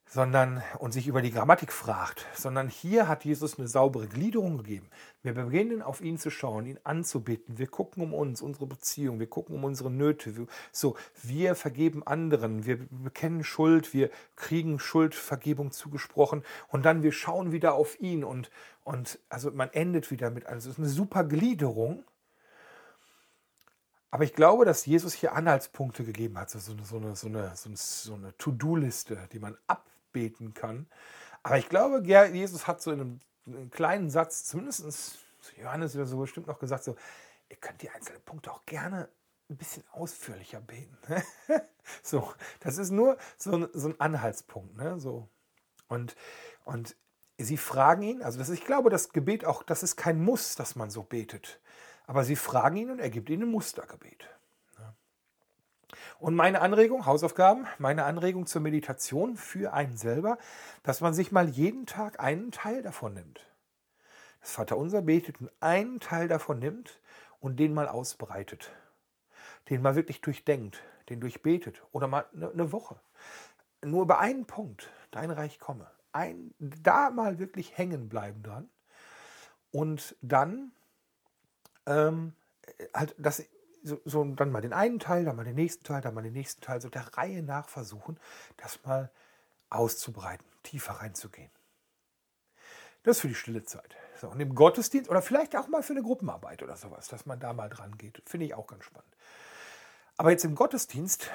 sondern 0.09 0.63
und 0.79 0.91
sich 0.91 1.07
über 1.07 1.21
die 1.21 1.29
Grammatik 1.29 1.71
fragt, 1.71 2.25
sondern 2.33 2.67
hier 2.67 3.07
hat 3.07 3.25
Jesus 3.25 3.59
eine 3.59 3.67
saubere 3.67 4.07
Gliederung 4.07 4.57
gegeben. 4.57 4.89
Wir 5.21 5.33
beginnen 5.33 5.83
auf 5.83 6.01
ihn 6.01 6.17
zu 6.17 6.31
schauen, 6.31 6.65
ihn 6.65 6.79
anzubeten. 6.83 7.59
Wir 7.59 7.67
gucken 7.67 8.01
um 8.01 8.15
uns, 8.15 8.41
unsere 8.41 8.65
Beziehung, 8.65 9.19
wir 9.19 9.29
gucken 9.29 9.55
um 9.55 9.63
unsere 9.63 9.91
Nöte. 9.91 10.47
So, 10.71 10.97
wir 11.21 11.53
vergeben 11.53 12.05
anderen, 12.05 12.65
wir 12.65 12.79
bekennen 12.89 13.43
Schuld, 13.43 13.93
wir 13.93 14.09
kriegen 14.35 14.79
Schuldvergebung 14.79 15.71
zugesprochen 15.71 16.43
und 16.69 16.85
dann 16.85 17.03
wir 17.03 17.11
schauen 17.11 17.51
wieder 17.51 17.75
auf 17.75 17.99
ihn 17.99 18.23
und 18.23 18.49
und 18.83 19.19
also 19.29 19.51
man 19.51 19.69
endet 19.73 20.09
wieder 20.09 20.31
mit 20.31 20.47
also 20.47 20.69
es 20.69 20.75
ist 20.75 20.79
eine 20.79 20.89
super 20.89 21.23
Gliederung. 21.23 22.03
Aber 24.11 24.23
ich 24.23 24.33
glaube, 24.33 24.65
dass 24.65 24.87
Jesus 24.87 25.13
hier 25.13 25.33
Anhaltspunkte 25.33 26.03
gegeben 26.03 26.39
hat, 26.39 26.49
so 26.49 26.71
eine, 26.71 26.83
so 26.83 26.97
eine, 26.97 27.15
so 27.15 27.27
eine, 27.27 27.51
so 27.55 28.13
eine 28.15 28.35
To-Do-Liste, 28.39 29.29
die 29.31 29.37
man 29.37 29.55
ab 29.67 29.85
beten 30.11 30.53
kann. 30.53 30.87
Aber 31.43 31.57
ich 31.57 31.69
glaube, 31.69 32.01
Jesus 32.05 32.67
hat 32.67 32.81
so 32.81 32.91
in 32.91 32.99
einem, 32.99 33.19
in 33.45 33.55
einem 33.55 33.69
kleinen 33.71 34.09
Satz, 34.09 34.45
zumindest 34.45 35.19
Johannes 35.57 35.95
oder 35.95 36.05
so 36.05 36.17
bestimmt 36.17 36.47
noch 36.47 36.59
gesagt, 36.59 36.83
so, 36.83 36.95
ihr 37.49 37.57
könnt 37.57 37.81
die 37.81 37.89
einzelnen 37.89 38.21
Punkte 38.21 38.51
auch 38.51 38.65
gerne 38.65 39.09
ein 39.49 39.57
bisschen 39.57 39.83
ausführlicher 39.91 40.61
beten. 40.61 40.97
so, 42.03 42.31
das 42.59 42.77
ist 42.77 42.91
nur 42.91 43.17
so 43.37 43.53
ein, 43.53 43.67
so 43.73 43.89
ein 43.89 43.99
Anhaltspunkt. 43.99 44.77
Ne? 44.77 44.99
So. 44.99 45.27
Und, 45.87 46.15
und 46.65 46.95
sie 47.37 47.57
fragen 47.57 48.03
ihn, 48.03 48.21
also 48.21 48.37
das, 48.37 48.49
ich 48.49 48.65
glaube, 48.65 48.89
das 48.89 49.11
Gebet 49.11 49.45
auch, 49.45 49.63
das 49.63 49.81
ist 49.81 49.95
kein 49.95 50.21
Muss, 50.21 50.55
dass 50.55 50.75
man 50.75 50.89
so 50.89 51.03
betet. 51.03 51.59
Aber 52.05 52.23
sie 52.23 52.35
fragen 52.35 52.77
ihn 52.77 52.91
und 52.91 52.99
er 52.99 53.09
gibt 53.09 53.29
ihnen 53.29 53.43
ein 53.43 53.51
Mustergebet. 53.51 54.29
Und 56.19 56.35
meine 56.35 56.61
Anregung, 56.61 57.05
Hausaufgaben, 57.05 57.65
meine 57.77 58.03
Anregung 58.03 58.45
zur 58.45 58.61
Meditation 58.61 59.35
für 59.35 59.73
einen 59.73 59.97
selber, 59.97 60.37
dass 60.83 61.01
man 61.01 61.13
sich 61.13 61.31
mal 61.31 61.49
jeden 61.49 61.85
Tag 61.85 62.19
einen 62.19 62.51
Teil 62.51 62.81
davon 62.81 63.13
nimmt. 63.13 63.45
Das 64.41 64.51
Vaterunser 64.51 65.01
betet 65.01 65.41
und 65.41 65.51
einen 65.59 65.99
Teil 65.99 66.27
davon 66.27 66.59
nimmt 66.59 66.99
und 67.39 67.59
den 67.59 67.73
mal 67.73 67.87
ausbreitet. 67.87 68.71
Den 69.69 69.81
mal 69.81 69.95
wirklich 69.95 70.21
durchdenkt, 70.21 70.81
den 71.09 71.19
durchbetet 71.19 71.81
oder 71.91 72.07
mal 72.07 72.25
eine 72.33 72.53
ne 72.53 72.71
Woche. 72.71 72.99
Nur 73.83 74.03
über 74.03 74.19
einen 74.19 74.45
Punkt, 74.45 74.89
dein 75.11 75.31
Reich 75.31 75.59
komme. 75.59 75.89
Ein, 76.11 76.53
da 76.59 77.11
mal 77.11 77.39
wirklich 77.39 77.77
hängen 77.77 78.09
bleiben 78.09 78.43
dran. 78.43 78.69
Und 79.71 80.15
dann 80.21 80.71
ähm, 81.85 82.33
halt 82.93 83.15
das 83.17 83.43
so, 83.83 83.99
so 84.05 84.23
dann 84.23 84.51
mal 84.51 84.61
den 84.61 84.73
einen 84.73 84.99
Teil, 84.99 85.25
dann 85.25 85.35
mal 85.35 85.45
den 85.45 85.55
nächsten 85.55 85.83
Teil, 85.83 86.01
dann 86.01 86.13
mal 86.13 86.21
den 86.21 86.33
nächsten 86.33 86.61
Teil, 86.61 86.81
so 86.81 86.89
der 86.89 87.17
Reihe 87.17 87.43
nach 87.43 87.69
versuchen, 87.69 88.19
das 88.57 88.83
mal 88.83 89.09
auszubreiten, 89.69 90.45
tiefer 90.63 90.93
reinzugehen. 90.93 91.51
Das 93.03 93.17
ist 93.17 93.21
für 93.21 93.27
die 93.27 93.35
stille 93.35 93.63
Zeit. 93.63 93.95
So, 94.19 94.27
und 94.27 94.39
im 94.39 94.53
Gottesdienst 94.55 95.09
oder 95.09 95.21
vielleicht 95.21 95.55
auch 95.55 95.67
mal 95.67 95.83
für 95.83 95.93
eine 95.93 96.03
Gruppenarbeit 96.03 96.61
oder 96.61 96.75
sowas, 96.75 97.07
dass 97.07 97.25
man 97.25 97.39
da 97.39 97.53
mal 97.53 97.69
dran 97.69 97.97
geht, 97.97 98.21
finde 98.25 98.45
ich 98.45 98.53
auch 98.53 98.67
ganz 98.67 98.83
spannend. 98.83 99.15
Aber 100.17 100.31
jetzt 100.31 100.43
im 100.43 100.55
Gottesdienst, 100.55 101.29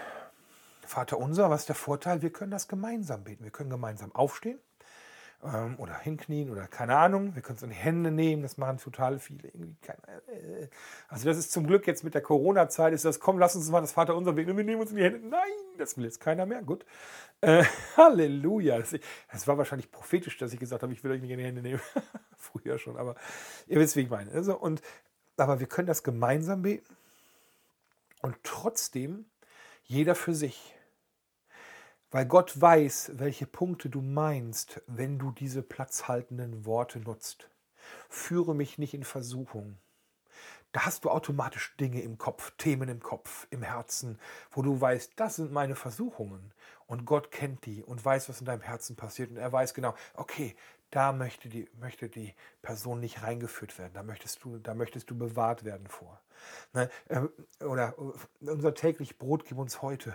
Vater 0.86 1.16
unser, 1.16 1.48
was 1.48 1.62
ist 1.62 1.68
der 1.70 1.76
Vorteil? 1.76 2.20
Wir 2.20 2.30
können 2.30 2.50
das 2.50 2.68
gemeinsam 2.68 3.24
beten. 3.24 3.44
Wir 3.44 3.50
können 3.50 3.70
gemeinsam 3.70 4.14
aufstehen 4.14 4.58
ähm, 5.44 5.76
oder 5.78 5.98
hinknien 5.98 6.50
oder 6.50 6.66
keine 6.66 6.96
Ahnung. 6.96 7.34
Wir 7.34 7.42
können 7.42 7.56
es 7.56 7.62
in 7.62 7.70
die 7.70 7.76
Hände 7.76 8.10
nehmen, 8.10 8.42
das 8.42 8.56
machen 8.56 8.78
total 8.78 9.18
viele. 9.18 9.50
Keine, 9.82 9.98
äh, 10.28 10.68
also 11.08 11.26
das 11.26 11.36
ist 11.36 11.52
zum 11.52 11.66
Glück 11.66 11.86
jetzt 11.86 12.04
mit 12.04 12.14
der 12.14 12.22
Corona-Zeit, 12.22 12.92
ist 12.92 13.04
das, 13.04 13.20
komm, 13.20 13.38
lass 13.38 13.54
uns 13.54 13.70
mal 13.70 13.80
das 13.80 13.92
Vater 13.92 14.16
unser 14.16 14.32
beten, 14.32 14.56
wir 14.56 14.64
nehmen 14.64 14.80
uns 14.80 14.90
in 14.90 14.96
die 14.96 15.04
Hände. 15.04 15.20
Nein, 15.28 15.50
das 15.78 15.96
will 15.96 16.04
jetzt 16.04 16.20
keiner 16.20 16.46
mehr. 16.46 16.62
Gut. 16.62 16.84
Äh, 17.40 17.64
Halleluja. 17.96 18.78
Das, 18.78 18.94
das, 19.30 19.46
war 19.46 19.58
wahrscheinlich 19.58 19.90
prophetisch, 19.90 20.38
dass 20.38 20.52
ich 20.52 20.60
gesagt 20.60 20.82
habe, 20.82 20.92
ich 20.92 21.04
will 21.04 21.10
euch 21.10 21.20
nicht 21.20 21.30
in 21.30 21.38
die 21.38 21.44
Hände 21.44 21.62
nehmen. 21.62 21.80
Früher 22.36 22.78
schon, 22.78 22.96
aber 22.96 23.14
ihr 23.66 23.78
wisst, 23.78 23.96
wie 23.96 24.02
ich 24.02 24.10
meine. 24.10 24.30
Also, 24.32 24.56
und, 24.56 24.82
aber 25.36 25.60
wir 25.60 25.66
können 25.66 25.86
das 25.86 26.02
gemeinsam 26.02 26.62
beten 26.62 26.96
und 28.22 28.36
trotzdem 28.42 29.26
jeder 29.84 30.14
für 30.14 30.34
sich. 30.34 30.73
Weil 32.14 32.26
Gott 32.26 32.60
weiß, 32.60 33.14
welche 33.14 33.44
Punkte 33.44 33.90
du 33.90 34.00
meinst, 34.00 34.80
wenn 34.86 35.18
du 35.18 35.32
diese 35.32 35.62
platzhaltenden 35.62 36.64
Worte 36.64 37.00
nutzt. 37.00 37.50
Führe 38.08 38.54
mich 38.54 38.78
nicht 38.78 38.94
in 38.94 39.02
Versuchung. 39.02 39.78
Da 40.70 40.86
hast 40.86 41.04
du 41.04 41.10
automatisch 41.10 41.76
Dinge 41.76 42.02
im 42.02 42.16
Kopf, 42.16 42.52
Themen 42.56 42.88
im 42.88 43.00
Kopf, 43.00 43.48
im 43.50 43.62
Herzen, 43.62 44.20
wo 44.52 44.62
du 44.62 44.80
weißt, 44.80 45.14
das 45.16 45.34
sind 45.34 45.50
meine 45.50 45.74
Versuchungen. 45.74 46.54
Und 46.86 47.04
Gott 47.04 47.32
kennt 47.32 47.66
die 47.66 47.82
und 47.82 48.04
weiß, 48.04 48.28
was 48.28 48.38
in 48.38 48.46
deinem 48.46 48.62
Herzen 48.62 48.94
passiert. 48.94 49.30
Und 49.30 49.38
er 49.38 49.52
weiß 49.52 49.74
genau, 49.74 49.96
okay, 50.14 50.54
da 50.92 51.10
möchte 51.10 51.48
die, 51.48 51.68
möchte 51.80 52.08
die 52.08 52.32
Person 52.62 53.00
nicht 53.00 53.24
reingeführt 53.24 53.76
werden. 53.76 53.90
Da 53.92 54.04
möchtest 54.04 54.44
du, 54.44 54.58
da 54.58 54.74
möchtest 54.74 55.10
du 55.10 55.18
bewahrt 55.18 55.64
werden 55.64 55.88
vor. 55.88 56.20
Ne? 56.74 56.88
Ähm, 57.08 57.28
oder 57.58 57.96
äh, 57.98 58.50
unser 58.50 58.72
täglich 58.72 59.18
Brot 59.18 59.46
gib 59.46 59.58
uns 59.58 59.82
heute 59.82 60.14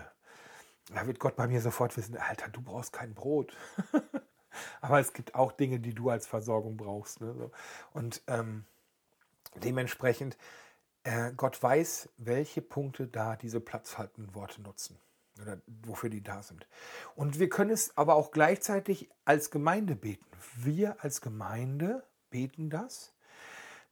da 0.94 1.06
wird 1.06 1.18
Gott 1.20 1.36
bei 1.36 1.46
mir 1.46 1.60
sofort 1.60 1.96
wissen, 1.96 2.16
Alter, 2.16 2.48
du 2.48 2.62
brauchst 2.62 2.92
kein 2.92 3.14
Brot. 3.14 3.56
Aber 4.80 4.98
es 5.00 5.12
gibt 5.12 5.34
auch 5.34 5.52
Dinge, 5.52 5.78
die 5.80 5.94
du 5.94 6.10
als 6.10 6.26
Versorgung 6.26 6.76
brauchst. 6.76 7.20
Ne? 7.20 7.50
Und 7.92 8.22
ähm, 8.26 8.64
dementsprechend, 9.62 10.36
äh, 11.04 11.32
Gott 11.36 11.62
weiß, 11.62 12.08
welche 12.18 12.60
Punkte 12.62 13.06
da 13.06 13.36
diese 13.36 13.60
platzhaltenden 13.60 14.34
Worte 14.34 14.60
nutzen 14.62 14.98
oder 15.40 15.58
wofür 15.66 16.10
die 16.10 16.22
da 16.22 16.42
sind. 16.42 16.66
Und 17.14 17.38
wir 17.38 17.48
können 17.48 17.70
es 17.70 17.96
aber 17.96 18.14
auch 18.16 18.32
gleichzeitig 18.32 19.08
als 19.24 19.50
Gemeinde 19.50 19.96
beten. 19.96 20.26
Wir 20.56 21.02
als 21.02 21.20
Gemeinde 21.20 22.04
beten 22.30 22.70
das. 22.70 23.14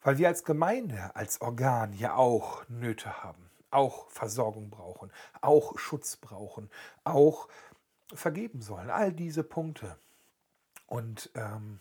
weil 0.00 0.18
wir 0.18 0.28
als 0.28 0.44
Gemeinde, 0.44 1.14
als 1.16 1.40
Organ 1.40 1.92
ja 1.92 2.14
auch 2.14 2.68
Nöte 2.68 3.22
haben, 3.22 3.47
auch 3.70 4.10
Versorgung 4.10 4.70
brauchen, 4.70 5.12
auch 5.40 5.78
Schutz 5.78 6.16
brauchen, 6.16 6.70
auch 7.04 7.48
vergeben 8.14 8.62
sollen. 8.62 8.90
All 8.90 9.12
diese 9.12 9.42
Punkte. 9.42 9.98
Und 10.86 11.30
ähm, 11.34 11.80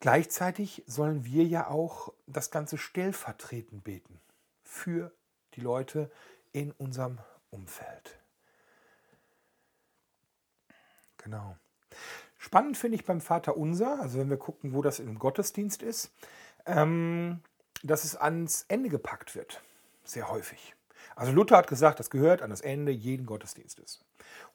gleichzeitig 0.00 0.82
sollen 0.86 1.24
wir 1.24 1.44
ja 1.44 1.68
auch 1.68 2.12
das 2.26 2.50
Ganze 2.50 2.78
stellvertretend 2.78 3.84
beten 3.84 4.20
für 4.62 5.12
die 5.54 5.60
Leute 5.60 6.10
in 6.52 6.72
unserem 6.72 7.18
Umfeld. 7.50 8.18
Genau. 11.18 11.56
Spannend 12.38 12.76
finde 12.76 12.96
ich 12.96 13.04
beim 13.04 13.20
Vater 13.20 13.56
Unser, 13.56 14.00
also 14.00 14.18
wenn 14.18 14.30
wir 14.30 14.38
gucken, 14.38 14.72
wo 14.74 14.82
das 14.82 14.98
im 14.98 15.18
Gottesdienst 15.18 15.82
ist, 15.82 16.10
ähm, 16.66 17.40
dass 17.82 18.04
es 18.04 18.16
ans 18.16 18.64
Ende 18.68 18.88
gepackt 18.88 19.34
wird. 19.36 19.62
Sehr 20.04 20.30
häufig. 20.30 20.74
Also 21.16 21.32
Luther 21.32 21.56
hat 21.56 21.66
gesagt, 21.66 22.00
das 22.00 22.10
gehört 22.10 22.42
an 22.42 22.50
das 22.50 22.60
Ende 22.60 22.92
jeden 22.92 23.26
Gottesdienstes. 23.26 24.00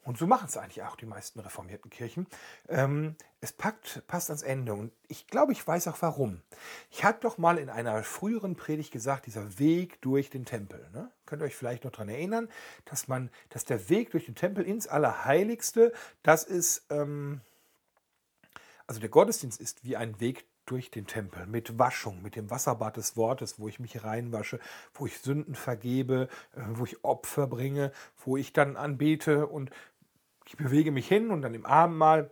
Und 0.02 0.18
so 0.18 0.26
machen 0.26 0.46
es 0.48 0.56
eigentlich 0.56 0.82
auch 0.82 0.96
die 0.96 1.06
meisten 1.06 1.40
reformierten 1.40 1.90
Kirchen. 1.90 2.26
Ähm, 2.68 3.16
es 3.40 3.52
packt, 3.52 4.02
passt 4.06 4.30
ans 4.30 4.42
Ende. 4.42 4.72
Und 4.72 4.92
ich 5.06 5.26
glaube, 5.26 5.52
ich 5.52 5.66
weiß 5.66 5.88
auch 5.88 6.00
warum. 6.00 6.42
Ich 6.90 7.04
habe 7.04 7.18
doch 7.20 7.38
mal 7.38 7.58
in 7.58 7.68
einer 7.68 8.02
früheren 8.02 8.56
Predigt 8.56 8.90
gesagt, 8.90 9.26
dieser 9.26 9.58
Weg 9.58 10.00
durch 10.00 10.30
den 10.30 10.44
Tempel. 10.44 10.88
Ne? 10.92 11.10
Könnt 11.26 11.42
ihr 11.42 11.46
euch 11.46 11.56
vielleicht 11.56 11.84
noch 11.84 11.92
daran 11.92 12.08
erinnern, 12.08 12.48
dass 12.86 13.08
man, 13.08 13.30
dass 13.50 13.64
der 13.64 13.88
Weg 13.88 14.10
durch 14.10 14.26
den 14.26 14.34
Tempel 14.34 14.64
ins 14.64 14.88
Allerheiligste, 14.88 15.92
das 16.22 16.44
ist, 16.44 16.86
ähm, 16.90 17.40
also 18.86 19.00
der 19.00 19.10
Gottesdienst 19.10 19.60
ist 19.60 19.84
wie 19.84 19.96
ein 19.96 20.18
Weg 20.20 20.46
durch 20.70 20.90
den 20.90 21.06
Tempel 21.06 21.46
mit 21.46 21.78
Waschung, 21.78 22.22
mit 22.22 22.36
dem 22.36 22.50
Wasserbad 22.50 22.96
des 22.96 23.16
Wortes, 23.16 23.58
wo 23.58 23.68
ich 23.68 23.80
mich 23.80 24.04
reinwasche, 24.04 24.60
wo 24.94 25.06
ich 25.06 25.18
Sünden 25.18 25.54
vergebe, 25.54 26.28
äh, 26.54 26.60
wo 26.74 26.84
ich 26.84 27.04
Opfer 27.04 27.46
bringe, 27.46 27.92
wo 28.24 28.36
ich 28.36 28.52
dann 28.52 28.76
anbete 28.76 29.46
und 29.46 29.70
ich 30.46 30.56
bewege 30.56 30.92
mich 30.92 31.08
hin 31.08 31.30
und 31.30 31.42
dann 31.42 31.54
im 31.54 31.66
Abendmahl 31.66 32.30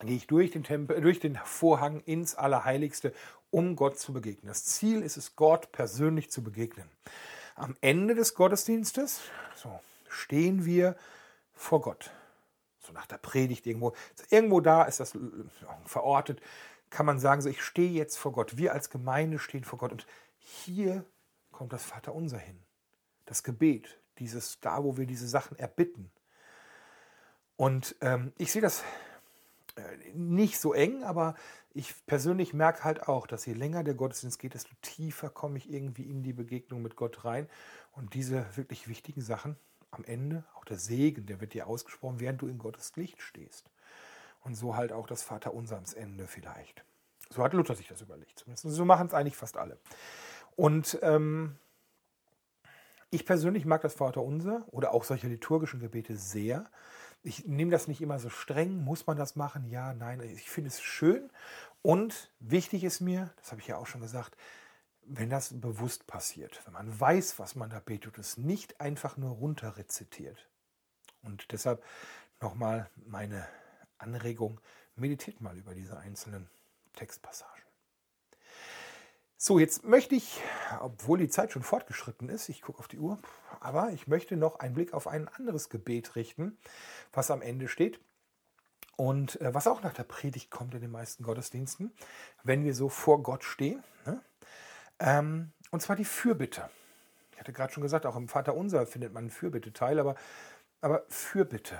gehe 0.00 0.16
ich 0.16 0.26
durch 0.26 0.50
den 0.50 0.64
Tempel, 0.64 1.00
durch 1.00 1.20
den 1.20 1.36
Vorhang 1.44 2.00
ins 2.00 2.34
Allerheiligste, 2.34 3.12
um 3.50 3.76
Gott 3.76 3.98
zu 3.98 4.12
begegnen. 4.12 4.48
Das 4.48 4.64
Ziel 4.64 5.02
ist 5.02 5.16
es, 5.16 5.36
Gott 5.36 5.72
persönlich 5.72 6.30
zu 6.30 6.42
begegnen. 6.42 6.88
Am 7.54 7.76
Ende 7.80 8.14
des 8.14 8.34
Gottesdienstes 8.34 9.20
so, 9.54 9.80
stehen 10.08 10.64
wir 10.64 10.96
vor 11.54 11.80
Gott. 11.80 12.10
So 12.80 12.92
nach 12.92 13.06
der 13.06 13.18
Predigt 13.18 13.66
irgendwo. 13.66 13.94
Irgendwo 14.28 14.60
da 14.60 14.82
ist 14.84 15.00
das 15.00 15.14
äh, 15.14 15.18
verortet, 15.86 16.40
kann 16.94 17.06
man 17.06 17.18
sagen, 17.18 17.42
so 17.42 17.48
ich 17.48 17.60
stehe 17.60 17.90
jetzt 17.90 18.16
vor 18.16 18.30
Gott. 18.30 18.56
Wir 18.56 18.72
als 18.72 18.88
Gemeinde 18.88 19.40
stehen 19.40 19.64
vor 19.64 19.80
Gott. 19.80 19.90
Und 19.90 20.06
hier 20.38 21.04
kommt 21.50 21.72
das 21.72 21.84
Vaterunser 21.84 22.38
hin. 22.38 22.62
Das 23.24 23.42
Gebet, 23.42 24.00
dieses 24.20 24.60
da, 24.60 24.84
wo 24.84 24.96
wir 24.96 25.04
diese 25.04 25.26
Sachen 25.26 25.58
erbitten. 25.58 26.12
Und 27.56 27.96
ähm, 28.00 28.32
ich 28.38 28.52
sehe 28.52 28.62
das 28.62 28.84
äh, 29.74 30.12
nicht 30.14 30.60
so 30.60 30.72
eng, 30.72 31.02
aber 31.02 31.34
ich 31.72 31.94
persönlich 32.06 32.54
merke 32.54 32.84
halt 32.84 33.08
auch, 33.08 33.26
dass 33.26 33.44
je 33.44 33.54
länger 33.54 33.82
der 33.82 33.94
Gottesdienst 33.94 34.38
geht, 34.38 34.54
desto 34.54 34.72
tiefer 34.80 35.30
komme 35.30 35.58
ich 35.58 35.68
irgendwie 35.68 36.08
in 36.08 36.22
die 36.22 36.32
Begegnung 36.32 36.80
mit 36.80 36.94
Gott 36.94 37.24
rein. 37.24 37.48
Und 37.90 38.14
diese 38.14 38.46
wirklich 38.56 38.86
wichtigen 38.86 39.20
Sachen 39.20 39.56
am 39.90 40.04
Ende, 40.04 40.44
auch 40.54 40.64
der 40.64 40.78
Segen, 40.78 41.26
der 41.26 41.40
wird 41.40 41.54
dir 41.54 41.66
ausgesprochen, 41.66 42.20
während 42.20 42.40
du 42.40 42.46
in 42.46 42.58
Gottes 42.58 42.94
Licht 42.94 43.20
stehst. 43.20 43.68
Und 44.44 44.54
so 44.54 44.76
halt 44.76 44.92
auch 44.92 45.06
das 45.06 45.22
Vaterunser 45.22 45.76
ans 45.76 45.94
Ende 45.94 46.26
vielleicht. 46.26 46.84
So 47.30 47.42
hat 47.42 47.54
Luther 47.54 47.74
sich 47.74 47.88
das 47.88 48.02
überlegt. 48.02 48.38
Zumindest. 48.38 48.68
So 48.68 48.84
machen 48.84 49.06
es 49.06 49.14
eigentlich 49.14 49.36
fast 49.36 49.56
alle. 49.56 49.78
Und 50.54 50.98
ähm, 51.02 51.56
ich 53.10 53.26
persönlich 53.26 53.64
mag 53.64 53.82
das 53.82 53.94
Vaterunser 53.94 54.64
oder 54.70 54.92
auch 54.92 55.04
solche 55.04 55.28
liturgischen 55.28 55.80
Gebete 55.80 56.16
sehr 56.16 56.70
ich 57.24 57.46
nehme 57.46 57.70
das 57.70 57.88
nicht 57.88 58.02
immer 58.02 58.18
so 58.18 58.28
streng. 58.28 58.84
Muss 58.84 59.06
man 59.06 59.16
das 59.16 59.34
machen? 59.34 59.64
Ja, 59.70 59.94
nein. 59.94 60.20
Ich 60.20 60.50
finde 60.50 60.68
es 60.68 60.82
schön. 60.82 61.30
Und 61.82 62.30
wichtig 62.38 62.84
ist 62.84 63.00
mir, 63.00 63.32
das 63.38 63.50
habe 63.50 63.60
ich 63.60 63.66
ja 63.66 63.78
auch 63.78 63.86
schon 63.86 64.02
gesagt, 64.02 64.36
wenn 65.06 65.30
das 65.30 65.58
bewusst 65.58 66.06
passiert, 66.06 66.60
wenn 66.64 66.74
man 66.74 67.00
weiß, 67.00 67.38
was 67.38 67.56
man 67.56 67.70
da 67.70 67.80
betet, 67.80 68.18
es 68.18 68.36
nicht 68.36 68.80
einfach 68.80 69.16
nur 69.16 69.32
runterrezitiert. 69.32 70.48
Und 71.22 71.50
deshalb 71.52 71.82
nochmal 72.40 72.90
meine 73.06 73.46
Anregung, 73.98 74.60
meditiert 74.96 75.40
mal 75.40 75.56
über 75.56 75.74
diese 75.74 75.98
einzelnen 75.98 76.48
Textpassagen. 76.94 77.64
So, 79.36 79.58
jetzt 79.58 79.84
möchte 79.84 80.14
ich, 80.14 80.40
obwohl 80.80 81.18
die 81.18 81.28
Zeit 81.28 81.52
schon 81.52 81.62
fortgeschritten 81.62 82.28
ist, 82.30 82.48
ich 82.48 82.62
gucke 82.62 82.78
auf 82.78 82.88
die 82.88 82.98
Uhr, 82.98 83.18
aber 83.60 83.90
ich 83.90 84.06
möchte 84.06 84.36
noch 84.36 84.58
einen 84.58 84.74
Blick 84.74 84.94
auf 84.94 85.06
ein 85.06 85.28
anderes 85.28 85.68
Gebet 85.68 86.16
richten, 86.16 86.56
was 87.12 87.30
am 87.30 87.42
Ende 87.42 87.68
steht 87.68 88.00
und 88.96 89.40
äh, 89.40 89.52
was 89.52 89.66
auch 89.66 89.82
nach 89.82 89.92
der 89.92 90.04
Predigt 90.04 90.50
kommt 90.50 90.74
in 90.74 90.80
den 90.80 90.90
meisten 90.90 91.24
Gottesdiensten, 91.24 91.92
wenn 92.42 92.64
wir 92.64 92.74
so 92.74 92.88
vor 92.88 93.22
Gott 93.22 93.44
stehen. 93.44 93.82
Ne? 94.06 94.22
Ähm, 94.98 95.52
und 95.70 95.80
zwar 95.80 95.96
die 95.96 96.04
Fürbitte. 96.04 96.70
Ich 97.32 97.40
hatte 97.40 97.52
gerade 97.52 97.72
schon 97.72 97.82
gesagt, 97.82 98.06
auch 98.06 98.16
im 98.16 98.28
Vater 98.28 98.54
Unser 98.54 98.86
findet 98.86 99.12
man 99.12 99.24
einen 99.24 99.30
Fürbitteteil, 99.30 99.98
aber, 99.98 100.14
aber 100.80 101.04
Fürbitte. 101.08 101.78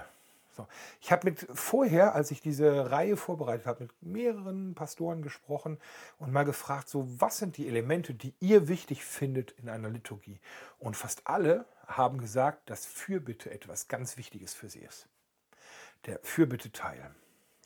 So. 0.55 0.69
Ich 1.01 1.11
habe 1.11 1.29
mit 1.29 1.47
vorher, 1.53 2.15
als 2.15 2.31
ich 2.31 2.41
diese 2.41 2.91
Reihe 2.91 3.17
vorbereitet 3.17 3.67
habe, 3.67 3.85
mit 3.85 4.03
mehreren 4.03 4.75
Pastoren 4.75 5.23
gesprochen 5.23 5.79
und 6.19 6.33
mal 6.33 6.45
gefragt, 6.45 6.89
so 6.89 7.07
was 7.21 7.39
sind 7.39 7.57
die 7.57 7.67
Elemente, 7.67 8.15
die 8.15 8.35
ihr 8.41 8.69
wichtig 8.69 9.05
findet 9.05 9.51
in 9.53 9.69
einer 9.69 9.91
Liturgie? 9.91 10.41
Und 10.79 10.97
fast 10.97 11.27
alle 11.27 11.67
haben 11.87 12.19
gesagt, 12.19 12.71
dass 12.71 12.87
Fürbitte 12.87 13.51
etwas 13.51 13.89
ganz 13.89 14.17
Wichtiges 14.17 14.55
für 14.55 14.69
sie 14.69 14.81
ist. 14.81 15.09
Der 16.07 16.21
Fürbitte-Teil. 16.23 17.15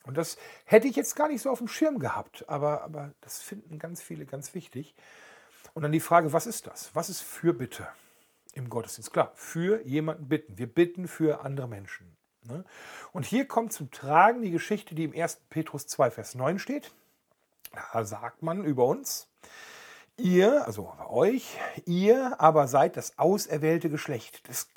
Und 0.04 0.16
das 0.16 0.38
hätte 0.64 0.88
ich 0.88 0.96
jetzt 0.96 1.14
gar 1.16 1.28
nicht 1.28 1.42
so 1.42 1.50
auf 1.50 1.58
dem 1.58 1.68
Schirm 1.68 1.98
gehabt, 1.98 2.48
aber, 2.48 2.82
aber 2.82 3.12
das 3.20 3.42
finden 3.42 3.78
ganz 3.78 4.00
viele 4.00 4.24
ganz 4.24 4.54
wichtig. 4.54 4.94
Und 5.74 5.82
dann 5.82 5.92
die 5.92 6.00
Frage, 6.00 6.32
was 6.32 6.46
ist 6.46 6.66
das? 6.66 6.94
Was 6.94 7.10
ist 7.10 7.20
Fürbitte 7.20 7.86
im 8.54 8.70
Gottesdienst? 8.70 9.12
Klar, 9.12 9.32
für 9.34 9.82
jemanden 9.82 10.28
bitten. 10.28 10.56
Wir 10.56 10.66
bitten 10.72 11.06
für 11.06 11.44
andere 11.44 11.68
Menschen. 11.68 12.17
Ne? 12.48 12.64
Und 13.12 13.24
hier 13.24 13.46
kommt 13.46 13.72
zum 13.72 13.90
Tragen 13.90 14.42
die 14.42 14.50
Geschichte, 14.50 14.94
die 14.94 15.04
im 15.04 15.14
1. 15.14 15.40
Petrus 15.50 15.86
2, 15.86 16.10
Vers 16.10 16.34
9 16.34 16.58
steht. 16.58 16.92
Da 17.92 18.04
sagt 18.04 18.42
man 18.42 18.64
über 18.64 18.86
uns, 18.86 19.28
ihr, 20.16 20.66
also 20.66 20.92
euch, 21.08 21.58
ihr 21.86 22.40
aber 22.40 22.66
seid 22.66 22.96
das 22.96 23.18
auserwählte 23.18 23.90
Geschlecht, 23.90 24.48
das, 24.48 24.68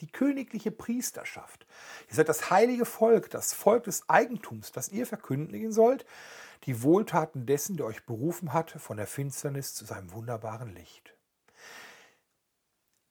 die 0.00 0.06
königliche 0.08 0.70
Priesterschaft. 0.70 1.66
Ihr 2.08 2.16
seid 2.16 2.28
das 2.28 2.50
heilige 2.50 2.84
Volk, 2.84 3.30
das 3.30 3.52
Volk 3.54 3.84
des 3.84 4.08
Eigentums, 4.08 4.72
das 4.72 4.90
ihr 4.90 5.06
verkündigen 5.06 5.72
sollt, 5.72 6.04
die 6.64 6.82
Wohltaten 6.82 7.46
dessen, 7.46 7.76
der 7.76 7.86
euch 7.86 8.04
berufen 8.04 8.52
hat, 8.52 8.70
von 8.72 8.96
der 8.96 9.06
Finsternis 9.06 9.74
zu 9.74 9.84
seinem 9.84 10.12
wunderbaren 10.12 10.74
Licht. 10.74 11.13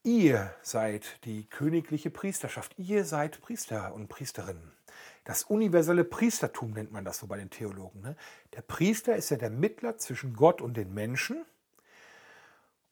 Ihr 0.05 0.53
seid 0.61 1.23
die 1.23 1.45
königliche 1.45 2.09
Priesterschaft. 2.09 2.77
Ihr 2.77 3.05
seid 3.05 3.39
Priester 3.39 3.93
und 3.93 4.09
Priesterinnen. 4.09 4.73
Das 5.23 5.43
universelle 5.43 6.03
Priestertum 6.03 6.71
nennt 6.71 6.91
man 6.91 7.05
das 7.05 7.19
so 7.19 7.27
bei 7.27 7.37
den 7.37 7.49
Theologen. 7.49 8.01
Ne? 8.01 8.17
Der 8.53 8.61
Priester 8.63 9.15
ist 9.15 9.29
ja 9.29 9.37
der 9.37 9.49
Mittler 9.49 9.97
zwischen 9.97 10.33
Gott 10.33 10.61
und 10.61 10.75
den 10.75 10.93
Menschen. 10.93 11.45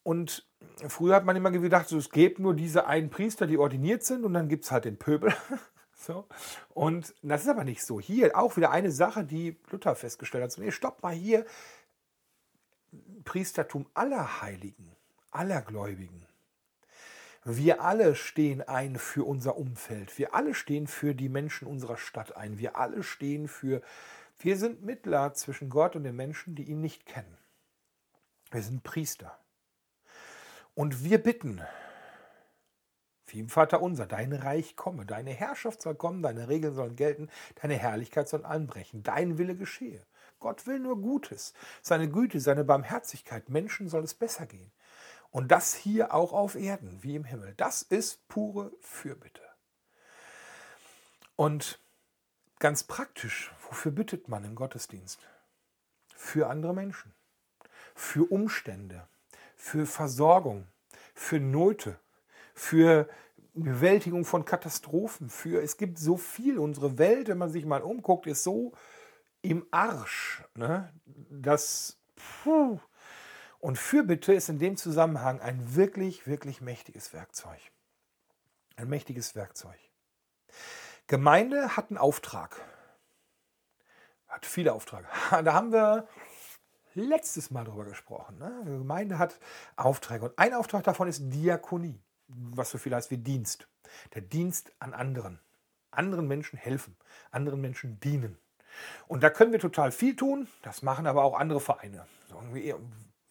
Und 0.03 0.47
früher 0.87 1.15
hat 1.15 1.25
man 1.25 1.35
immer 1.35 1.51
gedacht, 1.51 1.91
es 1.91 2.09
gibt 2.11 2.39
nur 2.39 2.55
diese 2.55 2.87
einen 2.87 3.09
Priester, 3.09 3.45
die 3.45 3.57
ordiniert 3.57 4.03
sind, 4.03 4.23
und 4.23 4.33
dann 4.33 4.47
gibt 4.47 4.63
es 4.63 4.71
halt 4.71 4.85
den 4.85 4.97
Pöbel. 4.97 5.33
so. 5.93 6.27
Und 6.69 7.13
das 7.21 7.41
ist 7.41 7.49
aber 7.49 7.65
nicht 7.65 7.83
so. 7.83 7.99
Hier 7.99 8.37
auch 8.37 8.55
wieder 8.55 8.71
eine 8.71 8.91
Sache, 8.91 9.25
die 9.25 9.59
Luther 9.69 9.95
festgestellt 9.95 10.45
hat. 10.45 10.51
So, 10.53 10.61
nee, 10.61 10.71
stopp 10.71 11.03
mal 11.03 11.13
hier. 11.13 11.45
Priestertum 13.25 13.85
aller 13.93 14.41
Heiligen, 14.41 14.95
aller 15.29 15.61
Gläubigen. 15.61 16.25
Wir 17.43 17.81
alle 17.81 18.15
stehen 18.15 18.61
ein 18.61 18.97
für 18.97 19.25
unser 19.25 19.57
Umfeld. 19.57 20.17
Wir 20.19 20.35
alle 20.35 20.53
stehen 20.53 20.85
für 20.85 21.15
die 21.15 21.29
Menschen 21.29 21.67
unserer 21.67 21.97
Stadt 21.97 22.35
ein. 22.37 22.59
Wir 22.59 22.75
alle 22.75 23.01
stehen 23.01 23.47
für, 23.47 23.81
wir 24.39 24.57
sind 24.57 24.83
Mittler 24.83 25.33
zwischen 25.33 25.69
Gott 25.69 25.95
und 25.95 26.03
den 26.03 26.15
Menschen, 26.15 26.53
die 26.53 26.63
ihn 26.63 26.81
nicht 26.81 27.07
kennen. 27.07 27.37
Wir 28.51 28.61
sind 28.61 28.83
Priester. 28.83 29.39
Und 30.75 31.03
wir 31.03 31.17
bitten, 31.17 31.61
wie 33.25 33.39
im 33.39 33.49
Vater 33.49 33.81
unser, 33.81 34.05
dein 34.05 34.33
Reich 34.33 34.75
komme, 34.75 35.07
deine 35.07 35.31
Herrschaft 35.31 35.81
soll 35.81 35.95
kommen, 35.95 36.21
deine 36.21 36.47
Regeln 36.47 36.75
sollen 36.75 36.95
gelten, 36.95 37.29
deine 37.59 37.75
Herrlichkeit 37.75 38.29
soll 38.29 38.45
anbrechen, 38.45 39.01
dein 39.01 39.39
Wille 39.39 39.55
geschehe. 39.55 40.05
Gott 40.39 40.67
will 40.67 40.79
nur 40.79 41.01
Gutes, 41.01 41.53
seine 41.81 42.09
Güte, 42.09 42.39
seine 42.39 42.63
Barmherzigkeit. 42.63 43.49
Menschen 43.49 43.89
soll 43.89 44.03
es 44.03 44.13
besser 44.13 44.45
gehen. 44.45 44.71
Und 45.31 45.51
das 45.51 45.73
hier 45.73 46.13
auch 46.13 46.33
auf 46.33 46.55
Erden, 46.55 47.01
wie 47.03 47.15
im 47.15 47.23
Himmel. 47.23 47.53
Das 47.57 47.81
ist 47.81 48.27
pure 48.27 48.71
Fürbitte. 48.81 49.41
Und 51.35 51.79
ganz 52.59 52.83
praktisch, 52.83 53.51
wofür 53.67 53.91
bittet 53.91 54.27
man 54.29 54.43
im 54.45 54.55
Gottesdienst? 54.55 55.19
Für 56.15 56.49
andere 56.49 56.73
Menschen. 56.73 57.13
für 57.95 58.31
Umstände, 58.31 59.07
für 59.55 59.85
Versorgung, 59.85 60.67
für 61.13 61.39
Nöte, 61.39 61.99
für 62.53 63.07
Bewältigung 63.53 64.25
von 64.25 64.45
Katastrophen, 64.45 65.29
für 65.29 65.61
es 65.61 65.77
gibt 65.77 65.99
so 65.99 66.17
viel. 66.17 66.57
Unsere 66.57 66.97
Welt, 66.97 67.27
wenn 67.27 67.37
man 67.37 67.51
sich 67.51 67.65
mal 67.65 67.81
umguckt, 67.81 68.27
ist 68.27 68.43
so 68.43 68.73
im 69.41 69.65
Arsch, 69.71 70.43
ne? 70.55 70.93
dass 71.29 71.97
puh. 72.43 72.79
Und 73.61 73.77
Fürbitte 73.77 74.33
ist 74.33 74.49
in 74.49 74.59
dem 74.59 74.75
Zusammenhang 74.75 75.39
ein 75.39 75.75
wirklich, 75.75 76.25
wirklich 76.27 76.61
mächtiges 76.61 77.13
Werkzeug. 77.13 77.59
Ein 78.75 78.89
mächtiges 78.89 79.35
Werkzeug. 79.35 79.77
Gemeinde 81.07 81.77
hat 81.77 81.89
einen 81.89 81.97
Auftrag. 81.97 82.59
Hat 84.27 84.45
viele 84.45 84.73
Aufträge. 84.73 85.07
Da 85.43 85.53
haben 85.53 85.71
wir 85.71 86.07
letztes 86.95 87.51
Mal 87.51 87.63
drüber 87.63 87.85
gesprochen. 87.85 88.39
Ne? 88.39 88.51
Die 88.65 88.71
Gemeinde 88.71 89.19
hat 89.19 89.39
Aufträge. 89.75 90.25
Und 90.25 90.39
ein 90.39 90.53
Auftrag 90.53 90.83
davon 90.83 91.07
ist 91.07 91.21
Diakonie, 91.25 92.01
was 92.27 92.71
so 92.71 92.77
viel 92.77 92.95
heißt 92.95 93.11
wie 93.11 93.17
Dienst. 93.17 93.67
Der 94.15 94.21
Dienst 94.21 94.71
an 94.79 94.93
anderen. 94.93 95.39
Anderen 95.91 96.27
Menschen 96.27 96.57
helfen, 96.57 96.95
anderen 97.29 97.59
Menschen 97.59 97.99
dienen. 97.99 98.37
Und 99.07 99.21
da 99.21 99.29
können 99.29 99.51
wir 99.51 99.59
total 99.59 99.91
viel 99.91 100.15
tun. 100.15 100.47
Das 100.61 100.81
machen 100.81 101.05
aber 101.05 101.23
auch 101.23 101.37
andere 101.37 101.59
Vereine. 101.59 102.07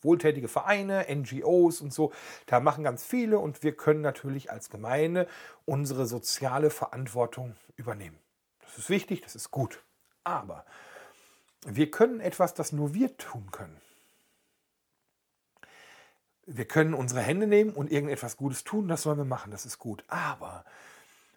Wohltätige 0.02 0.48
Vereine, 0.48 1.06
NGOs 1.08 1.80
und 1.80 1.92
so. 1.92 2.12
Da 2.46 2.60
machen 2.60 2.84
ganz 2.84 3.04
viele 3.04 3.38
und 3.38 3.62
wir 3.62 3.76
können 3.76 4.00
natürlich 4.00 4.50
als 4.50 4.70
Gemeinde 4.70 5.26
unsere 5.64 6.06
soziale 6.06 6.70
Verantwortung 6.70 7.54
übernehmen. 7.76 8.18
Das 8.62 8.78
ist 8.78 8.90
wichtig, 8.90 9.20
das 9.22 9.34
ist 9.34 9.50
gut. 9.50 9.82
Aber 10.24 10.64
wir 11.66 11.90
können 11.90 12.20
etwas, 12.20 12.54
das 12.54 12.72
nur 12.72 12.94
wir 12.94 13.16
tun 13.16 13.50
können. 13.50 13.80
Wir 16.46 16.64
können 16.64 16.94
unsere 16.94 17.20
Hände 17.20 17.46
nehmen 17.46 17.72
und 17.72 17.92
irgendetwas 17.92 18.36
Gutes 18.36 18.64
tun, 18.64 18.88
das 18.88 19.02
sollen 19.02 19.18
wir 19.18 19.24
machen, 19.24 19.52
das 19.52 19.66
ist 19.66 19.78
gut. 19.78 20.04
Aber 20.08 20.64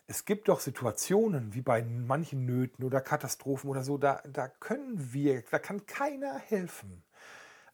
es 0.08 0.26
gibt 0.26 0.48
doch 0.50 0.60
Situationen 0.60 1.54
wie 1.54 1.62
bei 1.62 1.84
manchen 1.84 2.46
Nöten 2.46 2.84
oder 2.84 3.00
Katastrophen 3.00 3.70
oder 3.70 3.84
so, 3.84 3.98
da, 3.98 4.22
da 4.28 4.48
können 4.48 5.14
wir, 5.14 5.44
da 5.52 5.60
kann 5.60 5.86
keiner 5.86 6.40
helfen. 6.40 7.04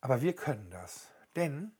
Aber 0.01 0.21
wir 0.21 0.33
können 0.33 0.69
das. 0.69 1.07
Denn, 1.35 1.71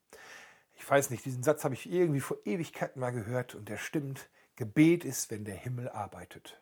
ich 0.74 0.90
weiß 0.90 1.10
nicht, 1.10 1.26
diesen 1.26 1.44
Satz 1.44 1.64
habe 1.64 1.74
ich 1.74 1.90
irgendwie 1.90 2.20
vor 2.20 2.38
Ewigkeiten 2.46 3.00
mal 3.00 3.12
gehört 3.12 3.56
und 3.56 3.70
der 3.70 3.78
stimmt. 3.78 4.30
Gebet 4.56 5.06
ist, 5.06 5.32
wenn 5.32 5.46
der 5.46 5.56
Himmel 5.56 5.88
arbeitet. 5.88 6.62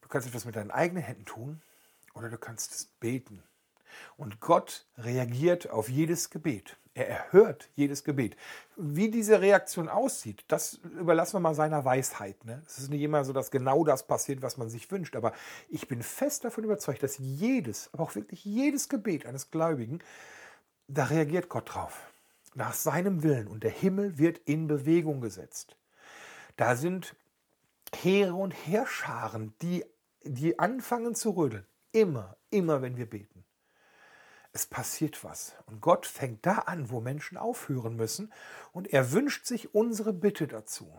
Du 0.00 0.08
kannst 0.08 0.26
etwas 0.26 0.44
mit 0.44 0.56
deinen 0.56 0.72
eigenen 0.72 1.04
Händen 1.04 1.24
tun 1.24 1.62
oder 2.14 2.28
du 2.28 2.36
kannst 2.36 2.72
es 2.72 2.86
beten. 2.86 3.44
Und 4.16 4.40
Gott 4.40 4.86
reagiert 4.98 5.70
auf 5.70 5.88
jedes 5.88 6.30
Gebet. 6.30 6.76
Er 6.96 7.08
erhört 7.08 7.68
jedes 7.74 8.04
Gebet. 8.04 8.38
Wie 8.74 9.10
diese 9.10 9.42
Reaktion 9.42 9.90
aussieht, 9.90 10.44
das 10.48 10.80
überlassen 10.98 11.34
wir 11.34 11.40
mal 11.40 11.54
seiner 11.54 11.84
Weisheit. 11.84 12.42
Ne? 12.46 12.62
Es 12.66 12.78
ist 12.78 12.88
nicht 12.88 13.02
immer 13.02 13.22
so, 13.24 13.34
dass 13.34 13.50
genau 13.50 13.84
das 13.84 14.06
passiert, 14.06 14.40
was 14.40 14.56
man 14.56 14.70
sich 14.70 14.90
wünscht. 14.90 15.14
Aber 15.14 15.34
ich 15.68 15.88
bin 15.88 16.02
fest 16.02 16.44
davon 16.44 16.64
überzeugt, 16.64 17.02
dass 17.02 17.18
jedes, 17.18 17.90
aber 17.92 18.04
auch 18.04 18.14
wirklich 18.14 18.46
jedes 18.46 18.88
Gebet 18.88 19.26
eines 19.26 19.50
Gläubigen, 19.50 19.98
da 20.88 21.04
reagiert 21.04 21.50
Gott 21.50 21.74
drauf. 21.74 22.10
Nach 22.54 22.72
seinem 22.72 23.22
Willen. 23.22 23.48
Und 23.48 23.62
der 23.62 23.72
Himmel 23.72 24.16
wird 24.16 24.38
in 24.46 24.66
Bewegung 24.66 25.20
gesetzt. 25.20 25.76
Da 26.56 26.76
sind 26.76 27.14
Heere 27.94 28.34
und 28.34 28.52
Heerscharen, 28.52 29.52
die, 29.60 29.84
die 30.22 30.58
anfangen 30.58 31.14
zu 31.14 31.30
rödeln. 31.30 31.66
Immer, 31.92 32.36
immer, 32.48 32.80
wenn 32.80 32.96
wir 32.96 33.04
beten. 33.04 33.44
Es 34.56 34.64
passiert 34.64 35.22
was. 35.22 35.54
Und 35.66 35.82
Gott 35.82 36.06
fängt 36.06 36.46
da 36.46 36.60
an, 36.60 36.88
wo 36.88 37.02
Menschen 37.02 37.36
aufhören 37.36 37.94
müssen. 37.94 38.32
Und 38.72 38.90
er 38.90 39.12
wünscht 39.12 39.44
sich 39.44 39.74
unsere 39.74 40.14
Bitte 40.14 40.46
dazu. 40.46 40.90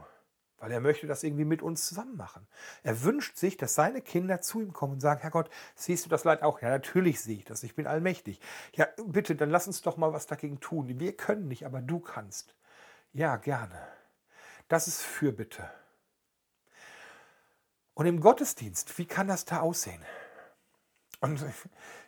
Weil 0.59 0.71
er 0.71 0.79
möchte 0.79 1.07
das 1.07 1.23
irgendwie 1.23 1.43
mit 1.43 1.63
uns 1.63 1.87
zusammen 1.87 2.15
machen. 2.17 2.47
Er 2.83 3.01
wünscht 3.01 3.35
sich, 3.35 3.57
dass 3.57 3.73
seine 3.73 4.03
Kinder 4.03 4.41
zu 4.41 4.61
ihm 4.61 4.73
kommen 4.73 4.93
und 4.93 4.99
sagen, 4.99 5.21
Herr 5.21 5.31
Gott, 5.31 5.49
siehst 5.73 6.05
du 6.05 6.09
das 6.09 6.23
Leid 6.23 6.43
auch? 6.43 6.61
Ja, 6.61 6.69
natürlich 6.69 7.19
sehe 7.19 7.37
ich 7.37 7.45
das. 7.45 7.63
Ich 7.63 7.73
bin 7.73 7.87
allmächtig. 7.87 8.39
Ja, 8.75 8.87
bitte, 9.07 9.35
dann 9.35 9.49
lass 9.49 9.65
uns 9.65 9.81
doch 9.81 9.97
mal 9.97 10.13
was 10.13 10.27
dagegen 10.27 10.59
tun. 10.59 10.99
Wir 10.99 11.17
können 11.17 11.47
nicht, 11.47 11.65
aber 11.65 11.81
du 11.81 11.99
kannst. 11.99 12.53
Ja, 13.11 13.37
gerne. 13.37 13.87
Das 14.67 14.87
ist 14.87 15.01
Fürbitte. 15.01 15.67
Und 17.95 18.05
im 18.05 18.19
Gottesdienst, 18.19 18.99
wie 18.99 19.07
kann 19.07 19.27
das 19.27 19.45
da 19.45 19.61
aussehen? 19.61 20.05
Und 21.19 21.43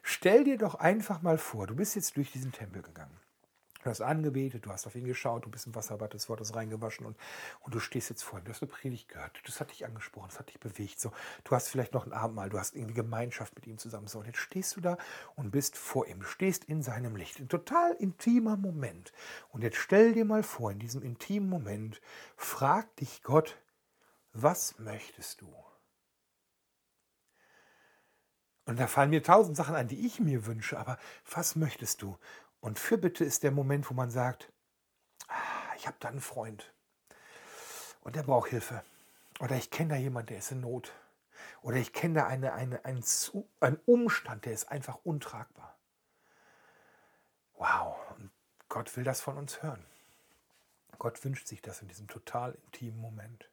stell 0.10 0.44
dir 0.44 0.58
doch 0.58 0.76
einfach 0.76 1.22
mal 1.22 1.38
vor, 1.38 1.68
du 1.68 1.76
bist 1.76 1.96
jetzt 1.96 2.18
durch 2.18 2.32
diesen 2.32 2.52
Tempel 2.52 2.82
gegangen. 2.82 3.18
Du 3.82 3.90
hast 3.90 4.02
angebetet, 4.02 4.66
du 4.66 4.72
hast 4.72 4.86
auf 4.88 4.96
ihn 4.96 5.06
geschaut, 5.06 5.46
du 5.46 5.50
bist 5.50 5.66
im 5.66 5.74
Wasserbad 5.74 6.14
des 6.14 6.28
Wortes 6.28 6.54
reingewaschen 6.54 7.06
und, 7.06 7.16
und 7.62 7.74
du 7.74 7.80
stehst 7.80 8.10
jetzt 8.10 8.24
vor 8.24 8.38
ihm. 8.38 8.44
Du 8.44 8.52
hast 8.52 8.62
eine 8.62 8.70
Predigt 8.70 9.08
gehört, 9.08 9.40
das 9.46 9.62
hat 9.62 9.72
dich 9.72 9.86
angesprochen, 9.86 10.28
das 10.30 10.38
hat 10.38 10.50
dich 10.50 10.60
bewegt. 10.60 11.00
So, 11.00 11.14
du 11.46 11.52
hast 11.56 11.70
vielleicht 11.70 11.94
noch 11.94 12.06
ein 12.06 12.12
Abendmahl, 12.12 12.50
du 12.50 12.60
hast 12.60 12.76
irgendwie 12.76 12.96
Gemeinschaft 12.96 13.56
mit 13.56 13.68
ihm 13.68 13.78
zusammen. 13.78 14.08
So, 14.08 14.20
und 14.20 14.26
jetzt 14.26 14.40
stehst 14.40 14.76
du 14.76 14.82
da 14.82 14.98
und 15.38 15.52
bist 15.52 15.78
vor 15.78 16.08
ihm. 16.08 16.20
Du 16.20 16.26
stehst 16.26 16.66
in 16.66 16.84
seinem 16.84 17.16
Licht. 17.16 17.40
Ein 17.40 17.48
total 17.48 17.94
intimer 17.94 18.58
Moment. 18.58 19.14
Und 19.50 19.62
jetzt 19.62 19.78
stell 19.78 20.12
dir 20.12 20.26
mal 20.26 20.44
vor, 20.44 20.72
in 20.72 20.80
diesem 20.80 21.02
intimen 21.02 21.50
Moment 21.50 22.02
fragt 22.36 23.00
dich 23.00 23.24
Gott, 23.24 23.58
was 24.34 24.78
möchtest 24.78 25.40
du? 25.40 25.69
Und 28.70 28.80
da 28.80 28.86
fallen 28.86 29.10
mir 29.10 29.24
tausend 29.24 29.58
Sachen 29.58 29.74
ein, 29.74 29.88
die 29.88 30.06
ich 30.06 30.20
mir 30.20 30.46
wünsche, 30.46 30.78
aber 30.78 31.00
was 31.32 31.56
möchtest 31.56 32.04
du? 32.04 32.20
Und 32.60 32.78
Fürbitte 32.78 33.26
ist 33.26 33.42
der 33.42 33.50
Moment, 33.50 33.90
wo 33.90 33.96
man 33.96 34.12
sagt, 34.12 34.54
ah, 35.28 35.74
ich 35.76 35.88
habe 35.88 35.98
da 36.00 36.10
einen 36.10 36.22
Freund 36.22 36.72
und 38.02 38.16
der 38.16 38.22
braucht 38.22 38.52
Hilfe. 38.52 38.84
Oder 39.40 39.56
ich 39.56 39.72
kenne 39.72 39.96
da 39.96 39.96
jemanden, 39.96 40.28
der 40.28 40.38
ist 40.38 40.52
in 40.52 40.60
Not. 40.60 40.94
Oder 41.64 41.78
ich 41.78 41.94
kenne 41.94 42.14
da 42.20 42.28
eine, 42.28 42.54
eine, 42.54 42.86
einen, 42.86 43.04
einen 43.60 43.80
Umstand, 43.88 44.46
der 44.46 44.54
ist 44.54 44.70
einfach 44.70 45.00
untragbar. 45.04 45.76
Wow, 47.56 47.98
und 48.18 48.30
Gott 48.68 48.96
will 48.96 49.04
das 49.04 49.20
von 49.20 49.36
uns 49.38 49.64
hören. 49.64 49.84
Gott 51.00 51.26
wünscht 51.26 51.48
sich 51.48 51.64
das 51.64 51.82
in 51.82 51.88
diesem 51.88 52.08
total 52.08 52.54
intimen 52.66 53.02
Moment. 53.02 53.50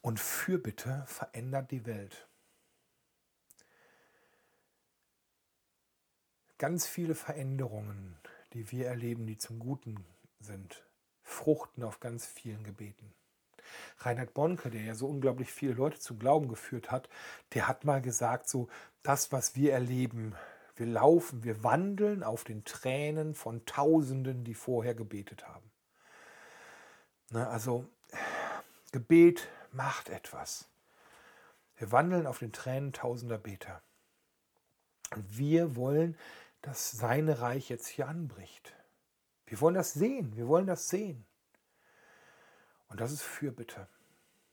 Und 0.00 0.18
Fürbitte 0.18 1.04
verändert 1.06 1.70
die 1.70 1.86
Welt. 1.86 2.26
Ganz 6.62 6.86
viele 6.86 7.16
Veränderungen, 7.16 8.16
die 8.52 8.70
wir 8.70 8.86
erleben, 8.86 9.26
die 9.26 9.36
zum 9.36 9.58
Guten 9.58 9.96
sind, 10.38 10.86
fruchten 11.24 11.82
auf 11.82 11.98
ganz 11.98 12.24
vielen 12.24 12.62
Gebeten. 12.62 13.12
Reinhard 13.98 14.32
Bonke, 14.32 14.70
der 14.70 14.82
ja 14.82 14.94
so 14.94 15.08
unglaublich 15.08 15.52
viele 15.52 15.72
Leute 15.72 15.98
zum 15.98 16.20
Glauben 16.20 16.46
geführt 16.46 16.92
hat, 16.92 17.08
der 17.54 17.66
hat 17.66 17.84
mal 17.84 18.00
gesagt, 18.00 18.48
so 18.48 18.68
das, 19.02 19.32
was 19.32 19.56
wir 19.56 19.72
erleben, 19.72 20.36
wir 20.76 20.86
laufen, 20.86 21.42
wir 21.42 21.64
wandeln 21.64 22.22
auf 22.22 22.44
den 22.44 22.64
Tränen 22.64 23.34
von 23.34 23.66
Tausenden, 23.66 24.44
die 24.44 24.54
vorher 24.54 24.94
gebetet 24.94 25.48
haben. 25.48 25.68
Ne, 27.30 27.44
also 27.48 27.86
Gebet 28.92 29.48
macht 29.72 30.10
etwas. 30.10 30.68
Wir 31.76 31.90
wandeln 31.90 32.24
auf 32.24 32.38
den 32.38 32.52
Tränen 32.52 32.92
tausender 32.92 33.38
Beter. 33.38 33.82
Und 35.10 35.36
wir 35.36 35.76
wollen 35.76 36.16
dass 36.62 36.92
sein 36.92 37.28
Reich 37.28 37.68
jetzt 37.68 37.88
hier 37.88 38.08
anbricht. 38.08 38.74
Wir 39.46 39.60
wollen 39.60 39.74
das 39.74 39.92
sehen, 39.92 40.36
wir 40.36 40.48
wollen 40.48 40.66
das 40.66 40.88
sehen. 40.88 41.26
Und 42.88 43.00
das 43.00 43.12
ist 43.12 43.22
Fürbitte. 43.22 43.88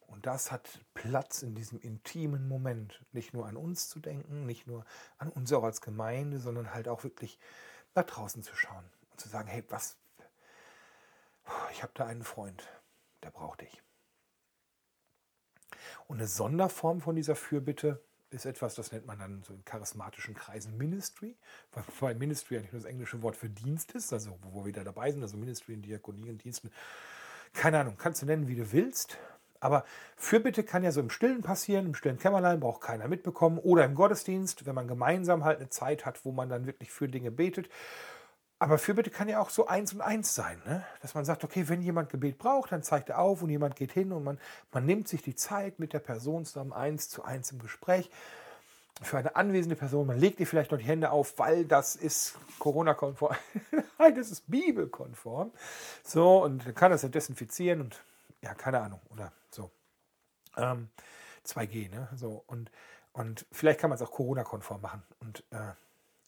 Und 0.07 0.25
das 0.25 0.51
hat 0.51 0.83
Platz 0.95 1.43
in 1.43 1.53
diesem 1.53 1.79
intimen 1.79 2.47
Moment, 2.47 3.05
nicht 3.11 3.33
nur 3.33 3.45
an 3.45 3.55
uns 3.55 3.89
zu 3.89 3.99
denken, 3.99 4.45
nicht 4.45 4.65
nur 4.65 4.85
an 5.17 5.29
uns 5.29 5.53
auch 5.53 5.63
als 5.63 5.81
Gemeinde, 5.81 6.39
sondern 6.39 6.73
halt 6.73 6.87
auch 6.87 7.03
wirklich 7.03 7.37
nach 7.93 8.05
draußen 8.05 8.41
zu 8.41 8.55
schauen 8.55 8.89
und 9.11 9.21
zu 9.21 9.29
sagen, 9.29 9.47
hey, 9.47 9.63
was, 9.69 9.97
ich 11.71 11.83
habe 11.83 11.93
da 11.93 12.07
einen 12.07 12.23
Freund, 12.23 12.67
der 13.23 13.29
braucht 13.29 13.61
dich. 13.61 13.83
Und 16.07 16.17
eine 16.17 16.27
Sonderform 16.27 17.01
von 17.01 17.15
dieser 17.15 17.35
Fürbitte 17.35 18.03
ist 18.31 18.45
etwas, 18.45 18.75
das 18.75 18.91
nennt 18.91 19.05
man 19.05 19.19
dann 19.19 19.43
so 19.43 19.53
in 19.53 19.65
charismatischen 19.65 20.35
Kreisen 20.35 20.77
Ministry, 20.77 21.35
weil 21.99 22.15
Ministry 22.15 22.57
eigentlich 22.57 22.73
nur 22.73 22.81
das 22.81 22.89
englische 22.89 23.21
Wort 23.21 23.35
für 23.35 23.49
Dienst 23.49 23.91
ist, 23.93 24.13
also 24.13 24.37
wo 24.41 24.61
wir 24.61 24.65
wieder 24.65 24.83
dabei 24.83 25.11
sind, 25.11 25.21
also 25.21 25.37
Ministry 25.37 25.73
in 25.73 25.81
Diakonie 25.81 26.29
und 26.29 26.43
Diensten. 26.43 26.71
Keine 27.53 27.79
Ahnung, 27.79 27.95
kannst 27.97 28.21
du 28.21 28.25
nennen, 28.25 28.47
wie 28.47 28.55
du 28.55 28.71
willst. 28.71 29.17
Aber 29.59 29.83
Fürbitte 30.15 30.63
kann 30.63 30.83
ja 30.83 30.91
so 30.91 31.01
im 31.01 31.09
Stillen 31.09 31.41
passieren, 31.41 31.87
im 31.87 31.95
stillen 31.95 32.17
Kämmerlein 32.17 32.59
braucht 32.59 32.81
keiner 32.81 33.07
mitbekommen 33.07 33.57
oder 33.57 33.83
im 33.83 33.95
Gottesdienst, 33.95 34.65
wenn 34.65 34.75
man 34.75 34.87
gemeinsam 34.87 35.43
halt 35.43 35.59
eine 35.59 35.69
Zeit 35.69 36.05
hat, 36.05 36.23
wo 36.23 36.31
man 36.31 36.49
dann 36.49 36.65
wirklich 36.65 36.91
für 36.91 37.09
Dinge 37.09 37.31
betet. 37.31 37.69
Aber 38.61 38.77
Fürbitte 38.77 39.09
kann 39.09 39.29
ja 39.29 39.39
auch 39.39 39.49
so 39.49 39.67
eins 39.67 39.93
und 39.93 40.01
eins 40.01 40.35
sein, 40.35 40.61
ne? 40.65 40.85
dass 41.01 41.15
man 41.15 41.23
sagt, 41.23 41.45
okay, 41.45 41.69
wenn 41.69 41.81
jemand 41.81 42.09
Gebet 42.09 42.37
braucht, 42.37 42.73
dann 42.73 42.83
zeigt 42.83 43.07
er 43.07 43.19
auf 43.19 43.41
und 43.41 43.49
jemand 43.49 43.77
geht 43.77 43.93
hin 43.93 44.11
und 44.11 44.25
man, 44.25 44.37
man 44.73 44.85
nimmt 44.85 45.07
sich 45.07 45.21
die 45.21 45.35
Zeit 45.35 45.79
mit 45.79 45.93
der 45.93 45.99
Person 45.99 46.43
zusammen 46.43 46.73
eins 46.73 47.07
zu 47.07 47.23
eins 47.23 47.51
im 47.53 47.59
Gespräch. 47.59 48.11
für 49.01 49.17
eine 49.17 49.37
anwesende 49.37 49.77
Person. 49.77 50.07
Man 50.07 50.19
legt 50.19 50.41
ihr 50.41 50.47
vielleicht 50.47 50.71
noch 50.71 50.77
die 50.77 50.83
Hände 50.83 51.11
auf, 51.11 51.39
weil 51.39 51.63
das 51.63 51.95
ist 51.95 52.35
Corona-konform. 52.59 53.33
Nein, 53.97 54.15
das 54.15 54.29
ist 54.29 54.51
bibelkonform. 54.51 55.51
So, 56.03 56.43
und 56.43 56.65
dann 56.65 56.75
kann 56.75 56.91
das 56.91 57.03
ja 57.03 57.09
desinfizieren 57.09 57.79
und 57.79 58.01
ja, 58.41 58.53
keine 58.53 58.81
Ahnung, 58.81 58.99
oder 59.09 59.31
so. 59.51 59.71
Ähm, 60.57 60.89
2G, 61.45 61.89
ne? 61.89 62.09
So, 62.15 62.43
und, 62.47 62.71
und 63.13 63.45
vielleicht 63.53 63.79
kann 63.79 63.89
man 63.89 63.95
es 63.95 64.01
auch 64.01 64.11
Corona-konform 64.11 64.81
machen. 64.81 65.03
Und, 65.21 65.43
äh, 65.51 65.71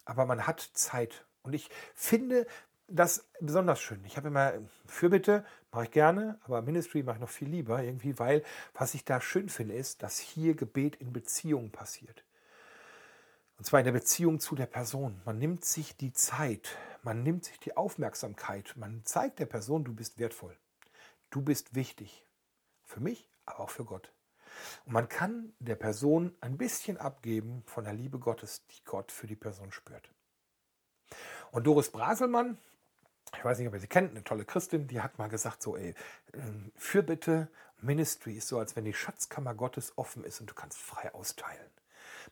aber 0.05 0.25
man 0.25 0.47
hat 0.47 0.61
Zeit. 0.73 1.25
Und 1.43 1.53
ich 1.53 1.69
finde 1.95 2.45
das 2.87 3.29
besonders 3.39 3.79
schön. 3.79 4.03
Ich 4.05 4.17
habe 4.17 4.27
immer 4.27 4.53
Fürbitte, 4.85 5.45
mache 5.71 5.85
ich 5.85 5.91
gerne, 5.91 6.39
aber 6.43 6.61
Ministry 6.61 7.03
mache 7.03 7.15
ich 7.15 7.21
noch 7.21 7.29
viel 7.29 7.49
lieber 7.49 7.81
irgendwie, 7.81 8.19
weil 8.19 8.43
was 8.73 8.93
ich 8.93 9.05
da 9.05 9.21
schön 9.21 9.49
finde, 9.49 9.75
ist, 9.75 10.03
dass 10.03 10.19
hier 10.19 10.55
Gebet 10.55 10.97
in 10.97 11.13
Beziehung 11.13 11.71
passiert. 11.71 12.23
Und 13.57 13.65
zwar 13.65 13.79
in 13.79 13.85
der 13.85 13.93
Beziehung 13.93 14.39
zu 14.39 14.55
der 14.55 14.65
Person. 14.65 15.21
Man 15.23 15.37
nimmt 15.37 15.63
sich 15.63 15.95
die 15.95 16.13
Zeit, 16.13 16.77
man 17.03 17.23
nimmt 17.23 17.45
sich 17.45 17.59
die 17.59 17.77
Aufmerksamkeit, 17.77 18.73
man 18.75 19.05
zeigt 19.05 19.39
der 19.39 19.45
Person, 19.45 19.83
du 19.83 19.93
bist 19.93 20.17
wertvoll. 20.19 20.57
Du 21.29 21.41
bist 21.41 21.75
wichtig. 21.75 22.25
Für 22.83 22.99
mich, 22.99 23.29
aber 23.45 23.61
auch 23.61 23.69
für 23.69 23.85
Gott. 23.85 24.11
Und 24.85 24.93
man 24.93 25.07
kann 25.07 25.53
der 25.59 25.75
Person 25.75 26.35
ein 26.41 26.57
bisschen 26.57 26.97
abgeben 26.97 27.63
von 27.65 27.85
der 27.85 27.93
Liebe 27.93 28.19
Gottes, 28.19 28.65
die 28.67 28.83
Gott 28.83 29.11
für 29.11 29.27
die 29.27 29.35
Person 29.35 29.71
spürt. 29.71 30.11
Und 31.51 31.67
Doris 31.67 31.89
Braselmann, 31.89 32.57
ich 33.37 33.45
weiß 33.45 33.59
nicht, 33.59 33.67
ob 33.67 33.73
ihr 33.73 33.79
sie 33.79 33.87
kennt, 33.87 34.11
eine 34.11 34.23
tolle 34.23 34.45
Christin, 34.45 34.87
die 34.87 35.01
hat 35.01 35.17
mal 35.17 35.29
gesagt, 35.29 35.61
so, 35.61 35.77
ey, 35.77 35.93
ähm, 36.33 36.71
Fürbitte, 36.75 37.49
Ministry 37.79 38.33
ist 38.33 38.47
so, 38.47 38.59
als 38.59 38.75
wenn 38.75 38.85
die 38.85 38.93
Schatzkammer 38.93 39.53
Gottes 39.53 39.93
offen 39.97 40.23
ist 40.23 40.39
und 40.39 40.49
du 40.49 40.53
kannst 40.53 40.77
frei 40.77 41.13
austeilen. 41.13 41.69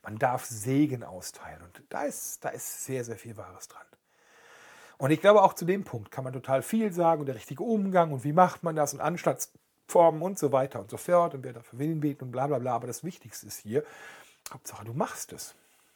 Man 0.02 0.18
darf 0.18 0.44
Segen 0.44 1.02
austeilen. 1.02 1.62
Und 1.62 1.82
da 1.88 2.04
ist, 2.04 2.44
da 2.44 2.50
ist 2.50 2.84
sehr, 2.84 3.04
sehr 3.04 3.16
viel 3.16 3.36
Wahres 3.36 3.68
dran. 3.68 3.84
Und 4.98 5.10
ich 5.10 5.20
glaube, 5.20 5.42
auch 5.42 5.54
zu 5.54 5.64
dem 5.64 5.84
Punkt 5.84 6.10
kann 6.10 6.24
man 6.24 6.32
total 6.32 6.62
viel 6.62 6.92
sagen 6.92 7.20
und 7.20 7.26
der 7.26 7.34
richtige 7.34 7.62
Umgang 7.62 8.12
und 8.12 8.22
wie 8.22 8.32
macht 8.34 8.62
man 8.62 8.76
das 8.76 8.92
und 8.92 9.00
Anstandsformen 9.00 10.20
und 10.20 10.38
so 10.38 10.52
weiter 10.52 10.78
und 10.78 10.90
so 10.90 10.98
fort 10.98 11.34
und 11.34 11.42
wer 11.42 11.54
dafür 11.54 11.78
Willen 11.78 12.00
beten 12.00 12.24
und 12.24 12.30
bla 12.32 12.46
bla 12.46 12.58
bla. 12.58 12.74
Aber 12.74 12.86
das 12.86 13.02
Wichtigste 13.02 13.46
ist 13.46 13.60
hier, 13.60 13.82
Hauptsache 14.52 14.84
du 14.84 14.92
machst 14.92 15.32
es. 15.32 15.54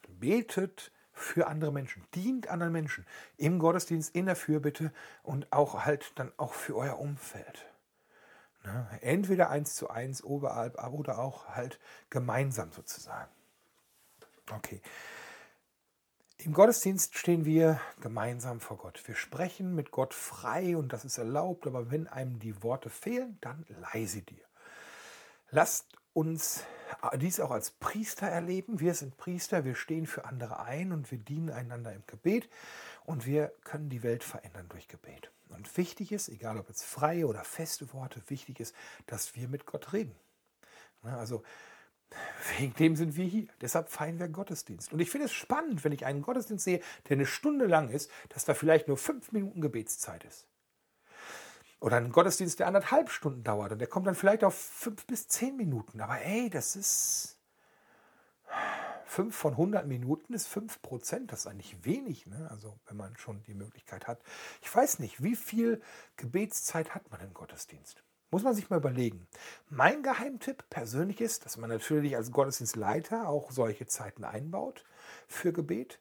Betet 0.09 0.91
für 1.15 1.47
andere 1.47 1.73
Menschen, 1.73 2.05
dient 2.15 2.49
anderen 2.49 2.73
Menschen 2.73 3.07
im 3.37 3.59
Gottesdienst, 3.59 4.15
in 4.15 4.27
der 4.27 4.37
Fürbitte 4.37 4.93
und 5.23 5.53
auch 5.53 5.85
halt 5.85 6.13
dann 6.17 6.33
auch 6.37 6.53
für 6.53 6.77
euer 6.77 6.99
Umfeld. 6.99 7.67
Ne? 8.65 8.87
Entweder 9.01 9.51
eins 9.51 9.75
zu 9.75 9.91
eins 9.91 10.23
oberhalb 10.25 10.83
oder 10.93 11.19
auch 11.19 11.49
halt 11.49 11.79
gemeinsam 12.11 12.73
sozusagen. 12.73 13.31
Okay. 14.51 14.81
Im 16.39 16.53
Gottesdienst 16.53 17.17
stehen 17.17 17.45
wir 17.45 17.81
gemeinsam 18.01 18.61
vor 18.61 18.77
Gott. 18.77 19.03
Wir 19.07 19.15
sprechen 19.15 19.75
mit 19.75 19.91
Gott 19.91 20.13
frei 20.13 20.77
und 20.77 20.93
das 20.93 21.05
ist 21.05 21.17
erlaubt, 21.17 21.67
aber 21.67 21.91
wenn 21.91 22.07
einem 22.09 22.39
die 22.39 22.63
Worte 22.63 22.91
fehlen, 22.91 23.39
dann 23.41 23.65
leise 23.93 24.21
dir. 24.23 24.45
Lasst 25.51 25.87
uns 26.15 26.65
dies 27.17 27.41
auch 27.41 27.51
als 27.51 27.71
Priester 27.73 28.27
erleben. 28.27 28.81
Wir 28.81 28.95
sind 28.95 29.17
Priester, 29.19 29.65
wir 29.65 29.75
stehen 29.75 30.07
für 30.07 30.25
andere 30.25 30.61
ein 30.61 30.93
und 30.93 31.11
wir 31.11 31.19
dienen 31.19 31.51
einander 31.51 31.93
im 31.93 32.03
Gebet 32.07 32.49
und 33.05 33.27
wir 33.27 33.53
können 33.65 33.91
die 33.91 34.03
Welt 34.03 34.25
verändern 34.25 34.67
durch 34.71 34.89
Gebet. 34.89 35.31
Und 35.51 35.77
wichtig 35.77 36.11
ist, 36.13 36.29
egal 36.31 36.59
ob 36.59 36.69
jetzt 36.69 36.85
freie 36.85 37.27
oder 37.27 37.45
feste 37.45 37.93
Worte, 37.93 38.23
wichtig 38.29 38.61
ist, 38.61 38.75
dass 39.07 39.37
wir 39.37 39.49
mit 39.49 39.67
Gott 39.67 39.93
reden. 39.93 40.15
Also 41.03 41.43
Wegen 42.59 42.75
dem 42.75 42.97
sind 42.97 43.17
wir 43.17 43.25
hier. 43.25 43.47
Deshalb 43.61 43.89
feiern 43.89 44.19
wir 44.19 44.29
Gottesdienst. 44.29 44.93
Und 44.93 45.01
ich 45.01 45.11
finde 45.11 45.27
es 45.27 45.33
spannend, 45.33 45.85
wenn 45.85 45.93
ich 45.93 46.07
einen 46.07 46.23
Gottesdienst 46.23 46.65
sehe, 46.65 46.81
der 47.09 47.17
eine 47.17 47.27
Stunde 47.27 47.67
lang 47.67 47.89
ist, 47.89 48.11
dass 48.29 48.45
da 48.45 48.55
vielleicht 48.55 48.89
nur 48.89 48.97
fünf 48.97 49.33
Minuten 49.33 49.61
Gebetszeit 49.61 50.25
ist. 50.25 50.47
Oder 51.85 51.99
ein 51.99 52.13
Gottesdienst, 52.13 52.61
der 52.61 52.67
anderthalb 52.67 53.11
Stunden 53.11 53.45
dauert 53.45 53.73
und 53.73 53.79
der 53.79 53.89
kommt 53.89 54.07
dann 54.07 54.15
vielleicht 54.15 54.43
auf 54.43 54.55
fünf 54.55 55.07
bis 55.07 55.29
zehn 55.29 55.55
Minuten. 55.55 56.01
Aber 56.01 56.19
ey, 56.19 56.49
das 56.49 56.77
ist 56.77 57.39
fünf 59.05 59.37
von 59.37 59.53
100 59.53 59.87
Minuten 59.87 60.33
ist 60.33 60.47
fünf 60.47 60.81
Prozent. 60.81 61.31
Das 61.31 61.41
ist 61.41 61.47
eigentlich 61.47 61.85
wenig, 61.85 62.25
ne? 62.25 62.49
Also 62.51 62.79
wenn 62.87 62.97
man 62.97 63.15
schon 63.19 63.43
die 63.43 63.53
Möglichkeit 63.53 64.07
hat. 64.07 64.23
Ich 64.63 64.75
weiß 64.75 64.99
nicht, 64.99 65.23
wie 65.23 65.37
viel 65.37 65.83
Gebetszeit 66.17 66.95
hat 66.95 67.11
man 67.11 67.21
im 67.21 67.35
Gottesdienst? 67.35 68.03
Muss 68.31 68.45
man 68.45 68.55
sich 68.55 68.71
mal 68.71 68.79
überlegen. 68.79 69.27
Mein 69.69 70.03
Geheimtipp 70.03 70.65
persönlich 70.71 71.21
ist, 71.21 71.45
dass 71.45 71.59
man 71.59 71.69
natürlich 71.69 72.17
als 72.17 72.33
Gottesdienstleiter 72.33 73.29
auch 73.29 73.51
solche 73.51 73.87
Zeiten 73.87 74.25
einbaut 74.25 74.87
für 75.29 75.53
Gebet 75.53 76.01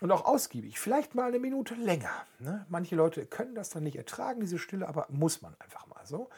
und 0.00 0.10
auch 0.10 0.24
ausgiebig. 0.24 0.78
Vielleicht 0.78 1.14
mal 1.14 1.28
eine 1.28 1.38
Minute 1.38 1.74
länger. 1.74 2.26
Ne? 2.38 2.66
Manche 2.68 2.96
Leute 2.96 3.26
können 3.26 3.54
das 3.54 3.70
dann 3.70 3.82
nicht 3.82 3.96
ertragen, 3.96 4.40
diese 4.40 4.58
Stille, 4.58 4.88
aber 4.88 5.06
muss 5.10 5.42
man 5.42 5.54
einfach 5.60 5.86
mal 5.86 6.04
so. 6.06 6.30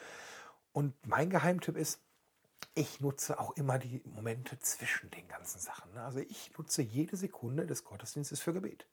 Und 0.73 0.95
mein 1.07 1.31
Geheimtipp 1.31 1.77
ist, 1.77 2.01
ich 2.75 3.01
nutze 3.01 3.39
auch 3.39 3.57
immer 3.57 3.79
die 3.79 4.01
Momente 4.05 4.59
zwischen 4.61 5.11
den 5.11 5.29
ganzen 5.29 5.61
Sachen. 5.61 5.93
Ne? 5.95 6.03
Also 6.03 6.21
ich 6.21 6.57
nutze 6.57 6.83
jede 6.83 7.17
Sekunde 7.17 7.67
des 7.67 7.85
Gottesdienstes 7.85 8.41
für 8.41 8.53
Gebet. 8.53 8.87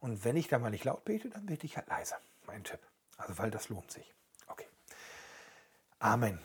Und 0.00 0.24
wenn 0.24 0.36
ich 0.36 0.48
da 0.48 0.58
mal 0.58 0.70
nicht 0.70 0.84
laut 0.84 1.04
bete, 1.04 1.30
dann 1.30 1.46
bete 1.46 1.66
ich 1.66 1.76
halt 1.76 1.88
leise. 1.88 2.16
Mein 2.46 2.64
Tipp. 2.64 2.80
Also 3.16 3.38
weil 3.38 3.50
das 3.50 3.68
lohnt 3.68 3.90
sich. 3.90 4.12
Amen. 5.98 6.38